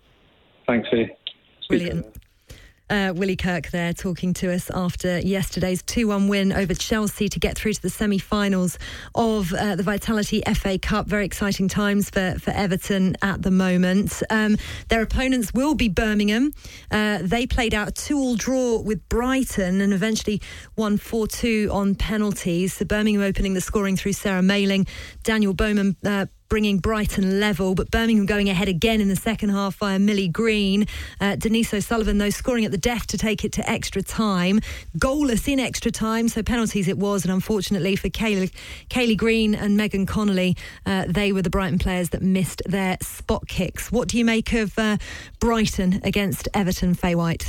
Thanks, 0.67 0.87
Vicky. 0.91 1.11
Brilliant. 1.67 2.18
Uh, 2.89 3.13
Willie 3.15 3.35
Kirk 3.35 3.69
there 3.71 3.93
talking 3.93 4.33
to 4.33 4.51
us 4.51 4.71
after 4.71 5.19
yesterday's 5.19 5.83
2 5.83 6.07
1 6.07 6.27
win 6.27 6.51
over 6.51 6.73
Chelsea 6.73 7.29
to 7.29 7.39
get 7.39 7.55
through 7.55 7.73
to 7.73 7.81
the 7.81 7.89
semi 7.89 8.17
finals 8.17 8.79
of 9.13 9.53
uh, 9.53 9.75
the 9.75 9.83
Vitality 9.83 10.41
FA 10.55 10.79
Cup. 10.79 11.05
Very 11.07 11.25
exciting 11.25 11.67
times 11.67 12.09
for, 12.09 12.35
for 12.39 12.51
Everton 12.51 13.15
at 13.21 13.43
the 13.43 13.51
moment. 13.51 14.23
Um, 14.29 14.57
their 14.87 15.01
opponents 15.01 15.53
will 15.53 15.75
be 15.75 15.87
Birmingham. 15.87 16.51
Uh, 16.89 17.19
they 17.21 17.45
played 17.45 17.73
out 17.73 17.89
a 17.89 17.91
2 17.91 18.17
all 18.17 18.35
draw 18.35 18.79
with 18.79 19.07
Brighton 19.07 19.81
and 19.81 19.93
eventually 19.93 20.41
won 20.75 20.97
4 20.97 21.27
2 21.27 21.69
on 21.71 21.95
penalties. 21.95 22.73
So 22.73 22.85
Birmingham 22.85 23.21
opening 23.21 23.53
the 23.53 23.61
scoring 23.61 23.97
through 23.97 24.13
Sarah 24.13 24.41
Mayling. 24.41 24.87
Danielle 25.23 25.53
Bowman 25.53 25.95
uh, 26.05 26.25
bringing 26.49 26.79
Brighton 26.79 27.39
level, 27.39 27.75
but 27.75 27.91
Birmingham 27.91 28.25
going 28.25 28.49
ahead 28.49 28.67
again 28.67 28.99
in 28.99 29.07
the 29.07 29.15
second 29.15 29.49
half 29.49 29.75
via 29.75 29.99
Millie 29.99 30.27
Green. 30.27 30.85
Uh, 31.21 31.35
Denise 31.35 31.73
O'Sullivan, 31.73 32.17
though, 32.17 32.31
scoring 32.31 32.65
at 32.65 32.71
the 32.71 32.77
death 32.77 33.07
to 33.07 33.17
take 33.17 33.45
it 33.45 33.53
to 33.53 33.69
extra 33.69 34.01
time. 34.01 34.59
Goalless 34.97 35.47
in 35.47 35.59
extra 35.59 35.91
time, 35.91 36.27
so 36.27 36.43
penalties 36.43 36.87
it 36.87 36.97
was, 36.97 37.23
and 37.23 37.31
unfortunately 37.31 37.95
for 37.95 38.09
Kayleigh, 38.09 38.51
Kayleigh 38.89 39.17
Green 39.17 39.55
and 39.55 39.77
Megan 39.77 40.05
Connolly, 40.05 40.57
uh, 40.85 41.05
they 41.07 41.31
were 41.31 41.41
the 41.41 41.49
Brighton 41.49 41.79
players 41.79 42.09
that 42.09 42.21
missed 42.21 42.61
their 42.65 42.97
spot 43.01 43.47
kicks. 43.47 43.91
What 43.91 44.07
do 44.07 44.17
you 44.17 44.25
make 44.25 44.51
of 44.53 44.77
uh, 44.77 44.97
Brighton 45.39 46.01
against 46.03 46.47
Everton, 46.53 46.95
Faye 46.95 47.15
White? 47.15 47.45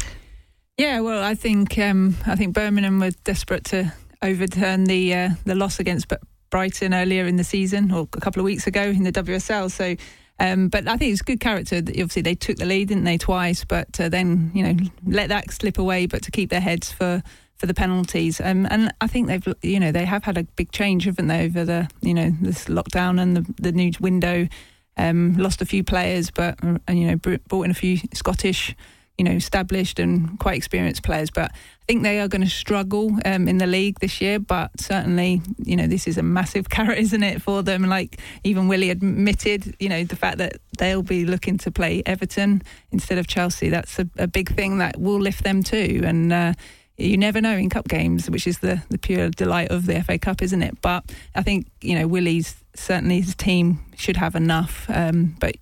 Yeah, 0.77 1.01
well, 1.01 1.23
I 1.23 1.35
think 1.35 1.79
um, 1.79 2.17
I 2.27 2.37
think 2.37 2.55
Birmingham 2.55 3.01
were 3.01 3.11
desperate 3.25 3.65
to 3.65 3.93
overturn 4.23 4.85
the 4.85 5.15
uh, 5.15 5.29
the 5.45 5.55
loss 5.55 5.79
against 5.79 6.09
Brighton 6.51 6.93
earlier 6.93 7.27
in 7.27 7.37
the 7.37 7.45
season 7.45 7.93
or 7.93 8.09
a 8.13 8.21
couple 8.21 8.41
of 8.41 8.45
weeks 8.45 8.67
ago 8.67 8.83
in 8.83 9.05
the 9.05 9.13
WSL. 9.13 9.71
So, 9.71 9.97
um, 10.39 10.69
but 10.69 10.89
I 10.89 10.97
think 10.97 11.13
it's 11.13 11.23
good 11.23 11.41
character. 11.41 11.77
Obviously, 11.77 12.23
they 12.23 12.35
took 12.35 12.57
the 12.57 12.67
lead, 12.67 12.89
didn't 12.89 13.05
they, 13.05 13.19
twice? 13.19 13.65
But 13.65 14.01
uh, 14.01 14.09
then 14.09 14.51
you 14.55 14.63
know 14.63 14.77
let 15.07 15.29
that 15.29 15.51
slip 15.53 15.79
away, 15.79 16.07
but 16.07 16.23
to 16.23 16.31
keep 16.31 16.51
their 16.51 16.61
heads 16.61 16.91
for 16.91 17.23
for 17.57 17.67
the 17.67 17.75
penalties. 17.75 18.41
Um, 18.41 18.67
and 18.71 18.93
I 19.01 19.07
think 19.07 19.29
they've 19.29 19.55
you 19.63 19.81
know 19.81 19.93
they 19.93 20.07
have 20.07 20.25
had 20.25 20.39
a 20.39 20.45
big 20.45 20.73
change, 20.73 21.05
haven't 21.05 21.29
they, 21.29 21.45
over 21.45 21.65
the 21.65 21.89
you 22.01 22.15
know 22.15 22.33
this 22.41 22.67
lockdown 22.67 23.21
and 23.21 23.37
the 23.37 23.55
the 23.61 23.73
new 23.73 23.93
window. 24.01 24.49
Um, 24.97 25.37
lost 25.39 25.63
a 25.63 25.67
few 25.67 25.85
players, 25.85 26.31
but 26.31 26.59
uh, 26.63 26.93
you 26.93 27.07
know 27.07 27.17
brought 27.17 27.63
in 27.65 27.71
a 27.71 27.75
few 27.75 27.99
Scottish 28.13 28.75
you 29.21 29.25
know, 29.25 29.33
established 29.33 29.99
and 29.99 30.39
quite 30.39 30.57
experienced 30.57 31.03
players. 31.03 31.31
But 31.31 31.53
I 31.53 31.85
think 31.87 32.03
they 32.03 32.21
are 32.21 32.27
going 32.27 32.41
to 32.41 32.49
struggle 32.49 33.19
um, 33.27 33.49
in 33.49 33.59
the 33.59 33.67
league 33.67 34.01
this 34.01 34.19
year. 34.19 34.39
But 34.39 34.71
certainly, 34.81 35.43
you 35.59 35.77
know, 35.77 35.87
this 35.87 36.07
is 36.07 36.17
a 36.17 36.23
massive 36.23 36.71
carrot, 36.71 36.97
isn't 36.97 37.23
it, 37.23 37.43
for 37.43 37.63
them? 37.63 37.83
Like 37.83 38.19
even 38.45 38.67
Willie 38.67 38.89
admitted, 38.89 39.77
you 39.79 39.91
know, 39.91 40.05
the 40.05 40.17
fact 40.17 40.39
that 40.39 40.57
they'll 40.79 41.03
be 41.03 41.27
looking 41.27 41.59
to 41.59 41.71
play 41.71 42.03
Everton 42.07 42.63
instead 42.93 43.19
of 43.19 43.27
Chelsea. 43.27 43.69
That's 43.69 43.99
a, 43.99 44.09
a 44.17 44.27
big 44.27 44.55
thing 44.55 44.79
that 44.79 44.99
will 44.99 45.21
lift 45.21 45.45
them 45.45 45.63
too. 45.63 46.01
And 46.03 46.33
uh, 46.33 46.55
you 46.97 47.19
never 47.19 47.43
know 47.43 47.59
in 47.59 47.69
cup 47.69 47.89
games, 47.89 48.31
which 48.31 48.47
is 48.47 48.61
the, 48.61 48.83
the 48.89 48.97
pure 48.97 49.29
delight 49.29 49.71
of 49.71 49.85
the 49.85 50.03
FA 50.03 50.19
Cup, 50.19 50.41
isn't 50.41 50.63
it? 50.63 50.81
But 50.81 51.13
I 51.35 51.43
think, 51.43 51.67
you 51.83 51.99
know, 51.99 52.07
Willie's 52.07 52.57
certainly 52.75 53.21
his 53.21 53.35
team 53.35 53.85
should 53.97 54.17
have 54.17 54.35
enough. 54.35 54.87
Um, 54.89 55.37
but 55.41 55.57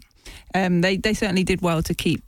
um, 0.54 0.80
they, 0.80 0.96
they 0.96 1.14
certainly 1.14 1.44
did 1.44 1.60
well 1.60 1.82
to 1.82 1.94
keep 1.94 2.22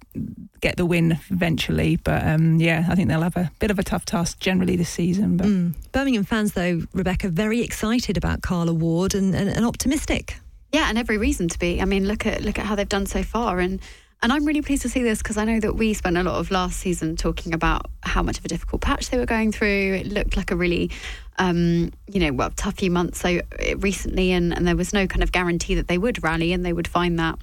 get 0.61 0.76
the 0.76 0.87
win 0.87 1.18
eventually. 1.30 1.96
But 1.96 2.26
um, 2.26 2.61
yeah, 2.61 2.87
I 2.88 2.94
think 2.94 3.09
they'll 3.09 3.22
have 3.22 3.37
a 3.37 3.50
bit 3.59 3.70
of 3.70 3.78
a 3.78 3.83
tough 3.83 4.04
task 4.04 4.40
generally 4.40 4.76
this 4.76 4.90
season. 4.90 5.37
But 5.37 5.46
mm. 5.46 5.74
Birmingham 5.92 6.24
fans, 6.24 6.52
though, 6.52 6.83
Rebecca, 6.92 7.28
very 7.28 7.62
excited 7.62 8.16
about 8.16 8.42
Carla 8.42 8.74
Ward 8.74 9.14
and, 9.14 9.35
and, 9.35 9.48
and 9.48 9.64
optimistic. 9.64 10.37
Yeah, 10.72 10.88
and 10.88 10.98
every 10.98 11.18
reason 11.18 11.48
to 11.48 11.59
be. 11.59 11.80
I 11.80 11.85
mean, 11.85 12.06
look 12.06 12.26
at 12.26 12.42
look 12.42 12.59
at 12.59 12.66
how 12.66 12.74
they've 12.74 12.88
done 12.88 13.06
so 13.06 13.22
far, 13.22 13.59
and 13.59 13.80
and 14.22 14.33
I'm 14.33 14.44
really 14.44 14.62
pleased 14.62 14.83
to 14.83 14.88
see 14.88 15.02
this 15.02 15.18
because 15.18 15.37
I 15.37 15.44
know 15.44 15.61
that 15.61 15.74
we 15.74 15.94
spent 15.94 16.16
a 16.16 16.22
lot 16.22 16.38
of 16.38 16.50
last 16.50 16.78
season 16.78 17.16
talking 17.16 17.54
about 17.54 17.87
how 18.02 18.22
much 18.22 18.38
of 18.38 18.44
a 18.44 18.48
difficult 18.48 18.83
patch 18.83 19.11
they 19.11 19.18
were 19.18 19.26
going 19.26 19.50
through. 19.50 19.94
It 19.94 20.06
looked 20.06 20.37
like 20.37 20.50
a 20.50 20.56
really, 20.56 20.90
um, 21.38 21.90
you 22.06 22.20
know, 22.20 22.33
well, 22.33 22.50
tough 22.54 22.74
few 22.74 22.90
months 22.90 23.18
so 23.18 23.38
uh, 23.38 23.76
recently, 23.78 24.33
and, 24.33 24.52
and 24.54 24.68
there 24.68 24.76
was 24.76 24.92
no 24.92 25.06
kind 25.06 25.22
of 25.22 25.33
guarantee 25.33 25.74
that 25.76 25.88
they 25.88 25.96
would 25.96 26.22
rally 26.22 26.52
and 26.52 26.64
they 26.64 26.74
would 26.74 26.87
find 26.87 27.18
that 27.18 27.38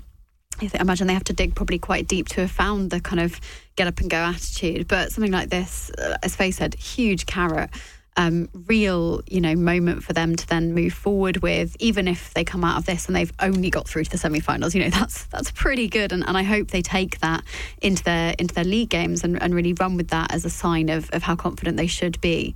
I 0.61 0.69
imagine 0.79 1.07
they 1.07 1.13
have 1.13 1.23
to 1.25 1.33
dig 1.33 1.55
probably 1.55 1.79
quite 1.79 2.07
deep 2.07 2.27
to 2.29 2.41
have 2.41 2.51
found 2.51 2.91
the 2.91 2.99
kind 2.99 3.19
of 3.19 3.39
get 3.75 3.87
up 3.87 3.99
and 3.99 4.09
go 4.09 4.17
attitude. 4.17 4.87
But 4.87 5.11
something 5.11 5.31
like 5.31 5.49
this, 5.49 5.91
uh, 5.91 6.17
as 6.23 6.35
Faye 6.35 6.51
said, 6.51 6.75
huge 6.75 7.25
carrot. 7.25 7.69
Um, 8.19 8.49
real, 8.65 9.21
you 9.27 9.39
know, 9.39 9.55
moment 9.55 10.03
for 10.03 10.11
them 10.11 10.35
to 10.35 10.47
then 10.47 10.73
move 10.73 10.91
forward 10.91 11.43
with, 11.43 11.77
even 11.79 12.07
if 12.07 12.33
they 12.33 12.43
come 12.43 12.63
out 12.63 12.79
of 12.79 12.87
this 12.87 13.05
and 13.05 13.15
they've 13.15 13.31
only 13.39 13.69
got 13.69 13.87
through 13.87 14.05
to 14.05 14.09
the 14.09 14.17
semi-finals. 14.17 14.73
You 14.73 14.85
know, 14.85 14.89
that's 14.99 15.25
that's 15.25 15.51
pretty 15.51 15.87
good, 15.87 16.11
and, 16.11 16.27
and 16.27 16.35
I 16.35 16.41
hope 16.41 16.69
they 16.69 16.81
take 16.81 17.19
that 17.19 17.43
into 17.79 18.03
their 18.03 18.33
into 18.39 18.55
their 18.55 18.63
league 18.63 18.89
games 18.89 19.23
and, 19.23 19.39
and 19.39 19.53
really 19.53 19.73
run 19.73 19.97
with 19.97 20.07
that 20.07 20.33
as 20.33 20.45
a 20.45 20.49
sign 20.49 20.89
of, 20.89 21.11
of 21.11 21.21
how 21.21 21.35
confident 21.35 21.77
they 21.77 21.85
should 21.85 22.19
be. 22.19 22.55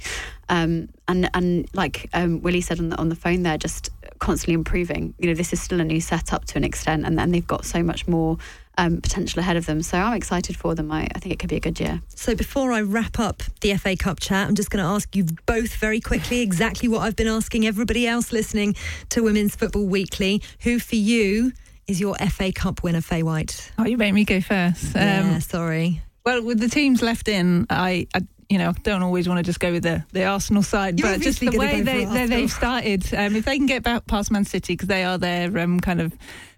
Um, 0.50 0.90
and 1.08 1.30
and 1.36 1.70
like 1.76 2.10
um, 2.12 2.42
Willie 2.42 2.62
said 2.62 2.80
on 2.80 2.90
the 2.90 2.98
on 2.98 3.10
the 3.10 3.16
phone 3.16 3.44
there, 3.44 3.60
just 3.60 3.92
constantly 4.22 4.54
improving. 4.54 5.14
You 5.20 5.28
know, 5.28 5.34
this 5.34 5.52
is 5.52 5.62
still 5.62 5.82
a 5.82 5.84
new 5.84 6.00
setup 6.00 6.46
to 6.46 6.58
an 6.58 6.64
extent, 6.64 7.06
and 7.06 7.20
then 7.20 7.32
they've 7.32 7.46
got 7.46 7.66
so 7.66 7.84
much 7.84 8.08
more 8.08 8.38
um, 8.78 9.02
potential 9.02 9.40
ahead 9.40 9.58
of 9.58 9.66
them. 9.66 9.82
So 9.82 9.98
I'm 9.98 10.14
excited 10.14 10.56
for 10.56 10.74
them. 10.76 10.92
I, 10.92 11.08
I, 11.14 11.20
think 11.20 11.34
it 11.34 11.40
could 11.40 11.50
be 11.50 11.58
a 11.58 11.60
good 11.60 11.80
year. 11.80 12.02
So 12.08 12.36
before 12.36 12.72
I 12.72 12.82
wrap 12.82 13.20
up 13.20 13.44
the 13.60 13.76
FA 13.76 13.98
Cup 13.98 14.22
chat, 14.22 14.48
I'm 14.48 14.56
just 14.56 14.70
going 14.70 14.82
to 14.84 14.90
ask 14.90 15.14
you 15.14 15.26
both 15.46 15.76
very 15.76 16.00
quickly 16.00 16.40
exactly 16.42 16.88
what 16.88 17.02
I've 17.02 17.18
been 17.18 17.28
asking 17.28 17.68
everybody 17.68 18.08
else 18.08 18.32
listening 18.32 18.76
to 19.10 19.22
Women's 19.22 19.56
Football 19.56 19.88
Weekly. 19.88 20.42
Who 20.62 20.80
for 20.80 20.96
you 20.96 21.52
is 21.88 22.00
your 22.00 22.16
FA 22.16 22.54
Cup 22.54 22.84
winner, 22.84 23.02
Faye 23.02 23.24
White? 23.24 23.72
Oh, 23.78 23.86
you 23.86 23.98
made 23.98 24.14
me 24.14 24.24
go 24.24 24.40
first. 24.40 24.96
Yeah, 24.96 25.34
um, 25.34 25.42
sorry. 25.42 26.02
Well, 26.24 26.44
with 26.44 26.60
the 26.60 26.70
teams 26.70 27.02
left 27.02 27.28
in, 27.28 27.66
I, 27.70 28.08
I 28.14 28.22
you 28.52 28.58
know, 28.58 28.74
don't 28.84 29.02
always 29.02 29.30
want 29.30 29.38
to 29.38 29.44
just 29.44 29.62
go 29.62 29.72
with 29.72 29.84
the, 29.84 30.04
the 30.12 30.26
Arsenal 30.26 30.62
side, 30.62 31.00
You're 31.00 31.14
but 31.14 31.22
just 31.22 31.40
the 31.40 31.58
way 31.58 31.80
they, 31.80 32.04
they, 32.04 32.42
have 32.42 32.52
started, 32.52 33.06
um, 33.14 33.34
if 33.34 33.46
they 33.46 33.56
can 33.56 33.66
get 33.66 33.82
back 33.82 34.06
past 34.08 34.30
Man 34.30 34.44
City, 34.44 34.74
because 34.74 34.90
they 34.90 35.06
are 35.06 35.18
their 35.18 35.58
um, 35.58 35.80
kind 35.80 36.02
of 36.02 36.14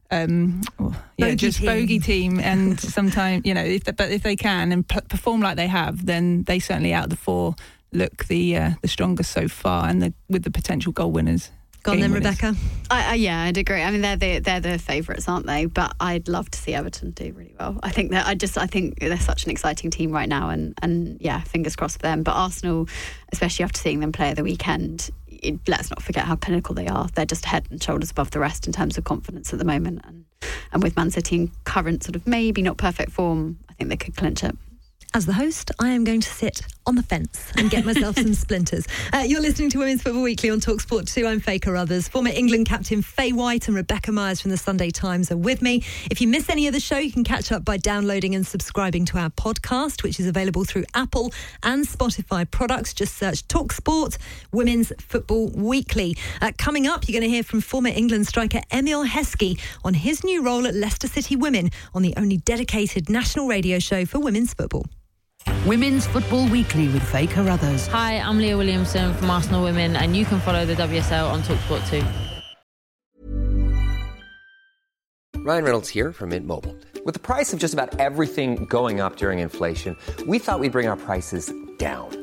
um, 0.09 0.61
yeah, 0.79 1.27
bogey 1.27 1.35
just 1.35 1.59
team. 1.59 1.65
bogey 1.67 1.99
team, 1.99 2.39
and 2.39 2.79
sometimes 2.79 3.45
you 3.45 3.53
know, 3.53 3.63
if 3.63 3.83
but 3.85 4.09
if 4.11 4.23
they 4.23 4.35
can 4.35 4.71
and 4.71 4.87
p- 4.87 5.01
perform 5.07 5.41
like 5.41 5.55
they 5.55 5.67
have, 5.67 6.03
then 6.07 6.43
they 6.43 6.57
certainly 6.57 6.93
out 6.93 7.05
of 7.05 7.09
the 7.11 7.15
four 7.15 7.55
look 7.91 8.25
the 8.25 8.57
uh, 8.57 8.71
the 8.81 8.87
strongest 8.87 9.31
so 9.31 9.47
far, 9.47 9.87
and 9.87 10.01
the, 10.01 10.13
with 10.29 10.43
the 10.43 10.51
potential 10.51 10.91
goal 10.91 11.11
winners. 11.11 11.51
Go 11.83 11.91
on 11.91 11.99
then, 11.99 12.13
Rebecca. 12.13 12.55
I, 12.89 13.11
I, 13.11 13.13
yeah, 13.15 13.43
I'd 13.43 13.57
agree. 13.57 13.81
I 13.81 13.91
mean, 13.91 13.99
they're 13.99 14.15
the 14.15 14.39
they're 14.39 14.61
the 14.61 14.79
favourites, 14.79 15.27
aren't 15.27 15.45
they? 15.45 15.65
But 15.65 15.93
I'd 15.99 16.29
love 16.29 16.49
to 16.51 16.57
see 16.57 16.73
Everton 16.73 17.11
do 17.11 17.33
really 17.33 17.53
well. 17.59 17.77
I 17.83 17.89
think 17.89 18.11
that 18.11 18.25
I 18.25 18.35
just 18.35 18.57
I 18.57 18.67
think 18.67 18.99
they're 18.99 19.17
such 19.17 19.43
an 19.43 19.51
exciting 19.51 19.91
team 19.91 20.11
right 20.11 20.29
now, 20.29 20.49
and 20.49 20.73
and 20.81 21.17
yeah, 21.19 21.41
fingers 21.41 21.75
crossed 21.75 21.97
for 21.97 22.03
them. 22.03 22.23
But 22.23 22.35
Arsenal, 22.35 22.87
especially 23.33 23.65
after 23.65 23.81
seeing 23.81 23.99
them 23.99 24.13
play 24.13 24.29
at 24.29 24.37
the 24.37 24.43
weekend, 24.43 25.09
it, 25.27 25.59
let's 25.67 25.89
not 25.89 26.01
forget 26.01 26.23
how 26.23 26.37
clinical 26.37 26.73
they 26.73 26.87
are. 26.87 27.09
They're 27.15 27.25
just 27.25 27.43
head 27.43 27.67
and 27.69 27.83
shoulders 27.83 28.11
above 28.11 28.31
the 28.31 28.39
rest 28.39 28.65
in 28.65 28.71
terms 28.71 28.97
of 28.97 29.03
confidence 29.03 29.51
at 29.51 29.59
the 29.59 29.65
moment, 29.65 30.05
and 30.05 30.23
and 30.71 30.81
with 30.81 30.95
Man 30.95 31.11
City 31.11 31.35
in 31.35 31.51
current 31.65 32.03
sort 32.03 32.15
of 32.15 32.25
maybe 32.25 32.61
not 32.61 32.77
perfect 32.77 33.11
form, 33.11 33.59
I 33.69 33.73
think 33.73 33.89
they 33.89 33.97
could 33.97 34.15
clinch 34.15 34.41
it. 34.41 34.55
As 35.15 35.27
the 35.27 35.33
host, 35.33 35.69
I 35.79 35.89
am 35.89 36.05
going 36.05 36.21
to 36.21 36.27
sit 36.27 36.63
on 36.87 36.95
the 36.95 37.03
fence 37.03 37.51
and 37.55 37.69
get 37.69 37.85
myself 37.85 38.15
some 38.15 38.33
splinters. 38.33 38.87
Uh, 39.13 39.19
you're 39.19 39.41
listening 39.41 39.69
to 39.69 39.77
Women's 39.77 40.01
Football 40.01 40.23
Weekly 40.23 40.49
on 40.49 40.59
Talksport 40.59 41.05
2. 41.13 41.27
I'm 41.27 41.39
Faye 41.39 41.59
Carruthers. 41.59 42.07
Former 42.07 42.31
England 42.31 42.67
captain 42.67 43.03
Faye 43.03 43.31
White 43.31 43.67
and 43.67 43.77
Rebecca 43.77 44.11
Myers 44.11 44.41
from 44.41 44.49
the 44.49 44.57
Sunday 44.57 44.89
Times 44.89 45.31
are 45.31 45.37
with 45.37 45.61
me. 45.61 45.83
If 46.09 46.19
you 46.19 46.27
miss 46.27 46.49
any 46.49 46.65
of 46.65 46.73
the 46.73 46.79
show, 46.79 46.97
you 46.97 47.11
can 47.11 47.23
catch 47.23 47.51
up 47.51 47.63
by 47.63 47.77
downloading 47.77 48.33
and 48.33 48.45
subscribing 48.45 49.05
to 49.05 49.19
our 49.19 49.29
podcast, 49.29 50.01
which 50.01 50.19
is 50.19 50.25
available 50.25 50.63
through 50.63 50.85
Apple 50.95 51.31
and 51.61 51.85
Spotify 51.85 52.49
products. 52.49 52.91
Just 52.95 53.15
search 53.15 53.47
Talksport 53.47 54.17
Women's 54.51 54.91
Football 54.97 55.49
Weekly. 55.49 56.17
Uh, 56.41 56.53
coming 56.57 56.87
up, 56.87 57.07
you're 57.07 57.13
going 57.13 57.29
to 57.29 57.33
hear 57.33 57.43
from 57.43 57.61
former 57.61 57.89
England 57.89 58.25
striker 58.25 58.61
Emile 58.73 59.05
Heskey 59.05 59.61
on 59.83 59.93
his 59.93 60.23
new 60.23 60.43
role 60.43 60.65
at 60.65 60.73
Leicester 60.73 61.07
City 61.07 61.35
Women 61.35 61.69
on 61.93 62.01
the 62.01 62.15
only 62.17 62.37
dedicated 62.37 63.11
national 63.11 63.47
radio 63.47 63.77
show 63.77 64.05
for 64.05 64.17
women's 64.17 64.55
football. 64.55 64.87
Women's 65.65 66.07
Football 66.07 66.49
Weekly 66.49 66.87
with 66.89 67.03
Faye 67.03 67.27
Carruthers. 67.27 67.87
Hi, 67.87 68.19
I'm 68.19 68.37
Leah 68.37 68.57
Williamson 68.57 69.13
from 69.13 69.29
Arsenal 69.29 69.63
Women, 69.63 69.95
and 69.95 70.15
you 70.15 70.25
can 70.25 70.39
follow 70.41 70.65
the 70.65 70.75
WSL 70.75 71.29
on 71.29 71.41
Talksport 71.43 71.87
too. 71.89 72.03
Ryan 75.43 75.63
Reynolds 75.65 75.89
here 75.89 76.13
from 76.13 76.29
Mint 76.29 76.47
Mobile. 76.47 76.75
With 77.05 77.15
the 77.15 77.19
price 77.19 77.51
of 77.51 77.59
just 77.59 77.73
about 77.73 77.99
everything 77.99 78.63
going 78.65 79.01
up 79.01 79.17
during 79.17 79.39
inflation, 79.39 79.97
we 80.25 80.39
thought 80.39 80.61
we'd 80.61 80.71
bring 80.71 80.87
our 80.87 80.95
prices 80.95 81.51
down. 81.77 82.22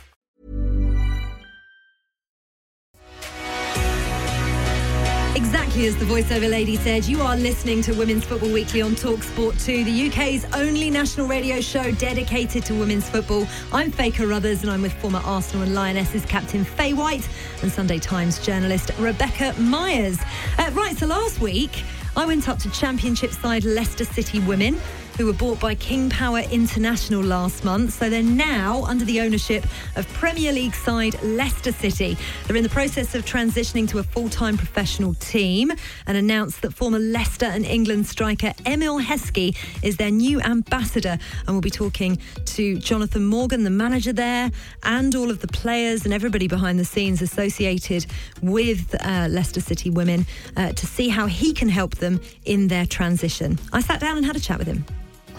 Exactly 5.71 5.87
as 5.87 5.95
the 5.95 6.13
voiceover 6.13 6.51
lady 6.51 6.75
said, 6.75 7.05
you 7.05 7.21
are 7.21 7.37
listening 7.37 7.81
to 7.83 7.93
Women's 7.93 8.25
Football 8.25 8.51
Weekly 8.51 8.81
on 8.81 8.91
Talksport 8.91 9.63
2, 9.63 9.85
the 9.85 10.09
UK's 10.09 10.43
only 10.53 10.89
national 10.89 11.27
radio 11.27 11.61
show 11.61 11.93
dedicated 11.93 12.65
to 12.65 12.73
women's 12.73 13.09
football. 13.09 13.47
I'm 13.71 13.89
Faye 13.89 14.11
Carruthers 14.11 14.63
and 14.63 14.69
I'm 14.69 14.81
with 14.81 14.91
former 14.95 15.21
Arsenal 15.23 15.63
and 15.63 15.73
Lionesses 15.73 16.25
captain 16.25 16.65
Faye 16.65 16.91
White 16.91 17.25
and 17.61 17.71
Sunday 17.71 17.99
Times 17.99 18.45
journalist 18.45 18.91
Rebecca 18.99 19.55
Myers. 19.61 20.19
Uh, 20.57 20.71
right, 20.73 20.97
so 20.97 21.05
last 21.05 21.39
week 21.39 21.85
I 22.17 22.25
went 22.25 22.49
up 22.49 22.59
to 22.59 22.69
Championship 22.71 23.31
side 23.31 23.63
Leicester 23.63 24.03
City 24.03 24.41
Women 24.41 24.77
who 25.21 25.27
were 25.27 25.33
bought 25.33 25.59
by 25.59 25.75
King 25.75 26.09
Power 26.09 26.39
International 26.51 27.21
last 27.21 27.63
month. 27.63 27.93
So 27.93 28.09
they're 28.09 28.23
now 28.23 28.83
under 28.85 29.05
the 29.05 29.21
ownership 29.21 29.63
of 29.95 30.11
Premier 30.13 30.51
League 30.51 30.73
side 30.73 31.21
Leicester 31.21 31.71
City. 31.71 32.17
They're 32.47 32.55
in 32.55 32.63
the 32.63 32.69
process 32.69 33.13
of 33.13 33.23
transitioning 33.23 33.87
to 33.89 33.99
a 33.99 34.03
full 34.03 34.29
time 34.29 34.57
professional 34.57 35.13
team 35.13 35.71
and 36.07 36.17
announced 36.17 36.63
that 36.63 36.73
former 36.73 36.97
Leicester 36.97 37.45
and 37.45 37.67
England 37.67 38.07
striker 38.07 38.51
Emile 38.65 38.99
Heskey 38.99 39.55
is 39.83 39.97
their 39.97 40.09
new 40.09 40.41
ambassador. 40.41 41.19
And 41.45 41.49
we'll 41.49 41.61
be 41.61 41.69
talking 41.69 42.17
to 42.45 42.79
Jonathan 42.79 43.25
Morgan, 43.25 43.63
the 43.63 43.69
manager 43.69 44.13
there, 44.13 44.49
and 44.81 45.13
all 45.13 45.29
of 45.29 45.39
the 45.39 45.47
players 45.49 46.03
and 46.03 46.15
everybody 46.15 46.47
behind 46.47 46.79
the 46.79 46.85
scenes 46.85 47.21
associated 47.21 48.07
with 48.41 48.95
uh, 49.05 49.27
Leicester 49.29 49.61
City 49.61 49.91
women 49.91 50.25
uh, 50.57 50.71
to 50.71 50.87
see 50.87 51.09
how 51.09 51.27
he 51.27 51.53
can 51.53 51.69
help 51.69 51.97
them 51.97 52.19
in 52.45 52.69
their 52.69 52.87
transition. 52.87 53.59
I 53.71 53.81
sat 53.81 53.99
down 53.99 54.17
and 54.17 54.25
had 54.25 54.35
a 54.35 54.39
chat 54.39 54.57
with 54.57 54.65
him. 54.65 54.83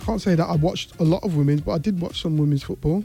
I 0.03 0.05
can't 0.05 0.21
say 0.21 0.35
that 0.35 0.47
I 0.47 0.57
watched 0.57 0.99
a 0.99 1.05
lot 1.05 1.23
of 1.23 1.37
women's, 1.37 1.61
but 1.61 1.73
I 1.73 1.79
did 1.79 2.01
watch 2.01 2.21
some 2.21 2.37
women's 2.37 2.65
football. 2.65 3.05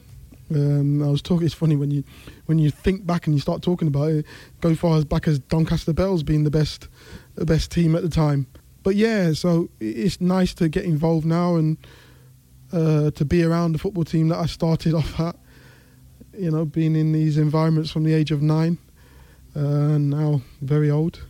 Um, 0.49 1.03
I 1.03 1.07
was 1.07 1.21
talking. 1.21 1.45
It's 1.45 1.53
funny 1.53 1.75
when 1.75 1.91
you 1.91 2.03
when 2.47 2.57
you 2.57 2.71
think 2.71 3.05
back 3.05 3.27
and 3.27 3.35
you 3.35 3.39
start 3.39 3.61
talking 3.61 3.87
about 3.87 4.09
it. 4.09 4.25
Go 4.61 4.73
far 4.73 4.97
as 4.97 5.05
back 5.05 5.27
as 5.27 5.37
Doncaster 5.37 5.93
Belles 5.93 6.23
being 6.23 6.43
the 6.43 6.49
best 6.49 6.87
the 7.35 7.45
best 7.45 7.69
team 7.69 7.95
at 7.95 8.01
the 8.01 8.09
time. 8.09 8.47
But 8.81 8.95
yeah, 8.95 9.33
so 9.33 9.69
it's 9.79 10.19
nice 10.19 10.55
to 10.55 10.69
get 10.69 10.85
involved 10.85 11.25
now 11.25 11.55
and 11.57 11.77
uh, 12.73 13.11
to 13.11 13.25
be 13.25 13.43
around 13.43 13.73
the 13.73 13.79
football 13.79 14.05
team 14.05 14.29
that 14.29 14.39
I 14.39 14.47
started 14.47 14.93
off 14.95 15.19
at. 15.19 15.35
You 16.35 16.49
know, 16.49 16.65
being 16.65 16.95
in 16.95 17.11
these 17.11 17.37
environments 17.37 17.91
from 17.91 18.05
the 18.05 18.13
age 18.13 18.31
of 18.31 18.41
nine, 18.41 18.79
uh, 19.55 19.59
and 19.59 20.09
now 20.09 20.41
very 20.61 20.89
old. 20.89 21.21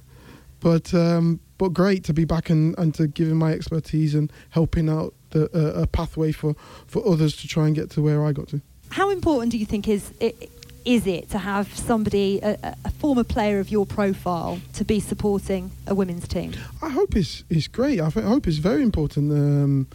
But 0.61 0.93
um, 0.93 1.41
but 1.57 1.69
great 1.73 2.05
to 2.05 2.13
be 2.13 2.23
back 2.23 2.49
and, 2.49 2.77
and 2.77 2.93
to 2.95 3.07
giving 3.07 3.35
my 3.35 3.51
expertise 3.51 4.15
and 4.15 4.31
helping 4.51 4.89
out 4.89 5.13
the, 5.31 5.45
uh, 5.53 5.81
a 5.83 5.87
pathway 5.87 6.31
for, 6.31 6.55
for 6.87 7.05
others 7.07 7.35
to 7.37 7.47
try 7.47 7.67
and 7.67 7.75
get 7.75 7.89
to 7.91 8.01
where 8.01 8.25
I 8.25 8.31
got 8.31 8.49
to. 8.49 8.61
How 8.89 9.09
important 9.09 9.51
do 9.51 9.57
you 9.57 9.65
think 9.65 9.87
is 9.87 10.11
it, 10.19 10.49
is 10.85 11.05
it 11.05 11.29
to 11.31 11.37
have 11.37 11.75
somebody, 11.77 12.39
a, 12.41 12.75
a, 12.85 12.91
former 12.91 13.25
player 13.25 13.59
of 13.59 13.69
your 13.69 13.85
profile, 13.85 14.59
to 14.73 14.85
be 14.85 14.99
supporting 15.01 15.71
a 15.85 15.93
women's 15.93 16.27
team? 16.27 16.53
I 16.81 16.89
hope 16.89 17.15
it's 17.15 17.43
it's 17.49 17.67
great. 17.67 17.99
I, 17.99 18.07
I 18.07 18.21
hope 18.21 18.47
it's 18.47 18.57
very 18.57 18.83
important. 18.83 19.31
Um, 19.31 19.87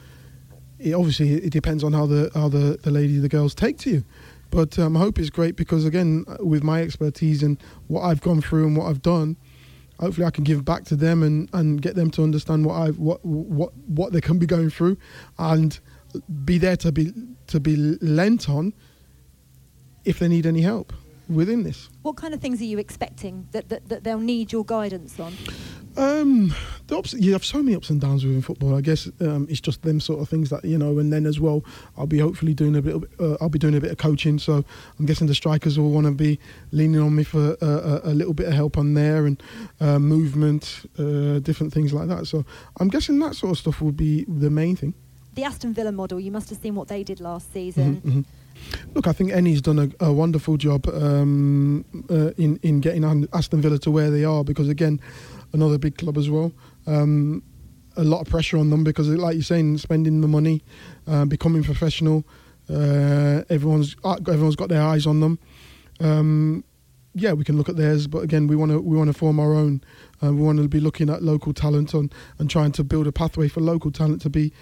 it 0.79 0.93
obviously 0.93 1.33
it 1.33 1.51
depends 1.51 1.83
on 1.83 1.95
how 1.95 2.07
the 2.07 2.31
how 2.35 2.49
the, 2.49 2.79
the 2.83 2.91
lady 2.91 3.19
the 3.19 3.29
girls 3.29 3.55
take 3.55 3.79
to 3.79 3.91
you, 3.91 4.05
but 4.51 4.79
um, 4.79 4.97
I 4.97 5.01
hope 5.01 5.19
it's 5.19 5.31
great 5.31 5.57
because 5.57 5.87
again, 5.87 6.27
with 6.41 6.63
my 6.63 6.83
expertise 6.83 7.43
and 7.43 7.57
what 7.89 8.03
I've 8.03 8.21
gone 8.21 8.43
through 8.43 8.67
and 8.67 8.77
what 8.77 8.89
I've 8.89 9.03
done, 9.03 9.37
hopefully 10.01 10.27
I 10.27 10.31
can 10.31 10.45
give 10.45 10.65
back 10.65 10.85
to 10.85 10.97
them 10.97 11.23
and, 11.23 11.49
and 11.53 11.81
get 11.81 11.95
them 11.95 12.11
to 12.13 12.23
understand 12.23 12.67
what 12.67 12.75
I 12.75 12.89
what 12.91 13.25
what 13.25 13.77
what 13.87 14.13
they 14.13 14.21
can 14.21 14.39
be 14.39 14.47
going 14.47 14.71
through, 14.71 14.97
and 15.39 15.79
be 16.45 16.59
there 16.59 16.77
to 16.79 16.93
be 16.93 17.13
to 17.49 17.61
be 17.61 17.77
lent 17.77 18.49
on 18.49 18.73
if 20.05 20.19
they 20.19 20.29
need 20.29 20.47
any 20.47 20.61
help 20.61 20.93
within 21.29 21.63
this. 21.63 21.89
What 22.03 22.17
kind 22.17 22.35
of 22.35 22.41
things 22.41 22.61
are 22.61 22.65
you 22.65 22.79
expecting 22.79 23.49
that, 23.53 23.69
that, 23.69 23.89
that 23.89 24.05
they'll 24.05 24.19
need 24.19 24.53
your 24.53 24.65
guidance 24.65 25.19
on? 25.19 25.35
Um, 25.97 26.55
the 26.87 26.97
ups, 26.97 27.13
you 27.13 27.33
have 27.33 27.45
so 27.45 27.63
many 27.63 27.77
ups 27.77 27.91
and 27.91 28.01
downs 28.01 28.25
within 28.25 28.41
football. 28.41 28.75
I 28.75 28.81
guess 28.81 29.09
um, 29.21 29.47
it's 29.51 29.61
just 29.61 29.83
them 29.83 30.01
sort 30.01 30.21
of 30.21 30.29
things 30.29 30.49
that 30.51 30.65
you 30.65 30.79
know. 30.79 30.99
And 30.99 31.13
then 31.13 31.27
as 31.27 31.39
well, 31.39 31.65
I'll 31.99 32.07
be 32.07 32.19
hopefully 32.19 32.55
doing 32.55 32.77
a 32.77 32.83
bit. 32.83 32.95
Of, 32.95 33.05
uh, 33.21 33.37
I'll 33.41 33.51
be 33.51 33.59
doing 33.59 33.75
a 33.75 33.81
bit 33.81 33.91
of 33.91 33.99
coaching. 33.99 34.39
So 34.39 34.65
I'm 34.99 35.07
guessing 35.07 35.27
the 35.27 35.35
strikers 35.35 35.79
will 35.79 35.91
want 35.91 36.07
to 36.07 36.13
be 36.13 36.39
leaning 36.71 37.01
on 37.01 37.15
me 37.15 37.25
for 37.25 37.57
uh, 37.61 38.01
a, 38.05 38.11
a, 38.11 38.15
little 38.15 38.33
bit 38.33 38.47
of 38.47 38.55
help 38.55 38.79
on 38.79 38.95
there 38.95 39.27
and 39.27 39.43
uh, 39.81 39.99
movement, 39.99 40.91
uh, 40.99 41.41
different 41.41 41.75
things 41.75 41.93
like 41.93 42.09
that. 42.09 42.27
So 42.27 42.45
I'm 42.81 42.89
guessing 42.89 43.19
that 43.19 43.35
sort 43.35 43.53
of 43.53 43.59
stuff 43.59 43.83
will 43.83 43.93
be 43.93 44.25
the 44.25 44.51
main 44.51 44.77
thing. 44.77 44.95
The 45.35 45.45
Aston 45.45 45.75
Villa 45.75 45.93
model. 45.93 46.19
You 46.21 46.31
must 46.31 46.49
have 46.51 46.59
seen 46.59 46.75
what 46.75 46.89
they 46.89 47.03
did 47.03 47.21
last 47.21 47.53
season. 47.53 47.97
Mm-hmm, 47.97 48.09
mm-hmm. 48.09 48.21
Look, 48.95 49.07
I 49.07 49.13
think 49.13 49.33
Ennie's 49.33 49.63
done 49.63 49.79
a, 49.79 50.07
a 50.07 50.13
wonderful 50.13 50.57
job 50.57 50.89
um, 50.89 51.85
uh, 52.11 52.31
in 52.37 52.59
in 52.63 52.81
getting 52.81 53.05
Aston 53.33 53.61
Villa 53.61 53.79
to 53.79 53.91
where 53.91 54.11
they 54.11 54.25
are 54.25 54.45
because 54.45 54.69
again, 54.69 55.01
another 55.53 55.79
big 55.79 55.97
club 55.99 56.19
as 56.19 56.31
well. 56.31 56.53
Um, 56.87 57.43
a 57.97 58.05
lot 58.05 58.21
of 58.21 58.29
pressure 58.29 58.59
on 58.59 58.71
them 58.71 58.85
because, 58.85 59.09
like 59.09 59.35
you're 59.35 59.43
saying, 59.43 59.79
spending 59.79 60.21
the 60.21 60.29
money, 60.29 60.63
uh, 61.07 61.25
becoming 61.25 61.63
professional. 61.63 62.25
Uh, 62.71 63.43
everyone's 63.51 63.97
everyone's 64.05 64.57
got 64.57 64.69
their 64.69 64.83
eyes 64.83 65.07
on 65.07 65.21
them. 65.21 65.39
Um, 66.01 66.65
yeah, 67.15 67.33
we 67.33 67.45
can 67.45 67.59
look 67.59 67.69
at 67.69 67.77
theirs, 67.77 68.07
but 68.07 68.23
again, 68.23 68.47
we 68.47 68.57
want 68.57 68.73
to 68.73 68.81
we 68.81 68.97
want 68.97 69.09
to 69.09 69.19
form 69.19 69.39
our 69.39 69.53
own. 69.53 69.83
Uh, 70.23 70.33
we 70.33 70.43
want 70.43 70.59
to 70.59 70.69
be 70.69 70.81
looking 70.81 71.11
at 71.11 71.23
local 71.23 71.53
talent 71.53 71.93
and, 71.93 72.15
and 72.39 72.49
trying 72.49 72.73
to 72.73 72.85
build 72.85 73.07
a 73.07 73.13
pathway 73.13 73.49
for 73.49 73.61
local 73.61 73.91
talent 73.91 74.23
to 74.23 74.31
be 74.31 74.53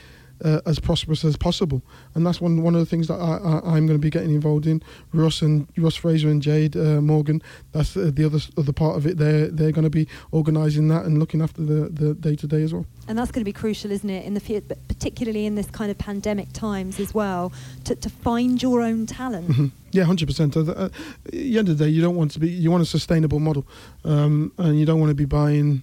uh, 0.44 0.60
as 0.66 0.78
prosperous 0.78 1.24
as 1.24 1.36
possible. 1.36 1.82
And 2.14 2.26
that's 2.26 2.40
one 2.40 2.62
one 2.62 2.74
of 2.74 2.80
the 2.80 2.86
things 2.86 3.08
that 3.08 3.14
I, 3.14 3.76
am 3.76 3.86
going 3.86 3.98
to 3.98 3.98
be 3.98 4.10
getting 4.10 4.34
involved 4.34 4.66
in. 4.66 4.82
Russ 5.12 5.42
and 5.42 5.66
Russ 5.76 5.96
Fraser 5.96 6.28
and 6.28 6.42
Jade 6.42 6.76
uh, 6.76 7.00
Morgan. 7.00 7.42
That's 7.72 7.96
uh, 7.96 8.10
the 8.12 8.24
other 8.24 8.38
other 8.56 8.72
part 8.72 8.96
of 8.96 9.06
it. 9.06 9.18
They're 9.18 9.48
they're 9.48 9.72
going 9.72 9.84
to 9.84 9.90
be 9.90 10.08
organising 10.32 10.88
that 10.88 11.04
and 11.04 11.18
looking 11.18 11.42
after 11.42 11.62
the 11.62 11.88
the 11.88 12.14
day 12.14 12.36
to 12.36 12.46
day 12.46 12.62
as 12.62 12.72
well. 12.72 12.86
And 13.08 13.18
that's 13.18 13.30
going 13.30 13.42
to 13.42 13.48
be 13.48 13.52
crucial, 13.52 13.90
isn't 13.90 14.08
it? 14.08 14.24
In 14.24 14.34
the 14.34 14.40
future, 14.40 14.74
particularly 14.88 15.46
in 15.46 15.54
this 15.54 15.70
kind 15.70 15.90
of 15.90 15.98
pandemic 15.98 16.52
times 16.52 17.00
as 17.00 17.12
well, 17.14 17.52
to, 17.84 17.94
to 17.96 18.08
find 18.08 18.62
your 18.62 18.82
own 18.82 19.06
talent. 19.06 19.48
Mm-hmm. 19.48 19.66
Yeah, 19.92 20.04
hundred 20.04 20.28
percent. 20.28 20.56
At 20.56 20.66
the 20.66 21.58
end 21.58 21.68
of 21.68 21.78
the 21.78 21.84
day, 21.84 21.90
you 21.90 22.00
don't 22.00 22.16
want 22.16 22.30
to 22.32 22.38
be. 22.38 22.48
You 22.48 22.70
want 22.70 22.82
a 22.82 22.86
sustainable 22.86 23.40
model, 23.40 23.66
um, 24.04 24.52
and 24.58 24.78
you 24.78 24.86
don't 24.86 25.00
want 25.00 25.10
to 25.10 25.14
be 25.14 25.24
buying 25.24 25.82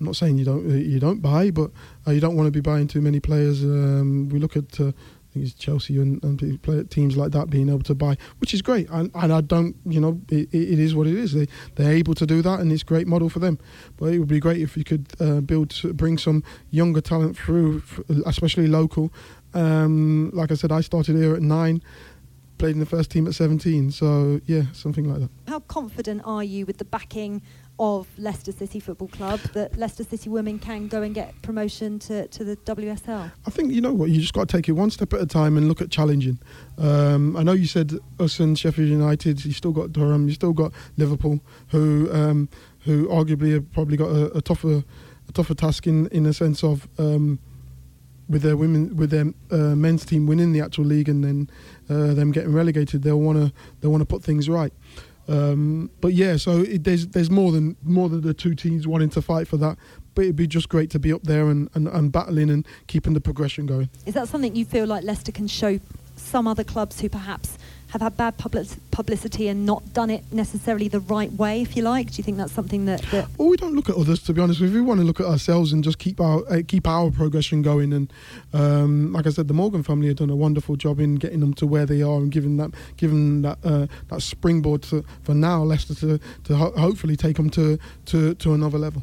I'm 0.00 0.06
not 0.06 0.16
saying 0.16 0.38
you 0.38 0.44
don't 0.44 0.68
you 0.68 1.00
don't 1.00 1.20
buy, 1.20 1.50
but 1.50 1.70
uh, 2.08 2.12
you 2.12 2.20
don't 2.20 2.36
want 2.36 2.46
to 2.46 2.50
be 2.50 2.60
buying 2.60 2.88
too 2.88 3.00
many 3.00 3.20
players. 3.20 3.62
Um, 3.62 4.28
we 4.30 4.38
look 4.38 4.56
at 4.56 4.80
uh, 4.80 4.88
I 4.88 5.32
think 5.34 5.44
it's 5.44 5.54
Chelsea 5.54 6.00
and, 6.00 6.22
and 6.24 6.90
teams 6.90 7.16
like 7.16 7.32
that 7.32 7.50
being 7.50 7.68
able 7.68 7.82
to 7.82 7.94
buy, 7.94 8.16
which 8.38 8.54
is 8.54 8.62
great. 8.62 8.88
And, 8.88 9.10
and 9.14 9.30
I 9.30 9.42
don't, 9.42 9.76
you 9.84 10.00
know, 10.00 10.18
it, 10.30 10.48
it 10.52 10.78
is 10.78 10.94
what 10.94 11.06
it 11.06 11.14
is. 11.14 11.34
They 11.34 11.46
they're 11.74 11.92
able 11.92 12.14
to 12.14 12.24
do 12.24 12.40
that, 12.42 12.60
and 12.60 12.72
it's 12.72 12.82
a 12.82 12.86
great 12.86 13.06
model 13.06 13.28
for 13.28 13.38
them. 13.38 13.58
But 13.98 14.14
it 14.14 14.20
would 14.20 14.28
be 14.28 14.40
great 14.40 14.62
if 14.62 14.76
you 14.76 14.84
could 14.84 15.06
uh, 15.20 15.40
build, 15.40 15.74
bring 15.96 16.16
some 16.16 16.42
younger 16.70 17.02
talent 17.02 17.36
through, 17.36 17.82
especially 18.24 18.68
local. 18.68 19.12
Um, 19.52 20.30
like 20.32 20.50
I 20.50 20.54
said, 20.54 20.72
I 20.72 20.80
started 20.80 21.16
here 21.16 21.34
at 21.34 21.42
nine 21.42 21.82
played 22.56 22.72
in 22.72 22.80
the 22.80 22.86
first 22.86 23.10
team 23.12 23.26
at 23.28 23.34
17. 23.34 23.92
So, 23.92 24.40
yeah, 24.46 24.62
something 24.72 25.08
like 25.08 25.20
that. 25.20 25.30
How 25.46 25.60
confident 25.60 26.22
are 26.24 26.42
you 26.42 26.66
with 26.66 26.78
the 26.78 26.84
backing 26.84 27.40
of 27.78 28.06
Leicester 28.18 28.52
City 28.52 28.80
Football 28.80 29.08
Club 29.08 29.40
that 29.52 29.76
Leicester 29.76 30.04
City 30.04 30.28
women 30.28 30.58
can 30.58 30.88
go 30.88 31.02
and 31.02 31.14
get 31.14 31.40
promotion 31.42 31.98
to, 32.00 32.26
to 32.28 32.44
the 32.44 32.56
WSL? 32.56 33.30
I 33.46 33.50
think 33.50 33.72
you 33.72 33.80
know 33.80 33.92
what 33.92 34.10
you 34.10 34.20
just 34.20 34.32
got 34.32 34.48
to 34.48 34.56
take 34.56 34.68
it 34.68 34.72
one 34.72 34.90
step 34.90 35.12
at 35.12 35.20
a 35.20 35.26
time 35.26 35.56
and 35.56 35.68
look 35.68 35.80
at 35.80 35.90
challenging. 35.90 36.38
Um, 36.76 37.36
I 37.36 37.42
know 37.42 37.52
you 37.52 37.66
said 37.66 37.98
us 38.18 38.40
and 38.40 38.58
Sheffield 38.58 38.88
United. 38.88 39.44
You 39.44 39.52
still 39.52 39.72
got 39.72 39.92
Durham. 39.92 40.28
You 40.28 40.34
still 40.34 40.52
got 40.52 40.72
Liverpool, 40.96 41.40
who 41.68 42.08
um, 42.12 42.48
who 42.80 43.06
arguably 43.08 43.52
have 43.54 43.70
probably 43.72 43.96
got 43.96 44.10
a, 44.10 44.36
a, 44.38 44.40
tougher 44.40 44.82
a 45.28 45.32
tougher 45.32 45.54
task 45.54 45.86
in 45.86 46.08
in 46.08 46.26
a 46.26 46.32
sense 46.32 46.64
of. 46.64 46.88
Um, 46.98 47.38
with 48.28 48.42
their 48.42 48.58
women, 48.58 48.94
with 48.94 49.08
their 49.08 49.24
uh, 49.50 49.74
men's 49.74 50.04
team 50.04 50.26
winning 50.26 50.52
the 50.52 50.60
actual 50.60 50.84
league 50.84 51.08
and 51.08 51.24
then 51.24 51.50
uh, 51.88 52.12
them 52.12 52.30
getting 52.30 52.52
relegated, 52.52 53.02
they'll 53.02 53.18
want 53.18 53.38
to 53.38 53.50
they 53.80 53.88
want 53.88 54.02
to 54.02 54.04
put 54.04 54.22
things 54.22 54.50
right. 54.50 54.70
Um, 55.28 55.90
but 56.00 56.14
yeah, 56.14 56.36
so 56.36 56.60
it, 56.60 56.84
there's 56.84 57.06
there's 57.08 57.30
more 57.30 57.52
than 57.52 57.76
more 57.82 58.08
than 58.08 58.22
the 58.22 58.34
two 58.34 58.54
teams 58.54 58.86
wanting 58.86 59.10
to 59.10 59.22
fight 59.22 59.46
for 59.46 59.58
that. 59.58 59.76
But 60.14 60.22
it'd 60.22 60.36
be 60.36 60.46
just 60.46 60.68
great 60.68 60.90
to 60.90 60.98
be 60.98 61.12
up 61.12 61.22
there 61.22 61.48
and, 61.48 61.68
and, 61.74 61.86
and 61.86 62.10
battling 62.10 62.50
and 62.50 62.66
keeping 62.88 63.12
the 63.12 63.20
progression 63.20 63.66
going. 63.66 63.88
Is 64.04 64.14
that 64.14 64.28
something 64.28 64.56
you 64.56 64.64
feel 64.64 64.86
like 64.86 65.04
Leicester 65.04 65.30
can 65.30 65.46
show 65.46 65.78
some 66.16 66.48
other 66.48 66.64
clubs 66.64 67.00
who 67.00 67.08
perhaps 67.08 67.56
have 67.90 68.02
had 68.02 68.16
bad 68.16 68.36
publicity 68.90 69.48
and 69.48 69.64
not 69.64 69.92
done 69.92 70.10
it 70.10 70.22
necessarily 70.32 70.88
the 70.88 71.00
right 71.00 71.32
way, 71.32 71.62
if 71.62 71.76
you 71.76 71.82
like? 71.82 72.10
Do 72.10 72.16
you 72.18 72.24
think 72.24 72.36
that's 72.36 72.52
something 72.52 72.84
that? 72.84 73.02
that 73.10 73.28
well, 73.38 73.48
we 73.48 73.56
don't 73.56 73.74
look 73.74 73.88
at 73.88 73.96
others, 73.96 74.22
to 74.24 74.32
be 74.32 74.40
honest. 74.40 74.60
With 74.60 74.74
we 74.74 74.80
want 74.80 75.00
to 75.00 75.06
look 75.06 75.20
at 75.20 75.26
ourselves 75.26 75.72
and 75.72 75.82
just 75.82 75.98
keep 75.98 76.20
our 76.20 76.42
uh, 76.50 76.62
keep 76.66 76.86
our 76.86 77.10
progression 77.10 77.62
going. 77.62 77.92
And 77.92 78.12
um, 78.52 79.12
like 79.12 79.26
I 79.26 79.30
said, 79.30 79.48
the 79.48 79.54
Morgan 79.54 79.82
family 79.82 80.08
have 80.08 80.16
done 80.16 80.30
a 80.30 80.36
wonderful 80.36 80.76
job 80.76 81.00
in 81.00 81.16
getting 81.16 81.40
them 81.40 81.54
to 81.54 81.66
where 81.66 81.86
they 81.86 82.02
are 82.02 82.16
and 82.16 82.30
giving 82.30 82.56
that 82.58 82.70
giving 82.96 83.42
that 83.42 83.58
uh, 83.64 83.86
that 84.08 84.20
springboard 84.22 84.82
to, 84.84 85.04
for 85.22 85.34
now 85.34 85.62
Leicester 85.62 85.94
to 85.94 86.18
to 86.44 86.56
ho- 86.56 86.74
hopefully 86.76 87.16
take 87.16 87.36
them 87.36 87.50
to, 87.50 87.78
to 88.06 88.34
to 88.34 88.54
another 88.54 88.78
level 88.78 89.02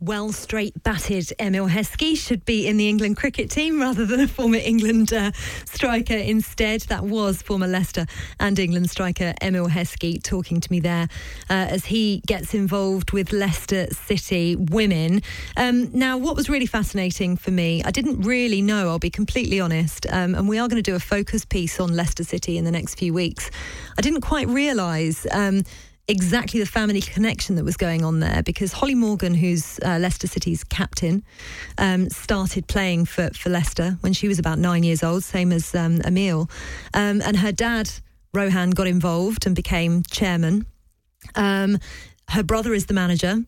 well 0.00 0.32
straight 0.32 0.82
batted 0.82 1.30
Emile 1.38 1.68
Heskey 1.68 2.16
should 2.16 2.44
be 2.46 2.66
in 2.66 2.78
the 2.78 2.88
England 2.88 3.18
cricket 3.18 3.50
team 3.50 3.80
rather 3.80 4.06
than 4.06 4.20
a 4.20 4.26
former 4.26 4.56
England 4.56 5.12
uh, 5.12 5.30
striker 5.66 6.16
instead. 6.16 6.80
That 6.82 7.04
was 7.04 7.42
former 7.42 7.66
Leicester 7.66 8.06
and 8.38 8.58
England 8.58 8.88
striker 8.88 9.34
Emile 9.42 9.68
Heskey 9.68 10.22
talking 10.22 10.60
to 10.60 10.72
me 10.72 10.80
there 10.80 11.08
uh, 11.50 11.68
as 11.68 11.84
he 11.84 12.22
gets 12.26 12.54
involved 12.54 13.12
with 13.12 13.32
Leicester 13.32 13.86
City 13.88 14.56
women. 14.56 15.20
Um, 15.56 15.90
now, 15.92 16.16
what 16.16 16.34
was 16.34 16.48
really 16.48 16.66
fascinating 16.66 17.36
for 17.36 17.50
me, 17.50 17.82
I 17.84 17.90
didn't 17.90 18.22
really 18.22 18.62
know, 18.62 18.88
I'll 18.88 18.98
be 18.98 19.10
completely 19.10 19.60
honest, 19.60 20.06
um, 20.10 20.34
and 20.34 20.48
we 20.48 20.58
are 20.58 20.68
going 20.68 20.82
to 20.82 20.90
do 20.90 20.96
a 20.96 21.00
focus 21.00 21.44
piece 21.44 21.78
on 21.78 21.94
Leicester 21.94 22.24
City 22.24 22.56
in 22.56 22.64
the 22.64 22.70
next 22.70 22.94
few 22.94 23.12
weeks. 23.12 23.50
I 23.98 24.00
didn't 24.00 24.22
quite 24.22 24.48
realise. 24.48 25.26
Um, 25.30 25.64
exactly 26.10 26.58
the 26.58 26.66
family 26.66 27.00
connection 27.00 27.54
that 27.54 27.64
was 27.64 27.76
going 27.76 28.04
on 28.04 28.18
there 28.18 28.42
because 28.42 28.72
Holly 28.72 28.96
Morgan, 28.96 29.32
who's 29.32 29.78
uh, 29.84 29.98
Leicester 29.98 30.26
City's 30.26 30.64
captain, 30.64 31.22
um, 31.78 32.10
started 32.10 32.66
playing 32.66 33.04
for, 33.04 33.30
for 33.30 33.48
Leicester 33.48 33.96
when 34.00 34.12
she 34.12 34.26
was 34.26 34.38
about 34.38 34.58
nine 34.58 34.82
years 34.82 35.04
old, 35.04 35.22
same 35.22 35.52
as 35.52 35.72
um, 35.74 36.00
Emile. 36.04 36.50
Um, 36.94 37.22
and 37.22 37.36
her 37.36 37.52
dad, 37.52 37.90
Rohan, 38.34 38.70
got 38.70 38.88
involved 38.88 39.46
and 39.46 39.54
became 39.54 40.02
chairman. 40.10 40.66
Um, 41.36 41.78
her 42.30 42.42
brother 42.42 42.74
is 42.74 42.86
the 42.86 42.94
manager, 42.94 43.44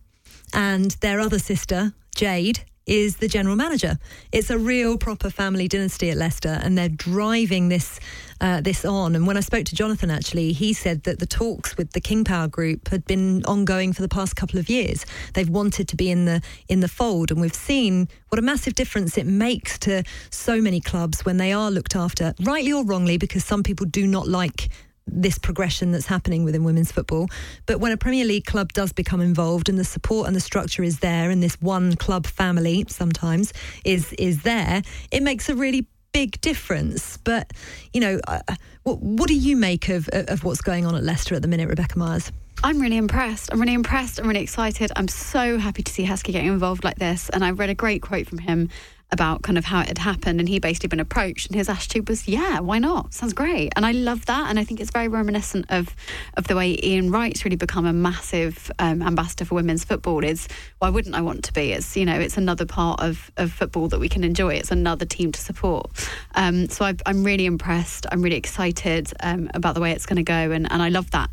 and 0.55 0.93
their 1.01 1.19
other 1.19 1.41
sister, 1.41 1.93
Jade, 2.15 2.65
is 2.87 3.17
the 3.17 3.29
general 3.29 3.57
manager. 3.57 3.99
It's 4.33 4.51
a 4.51 4.59
real 4.59 4.99
proper 4.99 5.31
family 5.31 5.69
dynasty 5.69 6.11
at 6.11 6.17
Leicester, 6.17 6.61
and 6.63 6.77
they're 6.77 6.89
driving 6.89 7.69
this 7.69 8.01
uh, 8.41 8.61
this 8.61 8.85
on. 8.85 9.15
And 9.15 9.27
when 9.27 9.37
I 9.37 9.41
spoke 9.41 9.65
to 9.67 9.75
Jonathan, 9.75 10.11
actually, 10.11 10.53
he 10.53 10.73
said 10.73 11.05
that 11.05 11.21
the 11.21 11.27
talks 11.27 11.77
with 11.77 11.93
the 11.93 12.01
King 12.01 12.25
Power 12.25 12.49
Group 12.49 12.89
had 12.89 13.05
been 13.05 13.45
ongoing 13.45 13.93
for 13.93 14.03
the 14.03 14.09
past 14.09 14.35
couple 14.35 14.59
of 14.59 14.69
years. 14.69 15.07
They've 15.35 15.49
wanted 15.49 15.87
to 15.89 15.97
be 15.97 16.11
in 16.11 16.25
the 16.25 16.43
in 16.69 16.81
the 16.81 16.89
fold, 16.89 17.31
and 17.31 17.41
we've 17.41 17.55
seen 17.55 18.09
what 18.29 18.39
a 18.39 18.43
massive 18.43 18.75
difference 18.75 19.17
it 19.17 19.27
makes 19.27 19.79
to 19.81 20.03
so 20.31 20.61
many 20.61 20.81
clubs 20.81 21.25
when 21.25 21.37
they 21.37 21.53
are 21.53 21.71
looked 21.71 21.95
after, 21.95 22.35
rightly 22.41 22.73
or 22.73 22.85
wrongly, 22.85 23.17
because 23.17 23.45
some 23.45 23.63
people 23.63 23.87
do 23.87 24.07
not 24.07 24.27
like 24.27 24.69
this 25.07 25.39
progression 25.39 25.93
that's 25.93 26.07
happening 26.07 26.45
within 26.45 26.65
women's 26.65 26.93
football. 26.93 27.29
But 27.67 27.81
when 27.81 27.93
a 27.93 27.97
Premier 27.97 28.25
League 28.25 28.45
club 28.45 28.73
does 28.73 28.93
become 28.93 29.21
involved 29.21 29.69
and 29.69 29.79
the 29.79 29.85
support 29.85 30.27
and 30.27 30.37
the 30.37 30.41
structure 30.41 30.83
is 30.83 31.01
there 31.01 31.31
and 31.31 31.43
this 31.43 31.61
one 31.61 31.97
club 31.97 32.27
family 32.27 32.85
sometimes 32.89 33.53
is 33.85 34.13
is 34.15 34.43
there, 34.43 34.83
it 35.11 35.23
makes 35.23 35.49
a 35.49 35.55
really 35.55 35.87
big 36.13 36.41
difference. 36.41 37.17
But, 37.17 37.53
you 37.93 38.01
know, 38.01 38.21
uh, 38.29 38.41
what, 38.83 39.01
what 39.01 39.29
do 39.29 39.35
you 39.35 39.57
make 39.57 39.89
of, 39.89 40.09
of 40.13 40.45
what's 40.45 40.61
going 40.61 40.87
on 40.87 40.95
at 40.95 41.03
Leicester 41.03 41.35
at 41.35 41.43
the 41.43 41.49
minute, 41.49 41.69
Rebecca 41.69 41.99
Myers? 41.99 42.31
I'm 42.65 42.81
really 42.81 42.97
impressed. 42.97 43.51
I'm 43.53 43.61
really 43.61 43.75
impressed. 43.75 44.21
I'm 44.21 44.29
really 44.29 44.43
excited. 44.43 44.93
I'm 44.95 45.09
so 45.09 45.59
happy 45.59 45.83
to 45.83 45.93
see 45.93 46.05
Heskey 46.05 46.33
getting 46.33 46.53
involved 46.53 46.85
like 46.85 46.99
this. 46.99 47.29
And 47.31 47.45
I 47.45 47.51
read 47.51 47.71
a 47.71 47.75
great 47.75 48.03
quote 48.03 48.29
from 48.29 48.39
him 48.39 48.69
about 49.13 49.43
kind 49.43 49.59
of 49.59 49.65
how 49.67 49.81
it 49.81 49.89
had 49.89 49.99
happened 49.99 50.41
and 50.41 50.49
he 50.49 50.59
basically 50.59 50.89
been 50.89 51.01
approached 51.01 51.47
and 51.47 51.57
his 51.57 51.69
attitude 51.69 52.09
was 52.09 52.27
yeah 52.27 52.61
why 52.61 52.79
not? 52.79 53.15
Sounds 53.15 53.33
great. 53.33 53.73
And 53.77 53.85
I 53.87 53.93
love 53.93 54.27
that 54.27 54.49
and 54.49 54.59
I 54.59 54.65
think 54.65 54.81
it's 54.81 54.91
very 54.91 55.09
reminiscent 55.09 55.67
of 55.69 55.95
of 56.37 56.47
the 56.49 56.57
way 56.57 56.79
Ian 56.83 57.11
Wright's 57.11 57.45
really 57.45 57.57
become 57.57 57.87
a 57.87 57.93
massive 57.93 58.71
um, 58.79 59.03
ambassador 59.03 59.45
for 59.45 59.55
women's 59.55 59.85
football 59.85 60.25
is 60.25 60.49
why 60.79 60.89
wouldn't 60.89 61.15
I 61.15 61.21
want 61.21 61.45
to 61.45 61.53
be? 61.53 61.73
It's 61.73 61.97
you 61.97 62.05
know 62.05 62.19
it's 62.19 62.37
another 62.37 62.67
part 62.67 63.01
of, 63.01 63.31
of 63.37 63.53
football 63.53 63.89
that 63.89 64.01
we 64.01 64.09
can 64.09 64.25
enjoy. 64.25 64.55
It's 64.55 64.71
another 64.71 65.05
team 65.05 65.33
to 65.33 65.41
support. 65.41 65.91
Um, 66.35 66.69
so 66.69 66.85
i 66.85 66.95
am 67.07 67.25
really 67.25 67.47
impressed. 67.47 68.07
I'm 68.11 68.23
really 68.23 68.37
excited 68.37 69.13
um, 69.21 69.51
about 69.55 69.75
the 69.75 69.81
way 69.81 69.93
it's 69.93 70.07
going 70.07 70.17
to 70.17 70.23
go 70.23 70.51
and, 70.51 70.71
and 70.73 70.83
I 70.83 70.89
love 70.89 71.11
that 71.11 71.31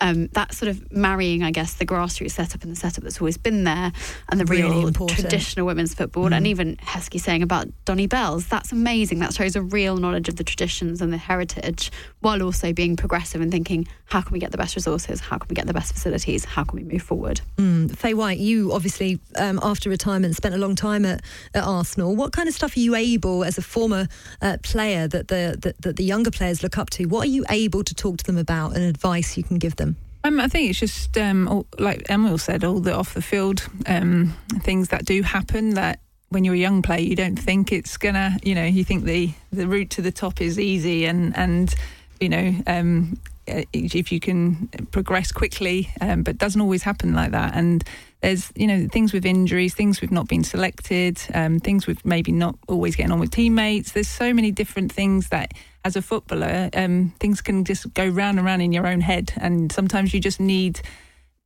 um, 0.00 0.28
that 0.32 0.52
sort 0.52 0.68
of 0.68 0.92
marrying, 0.92 1.42
I 1.42 1.50
guess, 1.50 1.74
the 1.74 1.86
grassroots 1.86 2.32
setup 2.32 2.62
and 2.62 2.72
the 2.72 2.76
setup 2.76 3.04
that's 3.04 3.20
always 3.20 3.38
been 3.38 3.64
there, 3.64 3.92
and 4.28 4.40
the 4.40 4.44
really 4.44 4.70
real 4.70 4.88
important. 4.88 5.20
traditional 5.20 5.64
women's 5.64 5.94
football, 5.94 6.30
mm. 6.30 6.36
and 6.36 6.46
even 6.46 6.76
Heskey 6.76 7.20
saying 7.20 7.42
about 7.42 7.68
Donny 7.84 8.06
Belles, 8.06 8.46
that's 8.48 8.72
amazing. 8.72 9.20
That 9.20 9.32
shows 9.32 9.54
a 9.54 9.62
real 9.62 9.96
knowledge 9.96 10.28
of 10.28 10.36
the 10.36 10.44
traditions 10.44 11.00
and 11.00 11.12
the 11.12 11.18
heritage, 11.18 11.92
while 12.20 12.42
also 12.42 12.72
being 12.72 12.96
progressive 12.96 13.40
and 13.40 13.50
thinking, 13.50 13.86
how 14.06 14.20
can 14.20 14.32
we 14.32 14.38
get 14.40 14.50
the 14.50 14.58
best 14.58 14.74
resources? 14.74 15.20
How 15.20 15.38
can 15.38 15.48
we 15.48 15.54
get 15.54 15.66
the 15.66 15.72
best 15.72 15.92
facilities? 15.92 16.44
How 16.44 16.64
can 16.64 16.78
we 16.78 16.84
move 16.84 17.02
forward? 17.02 17.40
Mm. 17.56 17.96
Faye 17.96 18.14
White, 18.14 18.38
you 18.38 18.72
obviously, 18.72 19.20
um, 19.36 19.60
after 19.62 19.88
retirement, 19.88 20.34
spent 20.34 20.54
a 20.54 20.58
long 20.58 20.74
time 20.74 21.04
at, 21.04 21.22
at, 21.54 21.62
Arsenal. 21.62 22.16
What 22.16 22.32
kind 22.32 22.48
of 22.48 22.54
stuff 22.54 22.76
are 22.76 22.80
you 22.80 22.96
able, 22.96 23.44
as 23.44 23.56
a 23.56 23.62
former 23.62 24.08
uh, 24.40 24.58
player 24.62 25.06
that 25.08 25.28
the, 25.28 25.56
that, 25.60 25.80
that 25.82 25.96
the 25.96 26.04
younger 26.04 26.30
players 26.30 26.62
look 26.62 26.76
up 26.76 26.90
to, 26.90 27.04
what 27.06 27.28
are 27.28 27.30
you 27.30 27.44
able 27.48 27.84
to 27.84 27.94
talk 27.94 28.18
to 28.18 28.24
them 28.24 28.36
about 28.36 28.74
and 28.74 28.84
advice 28.84 29.36
you 29.36 29.44
can 29.44 29.58
give 29.58 29.76
them? 29.76 29.91
Um, 30.24 30.38
I 30.38 30.48
think 30.48 30.70
it's 30.70 30.78
just 30.78 31.18
um, 31.18 31.48
all, 31.48 31.66
like 31.78 32.08
Emile 32.08 32.38
said, 32.38 32.64
all 32.64 32.80
the 32.80 32.94
off 32.94 33.14
the 33.14 33.22
field 33.22 33.66
um, 33.86 34.36
things 34.60 34.88
that 34.88 35.04
do 35.04 35.22
happen 35.22 35.70
that 35.70 35.98
when 36.28 36.44
you're 36.44 36.54
a 36.54 36.58
young 36.58 36.80
player 36.80 37.00
you 37.00 37.16
don't 37.16 37.36
think 37.36 37.72
it's 37.72 37.96
gonna, 37.96 38.38
you 38.42 38.54
know, 38.54 38.64
you 38.64 38.84
think 38.84 39.04
the 39.04 39.32
the 39.52 39.66
route 39.66 39.90
to 39.90 40.02
the 40.02 40.12
top 40.12 40.40
is 40.40 40.58
easy 40.58 41.06
and 41.06 41.36
and 41.36 41.74
you 42.20 42.28
know 42.28 42.54
um, 42.66 43.18
uh, 43.48 43.62
if 43.72 44.12
you 44.12 44.20
can 44.20 44.68
progress 44.92 45.32
quickly, 45.32 45.90
um, 46.00 46.22
but 46.22 46.38
doesn't 46.38 46.60
always 46.60 46.84
happen 46.84 47.14
like 47.14 47.32
that. 47.32 47.54
And 47.56 47.82
there's 48.22 48.52
you 48.54 48.66
know 48.66 48.88
things 48.90 49.12
with 49.12 49.26
injuries, 49.26 49.74
things 49.74 50.00
we've 50.00 50.12
not 50.12 50.28
been 50.28 50.44
selected, 50.44 51.20
um, 51.34 51.58
things 51.58 51.86
with 51.86 52.04
maybe 52.06 52.32
not 52.32 52.56
always 52.68 52.96
getting 52.96 53.12
on 53.12 53.18
with 53.18 53.32
teammates. 53.32 53.92
There's 53.92 54.08
so 54.08 54.32
many 54.32 54.50
different 54.50 54.92
things 54.92 55.28
that 55.28 55.52
as 55.84 55.96
a 55.96 56.02
footballer, 56.02 56.70
um, 56.74 57.12
things 57.18 57.40
can 57.40 57.64
just 57.64 57.92
go 57.94 58.06
round 58.06 58.38
and 58.38 58.46
round 58.46 58.62
in 58.62 58.72
your 58.72 58.86
own 58.86 59.00
head, 59.00 59.32
and 59.36 59.70
sometimes 59.72 60.14
you 60.14 60.20
just 60.20 60.40
need 60.40 60.80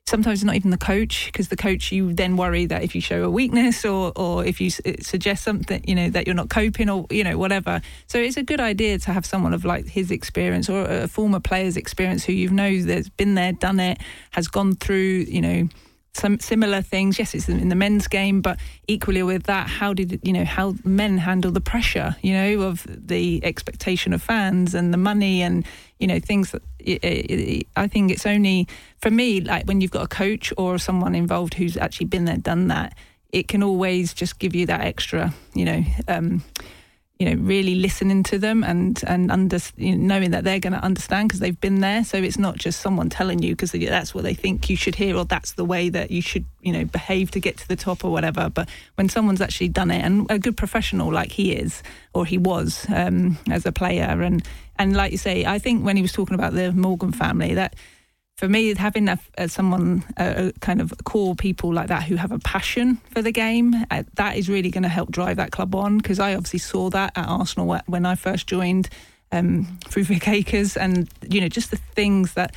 sometimes 0.07 0.45
not 0.45 0.55
even 0.55 0.71
the 0.71 0.79
coach 0.79 1.27
because 1.27 1.49
the 1.49 1.57
coach 1.57 1.91
you 1.91 2.13
then 2.13 2.37
worry 2.37 2.65
that 2.67 2.85
if 2.85 2.95
you 2.95 3.01
show 3.01 3.25
a 3.25 3.31
weakness 3.31 3.85
or 3.85 4.13
or 4.15 4.45
if 4.45 4.61
you 4.61 4.71
suggest 4.71 5.43
something 5.43 5.83
you 5.85 5.97
know 5.97 6.09
that 6.09 6.27
you're 6.27 6.37
not 6.37 6.49
coping 6.49 6.89
or 6.89 7.07
you 7.11 7.25
know 7.25 7.37
whatever 7.37 7.81
so 8.07 8.17
it's 8.17 8.37
a 8.37 8.43
good 8.45 8.61
idea 8.61 9.01
to 9.01 9.13
have 9.13 9.27
someone 9.27 9.53
of 9.53 9.65
like 9.65 9.85
his 9.89 10.13
experience 10.13 10.71
or 10.71 10.85
a 10.85 11.09
former 11.09 11.41
player's 11.41 11.77
experience 11.77 12.25
who 12.25 12.33
you've 12.33 12.53
know 12.53 12.81
that's 12.83 13.09
been 13.09 13.35
there 13.35 13.51
done 13.51 13.81
it 13.81 13.99
has 14.31 14.47
gone 14.47 14.77
through 14.77 15.25
you 15.29 15.41
know 15.41 15.69
some 16.17 16.39
similar 16.41 16.83
things. 16.83 17.19
Yes, 17.19 17.35
it's 17.35 17.49
in 17.49 17.69
the 17.69 17.75
men's 17.75 18.09
game, 18.09 18.41
but 18.41 18.59
equally 18.89 19.23
with 19.23 19.45
that, 19.45 19.69
how 19.69 19.93
did 19.93 20.21
you 20.23 20.33
know 20.33 20.45
how 20.45 20.75
men 20.85 21.19
handle 21.19 21.51
the 21.51 21.61
pressure? 21.61 22.17
You 22.23 22.33
know, 22.33 22.63
of 22.63 22.87
the 22.89 23.45
expectation 23.45 24.13
of 24.13 24.23
fans 24.23 24.75
and 24.75 24.93
the 24.93 24.99
money 24.99 25.43
and 25.43 25.65
you 25.99 26.07
know 26.07 26.19
things 26.19 26.51
that 26.51 26.63
it, 26.79 27.05
it, 27.05 27.67
I 27.77 27.89
think 27.89 28.11
it's 28.11 28.27
only 28.27 28.69
for 28.99 29.11
me 29.11 29.41
like 29.41 29.67
when 29.67 29.81
you've 29.81 29.91
got 29.91 30.03
a 30.03 30.09
coach 30.09 30.53
or 30.57 30.79
someone 30.79 31.15
involved 31.15 31.55
who's 31.55 31.77
actually 31.77 32.07
been 32.07 32.25
there, 32.25 32.37
done 32.37 32.69
that. 32.69 32.97
It 33.31 33.49
can 33.49 33.63
always 33.63 34.15
just 34.15 34.39
give 34.39 34.55
you 34.55 34.67
that 34.67 34.81
extra, 34.83 35.35
you 35.53 35.65
know. 35.65 35.85
Um, 36.09 36.43
you 37.19 37.25
know, 37.25 37.43
really 37.43 37.77
listening 37.77 38.23
to 38.23 38.39
them 38.39 38.63
and 38.63 39.03
and 39.07 39.31
under, 39.31 39.59
you 39.77 39.97
know, 39.97 40.17
knowing 40.17 40.33
that 40.33 40.45
they're 40.45 40.61
going 40.61 40.75
to 40.75 40.85
understand 40.85 41.29
because 41.29 41.41
they've 41.41 41.61
been 41.61 41.81
there. 41.81 42.05
So 42.05 42.19
it's 42.19 42.39
not 42.39 42.57
just 42.57 42.81
someone 42.81 43.09
telling 43.09 43.43
you 43.43 43.57
because 43.57 43.73
that's 43.73 44.15
what 44.15 44.25
they 44.25 44.35
think 44.35 44.69
you 44.69 44.77
should 44.77 44.95
hear 44.95 45.17
or 45.17 45.25
that's 45.25 45.53
the 45.53 45.65
way 45.65 45.89
that 45.89 46.11
you 46.11 46.21
should, 46.21 46.45
you 46.61 46.73
know, 46.73 46.85
behave 46.85 47.31
to 47.31 47.41
get 47.41 47.57
to 47.59 47.69
the 47.69 47.77
top 47.77 48.05
or 48.05 48.13
whatever. 48.13 48.51
But 48.51 48.69
when 48.97 49.09
someone's 49.09 49.41
actually 49.41 49.69
done 49.69 49.91
it 49.91 50.03
and 50.03 50.31
a 50.31 50.39
good 50.39 50.59
professional 50.59 51.11
like 51.11 51.33
he 51.33 51.53
is 51.53 51.83
or 52.13 52.27
he 52.27 52.37
was 52.37 52.87
um, 52.95 53.39
as 53.51 53.65
a 53.65 53.73
player, 53.73 54.21
and 54.21 54.47
and 54.79 54.95
like 54.95 55.13
you 55.13 55.19
say, 55.19 55.47
I 55.47 55.59
think 55.59 55.85
when 55.85 55.97
he 55.97 56.03
was 56.03 56.13
talking 56.13 56.35
about 56.35 56.53
the 56.53 56.71
Morgan 56.73 57.13
family 57.13 57.55
that 57.55 57.75
for 58.37 58.49
me, 58.49 58.75
having 58.75 59.09
a, 59.09 59.19
a 59.39 59.49
someone, 59.49 60.05
a, 60.19 60.49
a, 60.49 60.53
kind 60.61 60.81
of 60.81 60.93
core 61.05 61.35
people 61.35 61.73
like 61.73 61.89
that 61.89 62.03
who 62.03 62.17
have 62.17 62.33
a 62.33 62.39
passion 62.39 62.97
for 63.11 63.23
the 63.23 63.33
game, 63.33 63.75
uh, 63.91 64.03
that 64.15 64.37
is 64.37 64.49
really 64.49 64.71
going 64.71 64.83
to 64.83 64.91
help 64.91 65.11
drive 65.11 65.39
that 65.39 65.53
club 65.53 65.75
on. 65.75 65.97
Because 65.99 66.21
I 66.21 66.35
obviously 66.35 66.59
saw 66.59 66.91
that 66.91 67.13
at 67.17 67.27
Arsenal 67.27 67.81
when 67.87 68.05
I 68.05 68.15
first 68.15 68.47
joined 68.47 68.91
um, 69.33 69.79
through 69.89 70.05
Vic 70.11 70.29
Akers, 70.29 70.77
and 70.77 71.09
you 71.29 71.41
know 71.41 71.49
just 71.49 71.71
the 71.71 71.77
things 71.77 72.35
that 72.35 72.55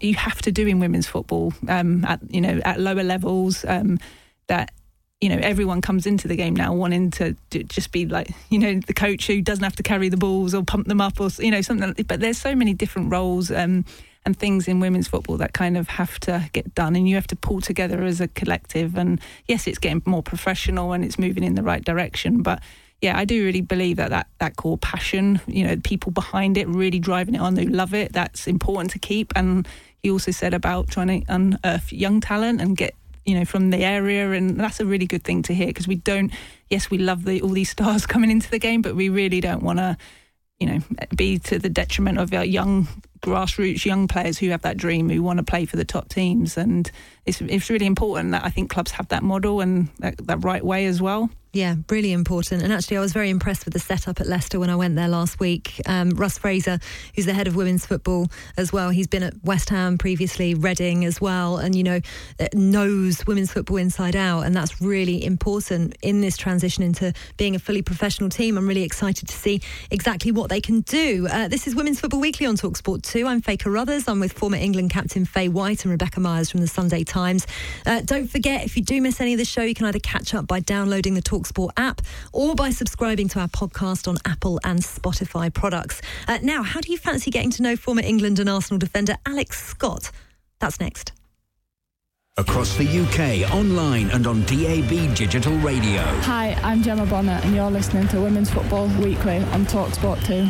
you 0.00 0.14
have 0.14 0.40
to 0.42 0.52
do 0.52 0.66
in 0.66 0.78
women's 0.78 1.06
football 1.06 1.52
um, 1.68 2.04
at 2.06 2.20
you 2.32 2.40
know 2.40 2.60
at 2.64 2.80
lower 2.80 3.02
levels. 3.02 3.64
Um, 3.66 3.98
that 4.46 4.72
you 5.20 5.28
know 5.28 5.38
everyone 5.42 5.82
comes 5.82 6.06
into 6.06 6.28
the 6.28 6.34
game 6.34 6.56
now 6.56 6.72
wanting 6.72 7.10
to 7.10 7.36
just 7.50 7.92
be 7.92 8.06
like 8.06 8.30
you 8.48 8.58
know 8.58 8.80
the 8.86 8.94
coach 8.94 9.26
who 9.26 9.42
doesn't 9.42 9.62
have 9.62 9.76
to 9.76 9.82
carry 9.82 10.08
the 10.08 10.16
balls 10.16 10.54
or 10.54 10.64
pump 10.64 10.86
them 10.86 11.02
up 11.02 11.20
or 11.20 11.28
you 11.38 11.50
know 11.50 11.60
something. 11.60 11.94
But 12.06 12.20
there's 12.20 12.38
so 12.38 12.54
many 12.54 12.72
different 12.72 13.12
roles. 13.12 13.50
Um, 13.50 13.84
and 14.26 14.38
things 14.38 14.68
in 14.68 14.80
women's 14.80 15.08
football 15.08 15.36
that 15.38 15.52
kind 15.52 15.76
of 15.76 15.88
have 15.88 16.20
to 16.20 16.48
get 16.52 16.74
done 16.74 16.94
and 16.94 17.08
you 17.08 17.14
have 17.14 17.26
to 17.26 17.36
pull 17.36 17.60
together 17.60 18.02
as 18.02 18.20
a 18.20 18.28
collective. 18.28 18.96
And 18.96 19.20
yes 19.48 19.66
it's 19.66 19.78
getting 19.78 20.02
more 20.04 20.22
professional 20.22 20.92
and 20.92 21.04
it's 21.04 21.18
moving 21.18 21.44
in 21.44 21.54
the 21.54 21.62
right 21.62 21.84
direction 21.84 22.42
but 22.42 22.60
yeah 23.00 23.16
I 23.16 23.24
do 23.24 23.44
really 23.44 23.62
believe 23.62 23.96
that 23.96 24.10
that, 24.10 24.28
that 24.38 24.56
core 24.56 24.78
passion 24.78 25.40
you 25.46 25.66
know 25.66 25.76
people 25.76 26.12
behind 26.12 26.58
it 26.58 26.68
really 26.68 26.98
driving 26.98 27.34
it 27.34 27.40
on 27.40 27.56
who 27.56 27.66
love 27.66 27.94
it. 27.94 28.12
That's 28.12 28.46
important 28.46 28.90
to 28.92 28.98
keep. 28.98 29.32
And 29.36 29.66
he 30.02 30.10
also 30.10 30.30
said 30.30 30.54
about 30.54 30.88
trying 30.88 31.22
to 31.22 31.32
unearth 31.32 31.92
young 31.92 32.20
talent 32.20 32.60
and 32.60 32.76
get 32.76 32.94
you 33.24 33.34
know 33.34 33.44
from 33.44 33.70
the 33.70 33.78
area. 33.78 34.32
And 34.32 34.60
that's 34.60 34.80
a 34.80 34.86
really 34.86 35.06
good 35.06 35.24
thing 35.24 35.42
to 35.44 35.54
hear 35.54 35.68
because 35.68 35.88
we 35.88 35.96
don't 35.96 36.30
yes 36.68 36.90
we 36.90 36.98
love 36.98 37.24
the, 37.24 37.40
all 37.40 37.50
these 37.50 37.70
stars 37.70 38.04
coming 38.12 38.30
into 38.30 38.50
the 38.50 38.58
game 38.58 38.82
but 38.82 38.94
we 38.94 39.08
really 39.08 39.40
don't 39.40 39.62
want 39.62 39.78
to 39.78 39.96
you 40.58 40.66
know 40.66 40.80
be 41.16 41.38
to 41.38 41.58
the 41.58 41.70
detriment 41.70 42.18
of 42.18 42.34
our 42.34 42.44
young 42.44 42.86
grassroots 43.22 43.84
young 43.84 44.08
players 44.08 44.38
who 44.38 44.50
have 44.50 44.62
that 44.62 44.76
dream 44.76 45.08
who 45.08 45.22
want 45.22 45.38
to 45.38 45.42
play 45.42 45.64
for 45.66 45.76
the 45.76 45.84
top 45.84 46.08
teams. 46.08 46.56
And 46.56 46.90
it's 47.26 47.40
it's 47.40 47.70
really 47.70 47.86
important 47.86 48.32
that 48.32 48.44
I 48.44 48.50
think 48.50 48.70
clubs 48.70 48.90
have 48.92 49.08
that 49.08 49.22
model 49.22 49.60
and 49.60 49.88
that, 49.98 50.26
that 50.26 50.44
right 50.44 50.64
way 50.64 50.86
as 50.86 51.00
well 51.00 51.30
yeah, 51.52 51.74
really 51.88 52.12
important. 52.12 52.62
And 52.62 52.72
actually, 52.72 52.98
I 52.98 53.00
was 53.00 53.12
very 53.12 53.28
impressed 53.28 53.64
with 53.64 53.74
the 53.74 53.80
setup 53.80 54.20
at 54.20 54.28
Leicester 54.28 54.60
when 54.60 54.70
I 54.70 54.76
went 54.76 54.94
there 54.94 55.08
last 55.08 55.40
week. 55.40 55.80
Um, 55.86 56.10
Russ 56.10 56.38
Fraser, 56.38 56.78
who's 57.16 57.26
the 57.26 57.32
head 57.32 57.48
of 57.48 57.56
women's 57.56 57.84
football 57.84 58.28
as 58.56 58.72
well, 58.72 58.90
he's 58.90 59.08
been 59.08 59.24
at 59.24 59.34
West 59.42 59.68
Ham 59.70 59.98
previously, 59.98 60.54
Reading 60.54 61.04
as 61.04 61.20
well, 61.20 61.56
and, 61.56 61.74
you 61.74 61.82
know, 61.82 62.00
uh, 62.38 62.46
knows 62.54 63.26
women's 63.26 63.52
football 63.52 63.78
inside 63.78 64.14
out. 64.14 64.42
And 64.42 64.54
that's 64.54 64.80
really 64.80 65.24
important 65.24 65.96
in 66.02 66.20
this 66.20 66.36
transition 66.36 66.84
into 66.84 67.12
being 67.36 67.56
a 67.56 67.58
fully 67.58 67.82
professional 67.82 68.30
team. 68.30 68.56
I'm 68.56 68.68
really 68.68 68.84
excited 68.84 69.26
to 69.26 69.34
see 69.34 69.60
exactly 69.90 70.30
what 70.30 70.50
they 70.50 70.60
can 70.60 70.82
do. 70.82 71.26
Uh, 71.28 71.48
this 71.48 71.66
is 71.66 71.74
Women's 71.74 71.98
Football 71.98 72.20
Weekly 72.20 72.46
on 72.46 72.54
Talksport 72.54 73.02
2. 73.02 73.26
I'm 73.26 73.40
Faye 73.40 73.56
Carruthers. 73.56 74.06
I'm 74.06 74.20
with 74.20 74.32
former 74.32 74.56
England 74.56 74.90
captain 74.90 75.24
Faye 75.24 75.48
White 75.48 75.84
and 75.84 75.90
Rebecca 75.90 76.20
Myers 76.20 76.48
from 76.48 76.60
the 76.60 76.68
Sunday 76.68 77.02
Times. 77.02 77.44
Uh, 77.86 78.02
don't 78.02 78.28
forget, 78.28 78.64
if 78.64 78.76
you 78.76 78.84
do 78.84 79.02
miss 79.02 79.20
any 79.20 79.32
of 79.32 79.38
the 79.38 79.44
show, 79.44 79.62
you 79.62 79.74
can 79.74 79.86
either 79.86 79.98
catch 79.98 80.32
up 80.32 80.46
by 80.46 80.60
downloading 80.60 81.14
the 81.14 81.22
Talk 81.22 81.39
Talksport 81.40 81.70
app 81.76 82.02
or 82.32 82.54
by 82.54 82.70
subscribing 82.70 83.28
to 83.28 83.40
our 83.40 83.48
podcast 83.48 84.08
on 84.08 84.16
Apple 84.24 84.60
and 84.64 84.80
Spotify 84.80 85.52
products. 85.52 86.00
Uh, 86.28 86.38
now, 86.42 86.62
how 86.62 86.80
do 86.80 86.92
you 86.92 86.98
fancy 86.98 87.30
getting 87.30 87.50
to 87.50 87.62
know 87.62 87.76
former 87.76 88.02
England 88.02 88.38
and 88.38 88.48
Arsenal 88.48 88.78
defender 88.78 89.16
Alex 89.26 89.62
Scott? 89.62 90.10
That's 90.58 90.80
next. 90.80 91.12
Across 92.36 92.76
the 92.76 92.84
UK, 92.84 93.52
online 93.52 94.10
and 94.10 94.26
on 94.26 94.42
DAB 94.42 95.14
Digital 95.14 95.56
Radio. 95.58 96.02
Hi, 96.22 96.52
I'm 96.62 96.82
Gemma 96.82 97.04
Bonner, 97.06 97.40
and 97.42 97.54
you're 97.54 97.70
listening 97.70 98.08
to 98.08 98.20
Women's 98.20 98.50
Football 98.50 98.86
Weekly 98.98 99.38
on 99.38 99.66
Talksport 99.66 100.24
2. 100.26 100.48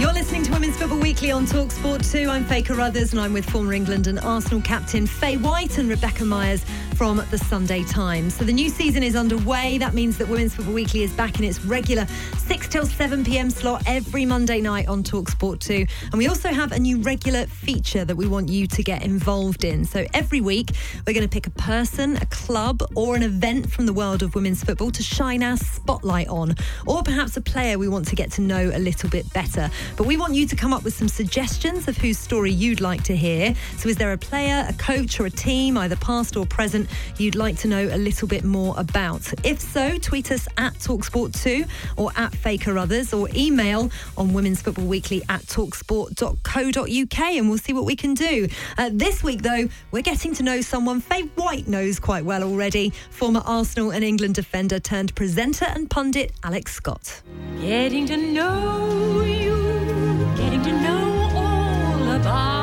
You're 0.00 0.14
listening 0.14 0.42
to 0.44 0.52
Women's 0.52 0.78
Football 0.78 1.00
Weekly 1.00 1.30
on 1.30 1.44
Talksport 1.44 2.10
2. 2.10 2.30
I'm 2.30 2.46
Faye 2.46 2.62
Carruthers 2.62 3.12
and 3.12 3.20
I'm 3.20 3.34
with 3.34 3.44
former 3.44 3.74
England 3.74 4.06
and 4.06 4.18
Arsenal 4.20 4.62
captain 4.62 5.06
Faye 5.06 5.36
White 5.36 5.76
and 5.76 5.90
Rebecca 5.90 6.24
Myers 6.24 6.64
from 7.00 7.24
the 7.30 7.38
Sunday 7.38 7.82
Times. 7.82 8.34
So 8.34 8.44
the 8.44 8.52
new 8.52 8.68
season 8.68 9.02
is 9.02 9.16
underway. 9.16 9.78
That 9.78 9.94
means 9.94 10.18
that 10.18 10.28
Women's 10.28 10.54
Football 10.54 10.74
Weekly 10.74 11.02
is 11.02 11.10
back 11.14 11.38
in 11.38 11.46
its 11.46 11.64
regular 11.64 12.06
6 12.36 12.68
till 12.68 12.84
7 12.84 13.24
p.m. 13.24 13.48
slot 13.48 13.82
every 13.86 14.26
Monday 14.26 14.60
night 14.60 14.86
on 14.86 15.02
Talksport 15.02 15.60
2. 15.60 15.86
And 16.12 16.18
we 16.18 16.28
also 16.28 16.50
have 16.50 16.72
a 16.72 16.78
new 16.78 17.00
regular 17.00 17.46
feature 17.46 18.04
that 18.04 18.16
we 18.16 18.26
want 18.26 18.50
you 18.50 18.66
to 18.66 18.82
get 18.82 19.02
involved 19.02 19.64
in. 19.64 19.86
So 19.86 20.04
every 20.12 20.42
week, 20.42 20.72
we're 21.06 21.14
going 21.14 21.26
to 21.26 21.32
pick 21.32 21.46
a 21.46 21.52
person, 21.52 22.18
a 22.18 22.26
club, 22.26 22.82
or 22.94 23.16
an 23.16 23.22
event 23.22 23.72
from 23.72 23.86
the 23.86 23.94
world 23.94 24.22
of 24.22 24.34
women's 24.34 24.62
football 24.62 24.90
to 24.90 25.02
shine 25.02 25.42
our 25.42 25.56
spotlight 25.56 26.28
on, 26.28 26.54
or 26.86 27.02
perhaps 27.02 27.34
a 27.34 27.40
player 27.40 27.78
we 27.78 27.88
want 27.88 28.08
to 28.08 28.14
get 28.14 28.30
to 28.32 28.42
know 28.42 28.70
a 28.74 28.78
little 28.78 29.08
bit 29.08 29.32
better. 29.32 29.70
But 29.96 30.06
we 30.06 30.18
want 30.18 30.34
you 30.34 30.46
to 30.46 30.54
come 30.54 30.74
up 30.74 30.84
with 30.84 30.92
some 30.92 31.08
suggestions 31.08 31.88
of 31.88 31.96
whose 31.96 32.18
story 32.18 32.52
you'd 32.52 32.82
like 32.82 33.04
to 33.04 33.16
hear. 33.16 33.54
So 33.78 33.88
is 33.88 33.96
there 33.96 34.12
a 34.12 34.18
player, 34.18 34.66
a 34.68 34.74
coach, 34.74 35.18
or 35.18 35.24
a 35.24 35.30
team, 35.30 35.78
either 35.78 35.96
past 35.96 36.36
or 36.36 36.44
present, 36.44 36.89
you'd 37.16 37.34
like 37.34 37.56
to 37.58 37.68
know 37.68 37.88
a 37.92 37.96
little 37.96 38.28
bit 38.28 38.44
more 38.44 38.74
about? 38.78 39.32
If 39.44 39.60
so, 39.60 39.98
tweet 39.98 40.30
us 40.32 40.46
at 40.56 40.74
Talksport2 40.74 41.68
or 41.96 42.10
at 42.16 42.34
Faye 42.34 42.58
Carruthers 42.58 43.12
or 43.12 43.28
email 43.34 43.90
on 44.16 44.32
Women's 44.32 44.62
Football 44.62 44.86
Weekly 44.86 45.22
at 45.28 45.42
talksport.co.uk 45.42 47.18
and 47.20 47.48
we'll 47.48 47.58
see 47.58 47.72
what 47.72 47.84
we 47.84 47.96
can 47.96 48.14
do. 48.14 48.48
Uh, 48.78 48.90
this 48.92 49.22
week, 49.22 49.42
though, 49.42 49.68
we're 49.90 50.02
getting 50.02 50.34
to 50.34 50.42
know 50.42 50.60
someone 50.60 51.00
Faye 51.00 51.22
White 51.34 51.68
knows 51.68 51.98
quite 51.98 52.24
well 52.24 52.42
already 52.42 52.90
former 53.10 53.42
Arsenal 53.44 53.90
and 53.90 54.04
England 54.04 54.34
defender 54.34 54.78
turned 54.80 55.14
presenter 55.14 55.66
and 55.66 55.90
pundit 55.90 56.32
Alex 56.42 56.74
Scott. 56.74 57.22
Getting 57.60 58.06
to 58.06 58.16
know 58.16 59.22
you, 59.22 60.34
getting 60.36 60.62
to 60.62 60.72
know 60.72 61.30
all 61.34 62.12
about. 62.12 62.59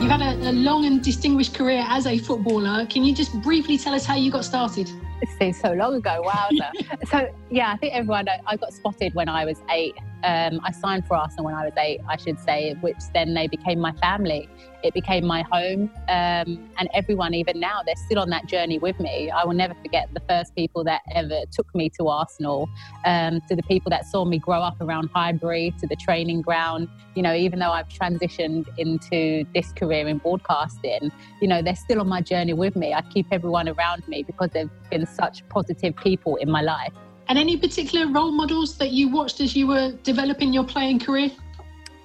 You've 0.00 0.12
had 0.12 0.22
a, 0.22 0.50
a 0.50 0.52
long 0.52 0.84
and 0.84 1.02
distinguished 1.02 1.54
career 1.54 1.84
as 1.88 2.06
a 2.06 2.18
footballer. 2.18 2.86
Can 2.86 3.02
you 3.02 3.12
just 3.12 3.32
briefly 3.42 3.76
tell 3.76 3.94
us 3.94 4.06
how 4.06 4.14
you 4.14 4.30
got 4.30 4.44
started? 4.44 4.88
It 5.20 5.28
seems 5.40 5.58
so 5.58 5.72
long 5.72 5.96
ago. 5.96 6.22
Wowza. 6.24 7.08
so, 7.08 7.28
yeah, 7.50 7.72
I 7.72 7.76
think 7.78 7.94
everyone, 7.94 8.28
I 8.46 8.56
got 8.56 8.72
spotted 8.72 9.12
when 9.14 9.28
I 9.28 9.44
was 9.44 9.60
eight. 9.70 9.96
Um, 10.24 10.60
I 10.64 10.72
signed 10.72 11.06
for 11.06 11.16
Arsenal 11.16 11.44
when 11.44 11.54
I 11.54 11.64
was 11.64 11.74
eight, 11.78 12.00
I 12.08 12.16
should 12.16 12.40
say, 12.40 12.74
which 12.80 12.96
then 13.14 13.34
they 13.34 13.46
became 13.46 13.78
my 13.78 13.92
family. 13.92 14.48
It 14.82 14.94
became 14.94 15.24
my 15.24 15.42
home. 15.50 15.90
Um, 16.08 16.70
and 16.78 16.88
everyone, 16.94 17.34
even 17.34 17.60
now, 17.60 17.82
they're 17.84 17.96
still 17.96 18.18
on 18.18 18.30
that 18.30 18.46
journey 18.46 18.78
with 18.78 18.98
me. 19.00 19.30
I 19.30 19.44
will 19.44 19.54
never 19.54 19.74
forget 19.74 20.08
the 20.14 20.20
first 20.28 20.54
people 20.54 20.84
that 20.84 21.02
ever 21.14 21.42
took 21.50 21.72
me 21.74 21.88
to 21.98 22.08
Arsenal, 22.08 22.68
um, 23.04 23.40
to 23.48 23.56
the 23.56 23.62
people 23.64 23.90
that 23.90 24.06
saw 24.06 24.24
me 24.24 24.38
grow 24.38 24.60
up 24.60 24.80
around 24.80 25.10
Highbury, 25.14 25.74
to 25.80 25.86
the 25.86 25.96
training 25.96 26.42
ground. 26.42 26.88
You 27.14 27.22
know, 27.22 27.34
even 27.34 27.58
though 27.58 27.72
I've 27.72 27.88
transitioned 27.88 28.66
into 28.78 29.44
this 29.54 29.72
career 29.72 30.08
in 30.08 30.18
broadcasting, 30.18 31.10
you 31.40 31.48
know, 31.48 31.62
they're 31.62 31.76
still 31.76 32.00
on 32.00 32.08
my 32.08 32.20
journey 32.20 32.54
with 32.54 32.76
me. 32.76 32.94
I 32.94 33.02
keep 33.02 33.26
everyone 33.32 33.68
around 33.68 34.06
me 34.08 34.22
because 34.22 34.50
they've 34.52 34.70
been 34.90 35.06
such 35.06 35.48
positive 35.48 35.96
people 35.96 36.36
in 36.36 36.50
my 36.50 36.62
life. 36.62 36.92
And 37.28 37.38
any 37.38 37.56
particular 37.58 38.10
role 38.10 38.32
models 38.32 38.78
that 38.78 38.90
you 38.90 39.08
watched 39.10 39.40
as 39.40 39.54
you 39.54 39.66
were 39.66 39.92
developing 40.02 40.52
your 40.52 40.64
playing 40.64 41.00
career? 41.00 41.30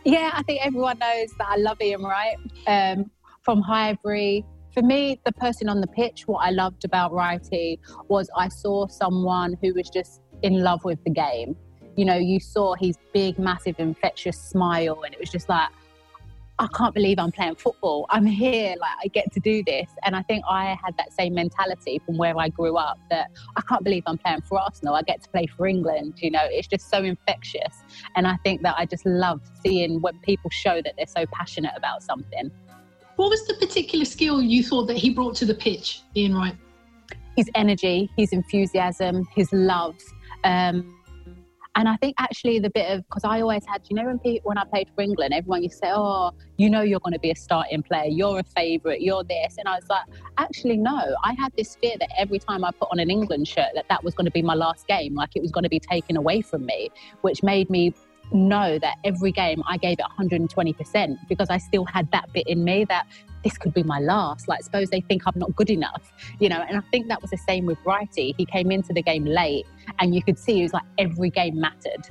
Yeah, 0.03 0.31
I 0.33 0.43
think 0.43 0.65
everyone 0.65 0.99
knows 0.99 1.29
that 1.37 1.47
I 1.47 1.55
love 1.55 1.81
Ian 1.81 2.03
Wright 2.03 2.37
um, 2.67 3.09
from 3.41 3.61
Highbury. 3.61 4.45
For 4.73 4.81
me, 4.81 5.21
the 5.25 5.31
person 5.31 5.69
on 5.69 5.79
the 5.79 5.87
pitch, 5.87 6.23
what 6.27 6.39
I 6.39 6.49
loved 6.49 6.83
about 6.83 7.13
Wrighty 7.13 7.79
was 8.09 8.29
I 8.35 8.49
saw 8.49 8.87
someone 8.87 9.55
who 9.61 9.73
was 9.73 9.89
just 9.89 10.21
in 10.41 10.61
love 10.61 10.83
with 10.83 11.01
the 11.05 11.11
game. 11.11 11.55
You 11.95 12.03
know, 12.03 12.17
you 12.17 12.41
saw 12.41 12.75
his 12.75 12.97
big, 13.13 13.39
massive, 13.39 13.75
infectious 13.77 14.37
smile, 14.37 15.03
and 15.03 15.13
it 15.13 15.19
was 15.19 15.29
just 15.29 15.47
like, 15.47 15.69
I 16.59 16.67
can't 16.67 16.93
believe 16.93 17.17
I'm 17.17 17.31
playing 17.31 17.55
football. 17.55 18.05
I'm 18.09 18.25
here, 18.25 18.75
like 18.79 18.91
I 19.03 19.07
get 19.07 19.31
to 19.33 19.39
do 19.39 19.63
this. 19.63 19.89
And 20.05 20.15
I 20.15 20.21
think 20.21 20.43
I 20.47 20.77
had 20.83 20.95
that 20.97 21.11
same 21.11 21.33
mentality 21.33 21.99
from 22.05 22.17
where 22.17 22.37
I 22.37 22.49
grew 22.49 22.77
up 22.77 22.99
that 23.09 23.31
I 23.55 23.61
can't 23.61 23.83
believe 23.83 24.03
I'm 24.05 24.19
playing 24.19 24.41
for 24.41 24.59
Arsenal. 24.59 24.95
I 24.95 25.01
get 25.01 25.23
to 25.23 25.29
play 25.29 25.47
for 25.47 25.65
England. 25.65 26.15
You 26.17 26.29
know, 26.29 26.43
it's 26.43 26.67
just 26.67 26.89
so 26.91 26.99
infectious. 26.99 27.81
And 28.15 28.27
I 28.27 28.37
think 28.43 28.61
that 28.61 28.75
I 28.77 28.85
just 28.85 29.05
love 29.05 29.41
seeing 29.63 29.99
when 30.01 30.19
people 30.19 30.51
show 30.51 30.81
that 30.83 30.93
they're 30.95 31.07
so 31.07 31.25
passionate 31.31 31.73
about 31.75 32.03
something. 32.03 32.51
What 33.15 33.29
was 33.29 33.45
the 33.47 33.55
particular 33.55 34.05
skill 34.05 34.41
you 34.41 34.63
thought 34.63 34.85
that 34.87 34.97
he 34.97 35.09
brought 35.09 35.35
to 35.37 35.45
the 35.45 35.55
pitch, 35.55 36.01
Ian 36.15 36.35
Wright? 36.35 36.55
His 37.35 37.49
energy, 37.55 38.11
his 38.15 38.31
enthusiasm, 38.31 39.27
his 39.35 39.51
love. 39.51 39.95
Um, 40.43 40.99
and 41.75 41.89
I 41.89 41.95
think 41.97 42.15
actually 42.19 42.59
the 42.59 42.69
bit 42.69 42.91
of 42.91 43.07
because 43.07 43.23
I 43.23 43.41
always 43.41 43.65
had, 43.65 43.81
you 43.89 43.95
know, 43.95 44.05
when 44.05 44.19
people, 44.19 44.49
when 44.49 44.57
I 44.57 44.63
played 44.65 44.89
for 44.95 45.01
England, 45.01 45.33
everyone 45.33 45.63
used 45.63 45.73
to 45.81 45.87
say, 45.87 45.91
"Oh, 45.93 46.31
you 46.57 46.69
know, 46.69 46.81
you're 46.81 46.99
going 46.99 47.13
to 47.13 47.19
be 47.19 47.31
a 47.31 47.35
starting 47.35 47.81
player. 47.81 48.05
You're 48.07 48.39
a 48.39 48.43
favourite. 48.43 49.01
You're 49.01 49.23
this." 49.23 49.55
And 49.57 49.67
I 49.67 49.75
was 49.75 49.89
like, 49.89 50.03
actually, 50.37 50.77
no. 50.77 51.15
I 51.23 51.33
had 51.33 51.51
this 51.57 51.75
fear 51.75 51.95
that 51.99 52.09
every 52.17 52.39
time 52.39 52.63
I 52.63 52.71
put 52.71 52.89
on 52.91 52.99
an 52.99 53.09
England 53.09 53.47
shirt, 53.47 53.69
that 53.73 53.85
that 53.89 54.03
was 54.03 54.13
going 54.13 54.25
to 54.25 54.31
be 54.31 54.43
my 54.43 54.53
last 54.53 54.87
game, 54.87 55.15
like 55.15 55.31
it 55.35 55.41
was 55.41 55.51
going 55.51 55.63
to 55.63 55.69
be 55.69 55.79
taken 55.79 56.15
away 56.15 56.41
from 56.41 56.65
me, 56.65 56.89
which 57.21 57.41
made 57.41 57.69
me 57.69 57.93
know 58.33 58.79
that 58.79 58.97
every 59.03 59.31
game 59.31 59.61
I 59.67 59.77
gave 59.77 59.99
it 59.99 60.05
120% 60.19 61.17
because 61.27 61.49
I 61.49 61.57
still 61.57 61.85
had 61.85 62.11
that 62.11 62.31
bit 62.33 62.47
in 62.47 62.63
me 62.63 62.85
that 62.85 63.07
this 63.43 63.57
could 63.57 63.73
be 63.73 63.83
my 63.83 63.99
last. 63.99 64.47
Like, 64.47 64.63
suppose 64.63 64.89
they 64.89 65.01
think 65.01 65.23
I'm 65.25 65.37
not 65.37 65.55
good 65.55 65.69
enough, 65.69 66.13
you 66.39 66.49
know. 66.49 66.63
And 66.67 66.77
I 66.77 66.81
think 66.91 67.07
that 67.09 67.21
was 67.21 67.31
the 67.31 67.37
same 67.37 67.65
with 67.65 67.77
Wrighty. 67.83 68.33
He 68.37 68.45
came 68.45 68.71
into 68.71 68.93
the 68.93 69.01
game 69.01 69.25
late, 69.25 69.65
and 69.99 70.15
you 70.15 70.23
could 70.23 70.39
see 70.39 70.59
it 70.59 70.63
was 70.63 70.73
like 70.73 70.83
every 70.97 71.29
game 71.29 71.59
mattered. 71.59 72.07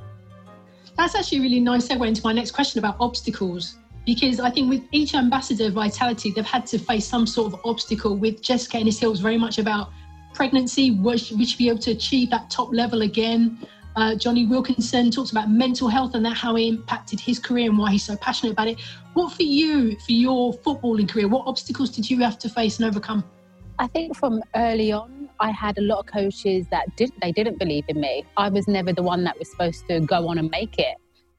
That's 0.97 1.15
actually 1.15 1.39
a 1.39 1.43
really 1.43 1.61
nice 1.61 1.89
segue 1.89 2.07
into 2.07 2.21
my 2.23 2.33
next 2.33 2.51
question 2.51 2.79
about 2.79 2.97
obstacles. 3.01 3.77
Because 4.05 4.41
I 4.41 4.51
think 4.51 4.69
with 4.69 4.83
each 4.91 5.15
ambassador 5.15 5.67
of 5.67 5.75
Vitality, 5.75 6.33
they've 6.33 6.45
had 6.45 6.67
to 6.67 6.79
face 6.79 7.07
some 7.07 7.27
sort 7.27 7.53
of 7.53 7.61
obstacle. 7.65 8.17
With 8.17 8.43
Jessica 8.43 8.79
Ennis 8.79 8.99
Hill, 8.99 9.15
very 9.15 9.39
much 9.39 9.59
about 9.59 9.91
pregnancy. 10.35 10.91
Would 10.91 11.21
she 11.21 11.57
be 11.57 11.69
able 11.69 11.79
to 11.79 11.93
achieve 11.93 12.31
that 12.31 12.51
top 12.51 12.73
level 12.73 13.03
again? 13.03 13.59
Uh, 13.95 14.15
Jonny 14.15 14.47
Wilkinson 14.47 15.11
talks 15.11 15.31
about 15.31 15.51
mental 15.51 15.89
health 15.89 16.15
and 16.15 16.25
that 16.25 16.37
how 16.37 16.57
it 16.57 16.63
impacted 16.63 17.21
his 17.21 17.39
career 17.39 17.69
and 17.69 17.79
why 17.79 17.93
he's 17.93 18.05
so 18.05 18.17
passionate 18.17 18.53
about 18.53 18.69
it. 18.69 18.81
What 19.15 19.33
for 19.33 19.43
you, 19.43 19.99
for 20.01 20.13
your 20.13 20.53
footballing 20.55 21.09
career, 21.09 21.29
what 21.29 21.47
obstacles 21.47 21.91
did 21.91 22.11
you 22.11 22.21
have 22.21 22.39
to 22.41 22.49
face 22.49 22.79
and 22.79 22.89
overcome? 22.89 23.25
I 23.79 23.87
think 23.89 24.17
from 24.17 24.43
early 24.55 24.93
on, 24.93 25.29
I 25.41 25.51
had 25.51 25.77
a 25.79 25.83
lot 25.83 25.99
of 25.99 26.07
coaches 26.07 26.67
that 26.71 26.97
didn't 26.97 27.21
they 27.21 27.33
didn't 27.33 27.59
believe 27.59 27.85
in 27.89 28.01
me. 28.01 28.25
I 28.37 28.49
was 28.49 28.69
never 28.69 28.93
the 28.93 29.03
one 29.03 29.25
that 29.25 29.39
was 29.39 29.51
supposed 29.51 29.89
to 29.89 30.01
go 30.01 30.29
on 30.29 30.39
and 30.39 30.51
make 30.51 30.79
it, 30.79 30.97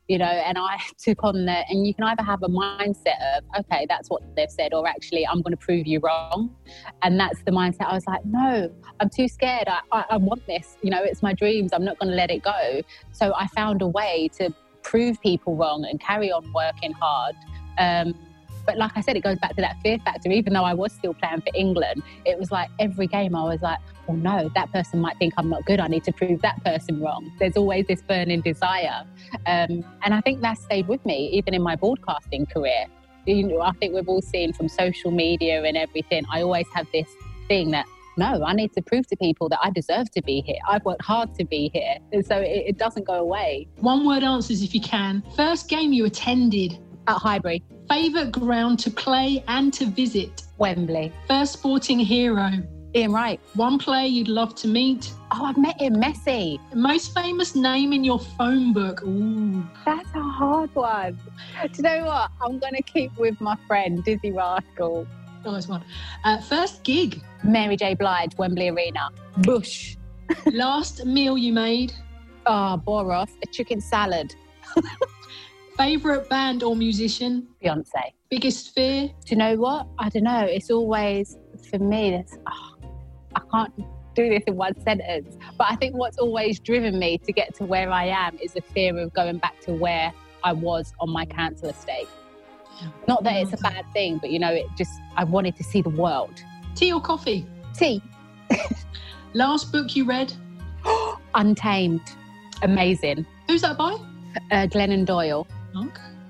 you 0.07 0.17
know. 0.17 0.25
And 0.25 0.57
I 0.57 0.79
took 0.97 1.23
on 1.23 1.45
that. 1.45 1.65
And 1.69 1.85
you 1.85 1.93
can 1.93 2.03
either 2.05 2.23
have 2.23 2.43
a 2.43 2.47
mindset 2.47 3.37
of, 3.37 3.43
okay, 3.59 3.85
that's 3.87 4.09
what 4.09 4.21
they've 4.35 4.51
said, 4.51 4.73
or 4.73 4.87
actually, 4.87 5.27
I'm 5.27 5.41
going 5.41 5.51
to 5.51 5.57
prove 5.57 5.87
you 5.87 5.99
wrong. 5.99 6.55
And 7.01 7.19
that's 7.19 7.41
the 7.43 7.51
mindset. 7.51 7.87
I 7.87 7.93
was 7.93 8.07
like, 8.07 8.25
no, 8.25 8.71
I'm 8.99 9.09
too 9.09 9.27
scared. 9.27 9.67
I, 9.67 9.79
I, 9.91 10.05
I 10.11 10.17
want 10.17 10.45
this. 10.47 10.77
You 10.81 10.91
know, 10.91 11.03
it's 11.03 11.21
my 11.21 11.33
dreams. 11.33 11.71
I'm 11.73 11.85
not 11.85 11.99
going 11.99 12.09
to 12.09 12.15
let 12.15 12.31
it 12.31 12.43
go. 12.43 12.81
So 13.11 13.33
I 13.35 13.47
found 13.47 13.81
a 13.81 13.87
way 13.87 14.29
to 14.37 14.53
prove 14.83 15.21
people 15.21 15.55
wrong 15.55 15.85
and 15.89 15.99
carry 15.99 16.31
on 16.31 16.51
working 16.53 16.93
hard. 16.93 17.35
Um, 17.77 18.13
but 18.65 18.77
like 18.77 18.91
I 18.95 19.01
said, 19.01 19.15
it 19.15 19.23
goes 19.23 19.37
back 19.39 19.55
to 19.55 19.61
that 19.61 19.77
fear 19.81 19.97
factor. 19.99 20.29
Even 20.29 20.53
though 20.53 20.63
I 20.63 20.73
was 20.73 20.91
still 20.93 21.13
playing 21.13 21.41
for 21.41 21.51
England, 21.53 22.03
it 22.25 22.39
was 22.39 22.51
like 22.51 22.69
every 22.79 23.07
game 23.07 23.35
I 23.35 23.43
was 23.43 23.61
like, 23.61 23.79
oh 24.07 24.13
no, 24.13 24.49
that 24.55 24.71
person 24.71 24.99
might 24.99 25.17
think 25.17 25.33
I'm 25.37 25.49
not 25.49 25.65
good. 25.65 25.79
I 25.79 25.87
need 25.87 26.03
to 26.05 26.11
prove 26.11 26.41
that 26.41 26.63
person 26.63 27.01
wrong. 27.01 27.31
There's 27.39 27.57
always 27.57 27.87
this 27.87 28.01
burning 28.01 28.41
desire. 28.41 29.03
Um, 29.45 29.83
and 30.03 30.13
I 30.13 30.21
think 30.21 30.41
that 30.41 30.57
stayed 30.57 30.87
with 30.87 31.05
me, 31.05 31.29
even 31.33 31.53
in 31.53 31.61
my 31.61 31.75
broadcasting 31.75 32.45
career. 32.45 32.85
You 33.25 33.47
know, 33.47 33.61
I 33.61 33.71
think 33.73 33.93
we've 33.93 34.07
all 34.07 34.21
seen 34.21 34.51
from 34.53 34.67
social 34.67 35.11
media 35.11 35.63
and 35.63 35.77
everything, 35.77 36.25
I 36.31 36.41
always 36.41 36.67
have 36.73 36.87
this 36.91 37.07
thing 37.47 37.71
that 37.71 37.85
no, 38.15 38.43
I 38.43 38.53
need 38.53 38.73
to 38.73 38.81
prove 38.81 39.07
to 39.07 39.15
people 39.15 39.49
that 39.49 39.59
I 39.63 39.71
deserve 39.71 40.11
to 40.11 40.21
be 40.21 40.41
here. 40.41 40.59
I've 40.69 40.85
worked 40.85 41.01
hard 41.01 41.33
to 41.35 41.45
be 41.45 41.71
here. 41.73 41.95
And 42.11 42.25
so 42.25 42.37
it, 42.37 42.63
it 42.67 42.77
doesn't 42.77 43.07
go 43.07 43.15
away. 43.15 43.67
One 43.77 44.05
word 44.05 44.23
answers 44.23 44.61
if 44.61 44.75
you 44.75 44.81
can. 44.81 45.23
First 45.35 45.67
game 45.69 45.93
you 45.93 46.05
attended? 46.05 46.77
At 47.07 47.17
Highbury. 47.17 47.63
Favourite 47.89 48.31
ground 48.31 48.79
to 48.79 48.91
play 48.91 49.43
and 49.47 49.73
to 49.73 49.85
visit? 49.85 50.43
Wembley. 50.57 51.11
First 51.27 51.53
sporting 51.53 51.99
hero? 51.99 52.49
Ian 52.95 53.11
Wright. 53.11 53.39
One 53.55 53.79
player 53.79 54.05
you'd 54.05 54.27
love 54.27 54.55
to 54.55 54.67
meet? 54.67 55.11
Oh, 55.31 55.45
I've 55.45 55.57
met 55.57 55.81
him, 55.81 55.95
Messi. 55.95 56.59
Most 56.73 57.13
famous 57.13 57.55
name 57.55 57.91
in 57.91 58.03
your 58.03 58.19
phone 58.19 58.71
book? 58.71 59.01
Ooh. 59.03 59.63
That's 59.85 60.07
a 60.13 60.21
hard 60.21 60.73
one. 60.75 61.19
Do 61.63 61.69
you 61.75 61.83
know 61.83 62.05
what? 62.05 62.31
I'm 62.41 62.59
going 62.59 62.75
to 62.75 62.83
keep 62.83 63.17
with 63.17 63.39
my 63.41 63.57
friend, 63.67 64.03
Dizzee 64.05 64.35
Rascal. 64.35 65.07
Nice 65.43 65.67
one. 65.67 65.83
Uh, 66.23 66.39
first 66.41 66.83
gig? 66.83 67.21
Mary 67.43 67.75
J. 67.75 67.95
Blige, 67.95 68.37
Wembley 68.37 68.69
Arena. 68.69 69.09
Bush. 69.39 69.97
Last 70.51 71.05
meal 71.05 71.37
you 71.37 71.51
made? 71.51 71.93
Oh, 72.45 72.81
Boros, 72.85 73.29
a 73.41 73.47
chicken 73.47 73.81
salad. 73.81 74.35
Favourite 75.77 76.29
band 76.29 76.61
or 76.63 76.75
musician? 76.75 77.47
Beyonce. 77.63 78.13
Biggest 78.29 78.75
fear? 78.75 79.07
Do 79.07 79.13
you 79.27 79.37
know 79.37 79.55
what? 79.55 79.87
I 79.97 80.09
don't 80.09 80.23
know. 80.23 80.41
It's 80.41 80.69
always, 80.69 81.37
for 81.69 81.79
me, 81.79 82.13
it's, 82.13 82.37
oh, 82.47 82.75
I 83.35 83.41
can't 83.51 83.73
do 84.13 84.29
this 84.29 84.43
in 84.45 84.55
one 84.55 84.79
sentence. 84.81 85.35
But 85.57 85.67
I 85.71 85.75
think 85.75 85.95
what's 85.95 86.17
always 86.19 86.59
driven 86.59 86.99
me 86.99 87.17
to 87.19 87.31
get 87.31 87.55
to 87.55 87.65
where 87.65 87.91
I 87.91 88.05
am 88.05 88.37
is 88.39 88.53
the 88.53 88.61
fear 88.61 88.97
of 88.99 89.13
going 89.13 89.39
back 89.39 89.59
to 89.61 89.73
where 89.73 90.13
I 90.43 90.53
was 90.53 90.93
on 90.99 91.09
my 91.09 91.25
cancer 91.25 91.69
estate. 91.69 92.07
Not 93.07 93.23
that 93.23 93.33
it's 93.35 93.53
a 93.53 93.57
bad 93.57 93.85
thing, 93.93 94.19
but 94.19 94.29
you 94.29 94.39
know, 94.39 94.51
it 94.51 94.65
just, 94.77 94.91
I 95.15 95.23
wanted 95.23 95.55
to 95.57 95.63
see 95.63 95.81
the 95.81 95.89
world. 95.89 96.43
Tea 96.75 96.93
or 96.93 97.01
coffee? 97.01 97.47
Tea. 97.73 98.01
Last 99.33 99.71
book 99.71 99.95
you 99.95 100.05
read? 100.05 100.31
Untamed. 101.35 102.01
Amazing. 102.61 103.25
Who's 103.47 103.61
that 103.61 103.77
by? 103.77 103.93
Uh, 104.51 104.67
Glennon 104.67 105.05
Doyle. 105.05 105.47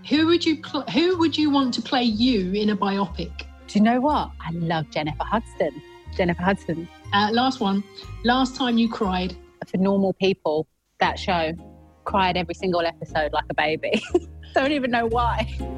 Who 0.09 0.27
would 0.27 0.45
you 0.45 0.61
cl- 0.63 0.85
Who 0.87 1.17
would 1.17 1.37
you 1.37 1.49
want 1.49 1.73
to 1.75 1.81
play 1.81 2.03
you 2.03 2.51
in 2.53 2.69
a 2.69 2.77
biopic? 2.77 3.31
Do 3.67 3.79
you 3.79 3.81
know 3.81 4.01
what? 4.01 4.31
I 4.41 4.51
love 4.51 4.89
Jennifer 4.89 5.23
Hudson. 5.23 5.81
Jennifer 6.15 6.43
Hudson. 6.43 6.87
Uh, 7.13 7.29
last 7.31 7.59
one. 7.59 7.83
Last 8.23 8.55
time 8.55 8.77
you 8.77 8.89
cried? 8.89 9.35
For 9.67 9.77
normal 9.77 10.13
people, 10.13 10.67
that 10.99 11.17
show. 11.17 11.53
Cried 12.03 12.35
every 12.35 12.53
single 12.53 12.81
episode 12.81 13.31
like 13.31 13.45
a 13.49 13.53
baby. 13.53 14.03
Don't 14.53 14.73
even 14.73 14.91
know 14.91 15.05
why. 15.05 15.72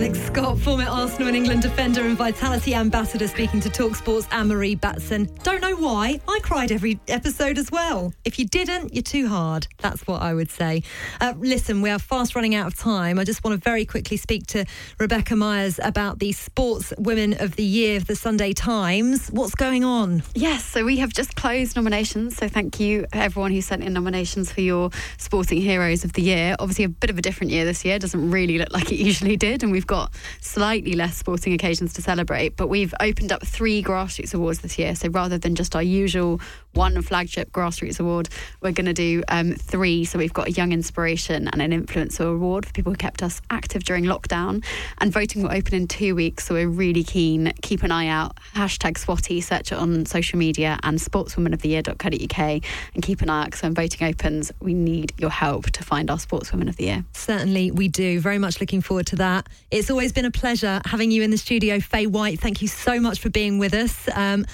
Alex 0.00 0.18
Scott, 0.18 0.58
former 0.58 0.86
Arsenal 0.88 1.28
and 1.28 1.36
England 1.36 1.60
defender 1.60 2.00
and 2.00 2.16
Vitality 2.16 2.72
ambassador, 2.72 3.28
speaking 3.28 3.60
to 3.60 3.68
Talksport's 3.68 4.26
Anne-Marie 4.32 4.76
Batson. 4.76 5.28
Don't 5.42 5.60
know 5.60 5.76
why. 5.76 6.18
I 6.26 6.38
cried 6.42 6.72
every 6.72 6.98
episode 7.06 7.58
as 7.58 7.70
well. 7.70 8.14
If 8.24 8.38
you 8.38 8.46
didn't, 8.46 8.94
you're 8.94 9.02
too 9.02 9.28
hard. 9.28 9.66
That's 9.76 10.06
what 10.06 10.22
I 10.22 10.32
would 10.32 10.50
say. 10.50 10.84
Uh, 11.20 11.34
listen, 11.36 11.82
we 11.82 11.90
are 11.90 11.98
fast 11.98 12.34
running 12.34 12.54
out 12.54 12.66
of 12.66 12.78
time. 12.78 13.18
I 13.18 13.24
just 13.24 13.44
want 13.44 13.62
to 13.62 13.62
very 13.62 13.84
quickly 13.84 14.16
speak 14.16 14.46
to 14.48 14.64
Rebecca 14.98 15.36
Myers 15.36 15.78
about 15.82 16.18
the 16.18 16.32
Sports 16.32 16.94
Women 16.96 17.34
of 17.38 17.56
the 17.56 17.62
Year 17.62 17.98
of 17.98 18.06
the 18.06 18.16
Sunday 18.16 18.54
Times. 18.54 19.28
What's 19.28 19.54
going 19.54 19.84
on? 19.84 20.22
Yes, 20.34 20.64
so 20.64 20.82
we 20.82 20.96
have 20.96 21.12
just 21.12 21.36
closed 21.36 21.76
nominations. 21.76 22.38
So 22.38 22.48
thank 22.48 22.80
you 22.80 23.04
everyone 23.12 23.52
who 23.52 23.60
sent 23.60 23.84
in 23.84 23.92
nominations 23.92 24.50
for 24.50 24.62
your 24.62 24.88
Sporting 25.18 25.60
Heroes 25.60 26.04
of 26.04 26.14
the 26.14 26.22
Year. 26.22 26.56
Obviously, 26.58 26.86
a 26.86 26.88
bit 26.88 27.10
of 27.10 27.18
a 27.18 27.22
different 27.22 27.52
year 27.52 27.66
this 27.66 27.84
year. 27.84 27.98
Doesn't 27.98 28.30
really 28.30 28.56
look 28.56 28.72
like 28.72 28.90
it 28.90 28.96
usually 28.96 29.36
did, 29.36 29.62
and 29.62 29.70
we've 29.70 29.89
got 29.90 30.12
slightly 30.40 30.92
less 30.92 31.16
sporting 31.16 31.52
occasions 31.52 31.92
to 31.94 32.00
celebrate. 32.00 32.56
But 32.56 32.68
we've 32.68 32.94
opened 33.00 33.32
up 33.32 33.44
three 33.44 33.82
grassroots 33.82 34.32
awards 34.32 34.60
this 34.60 34.78
year. 34.78 34.94
So 34.94 35.08
rather 35.08 35.36
than 35.36 35.56
just 35.56 35.74
our 35.74 35.82
usual 35.82 36.40
one 36.74 37.00
flagship 37.02 37.50
grassroots 37.52 38.00
award, 38.00 38.28
we're 38.60 38.72
going 38.72 38.86
to 38.86 38.92
do 38.92 39.22
um, 39.28 39.54
three. 39.54 40.04
So 40.04 40.18
we've 40.18 40.32
got 40.32 40.48
a 40.48 40.52
young 40.52 40.72
inspiration 40.72 41.48
and 41.48 41.60
an 41.60 41.70
influencer 41.72 42.32
award 42.32 42.66
for 42.66 42.72
people 42.72 42.92
who 42.92 42.96
kept 42.96 43.22
us 43.22 43.40
active 43.50 43.84
during 43.84 44.04
lockdown. 44.04 44.64
And 44.98 45.12
voting 45.12 45.42
will 45.42 45.52
open 45.52 45.74
in 45.74 45.88
two 45.88 46.14
weeks. 46.14 46.46
So 46.46 46.54
we're 46.54 46.68
really 46.68 47.04
keen. 47.04 47.52
Keep 47.62 47.82
an 47.82 47.92
eye 47.92 48.08
out. 48.08 48.38
Hashtag 48.54 48.94
Swatty, 48.94 49.42
search 49.42 49.72
it 49.72 49.78
on 49.78 50.06
social 50.06 50.38
media 50.38 50.78
and 50.82 50.98
sportswomanoftheyear.co.uk 50.98 52.62
and 52.94 53.02
keep 53.02 53.22
an 53.22 53.30
eye 53.30 53.42
out 53.42 53.46
because 53.46 53.62
when 53.62 53.74
voting 53.74 54.06
opens, 54.06 54.52
we 54.60 54.74
need 54.74 55.12
your 55.18 55.30
help 55.30 55.70
to 55.70 55.84
find 55.84 56.10
our 56.10 56.18
Sportswomen 56.18 56.68
of 56.68 56.76
the 56.76 56.84
Year. 56.84 57.04
Certainly, 57.12 57.72
we 57.72 57.88
do. 57.88 58.20
Very 58.20 58.38
much 58.38 58.60
looking 58.60 58.80
forward 58.80 59.06
to 59.08 59.16
that. 59.16 59.48
It's 59.70 59.90
always 59.90 60.12
been 60.12 60.24
a 60.24 60.30
pleasure 60.30 60.80
having 60.84 61.10
you 61.10 61.22
in 61.22 61.30
the 61.30 61.38
studio, 61.38 61.80
Faye 61.80 62.06
White. 62.06 62.40
Thank 62.40 62.62
you 62.62 62.68
so 62.68 63.00
much 63.00 63.20
for 63.20 63.30
being 63.30 63.58
with 63.58 63.74
us. 63.74 64.08
Um, 64.14 64.46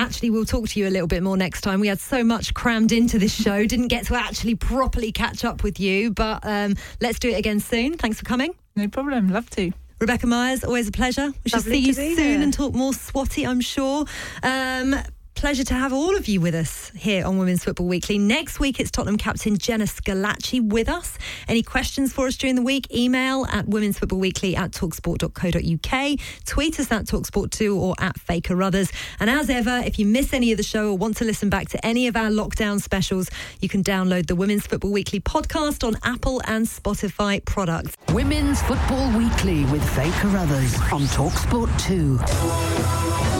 actually, 0.00 0.30
we'll 0.30 0.44
talk 0.46 0.68
to 0.68 0.80
you 0.80 0.88
a 0.88 0.90
little 0.90 1.06
bit 1.06 1.22
more 1.22 1.36
next 1.36 1.60
time. 1.60 1.78
We 1.80 1.88
had 1.88 2.00
so 2.00 2.24
much 2.24 2.54
crammed 2.54 2.90
into 2.90 3.18
this 3.18 3.32
show, 3.34 3.66
didn't 3.66 3.88
get 3.88 4.06
to 4.06 4.14
actually 4.14 4.54
properly 4.54 5.12
catch 5.12 5.44
up 5.44 5.62
with 5.62 5.78
you, 5.78 6.10
but 6.10 6.40
um, 6.42 6.74
let's 7.00 7.18
do 7.18 7.28
it 7.28 7.34
again 7.38 7.60
soon. 7.60 7.96
Thanks 7.98 8.18
for 8.18 8.24
coming. 8.24 8.54
No 8.76 8.88
problem. 8.88 9.28
Love 9.30 9.50
to. 9.50 9.72
Rebecca 10.00 10.26
Myers, 10.26 10.64
always 10.64 10.88
a 10.88 10.92
pleasure. 10.92 11.30
We 11.44 11.50
shall 11.50 11.60
Lovely 11.60 11.82
see 11.82 11.86
you 11.88 11.92
soon 11.92 12.16
here. 12.16 12.40
and 12.40 12.52
talk 12.54 12.72
more 12.74 12.92
swatty, 12.92 13.46
I'm 13.46 13.60
sure. 13.60 14.06
Um, 14.42 14.96
pleasure 15.34 15.64
to 15.64 15.74
have 15.74 15.92
all 15.92 16.16
of 16.16 16.28
you 16.28 16.40
with 16.40 16.54
us 16.54 16.90
here 16.94 17.24
on 17.24 17.38
Women's 17.38 17.64
Football 17.64 17.86
Weekly. 17.86 18.18
Next 18.18 18.60
week, 18.60 18.78
it's 18.78 18.90
Tottenham 18.90 19.16
captain 19.16 19.56
Jenna 19.56 19.84
Schillaci 19.84 20.60
with 20.60 20.88
us. 20.88 21.16
Any 21.48 21.62
questions 21.62 22.12
for 22.12 22.26
us 22.26 22.36
during 22.36 22.56
the 22.56 22.62
week? 22.62 22.92
Email 22.94 23.46
at 23.46 23.66
Women's 23.66 23.98
Football 23.98 24.18
Weekly 24.18 24.54
at 24.56 24.72
talksport.co.uk. 24.72 26.18
Tweet 26.46 26.80
us 26.80 26.92
at 26.92 27.06
Talksport2 27.06 27.76
or 27.76 27.94
at 27.98 28.18
Faye 28.20 28.40
Carruthers. 28.40 28.92
And 29.18 29.30
as 29.30 29.48
ever, 29.48 29.82
if 29.84 29.98
you 29.98 30.06
miss 30.06 30.32
any 30.34 30.52
of 30.52 30.56
the 30.56 30.62
show 30.62 30.90
or 30.90 30.96
want 30.98 31.16
to 31.18 31.24
listen 31.24 31.48
back 31.48 31.68
to 31.70 31.86
any 31.86 32.06
of 32.06 32.16
our 32.16 32.28
lockdown 32.28 32.80
specials, 32.80 33.30
you 33.60 33.68
can 33.68 33.82
download 33.82 34.26
the 34.26 34.36
Women's 34.36 34.66
Football 34.66 34.92
Weekly 34.92 35.20
podcast 35.20 35.86
on 35.86 35.96
Apple 36.02 36.42
and 36.46 36.66
Spotify 36.66 37.42
products. 37.44 37.94
Women's 38.10 38.60
Football 38.62 39.16
Weekly 39.16 39.64
with 39.66 39.82
Faye 39.94 40.12
Carruthers 40.12 40.74
on 40.92 41.02
Talksport 41.02 41.70
2. 41.86 43.39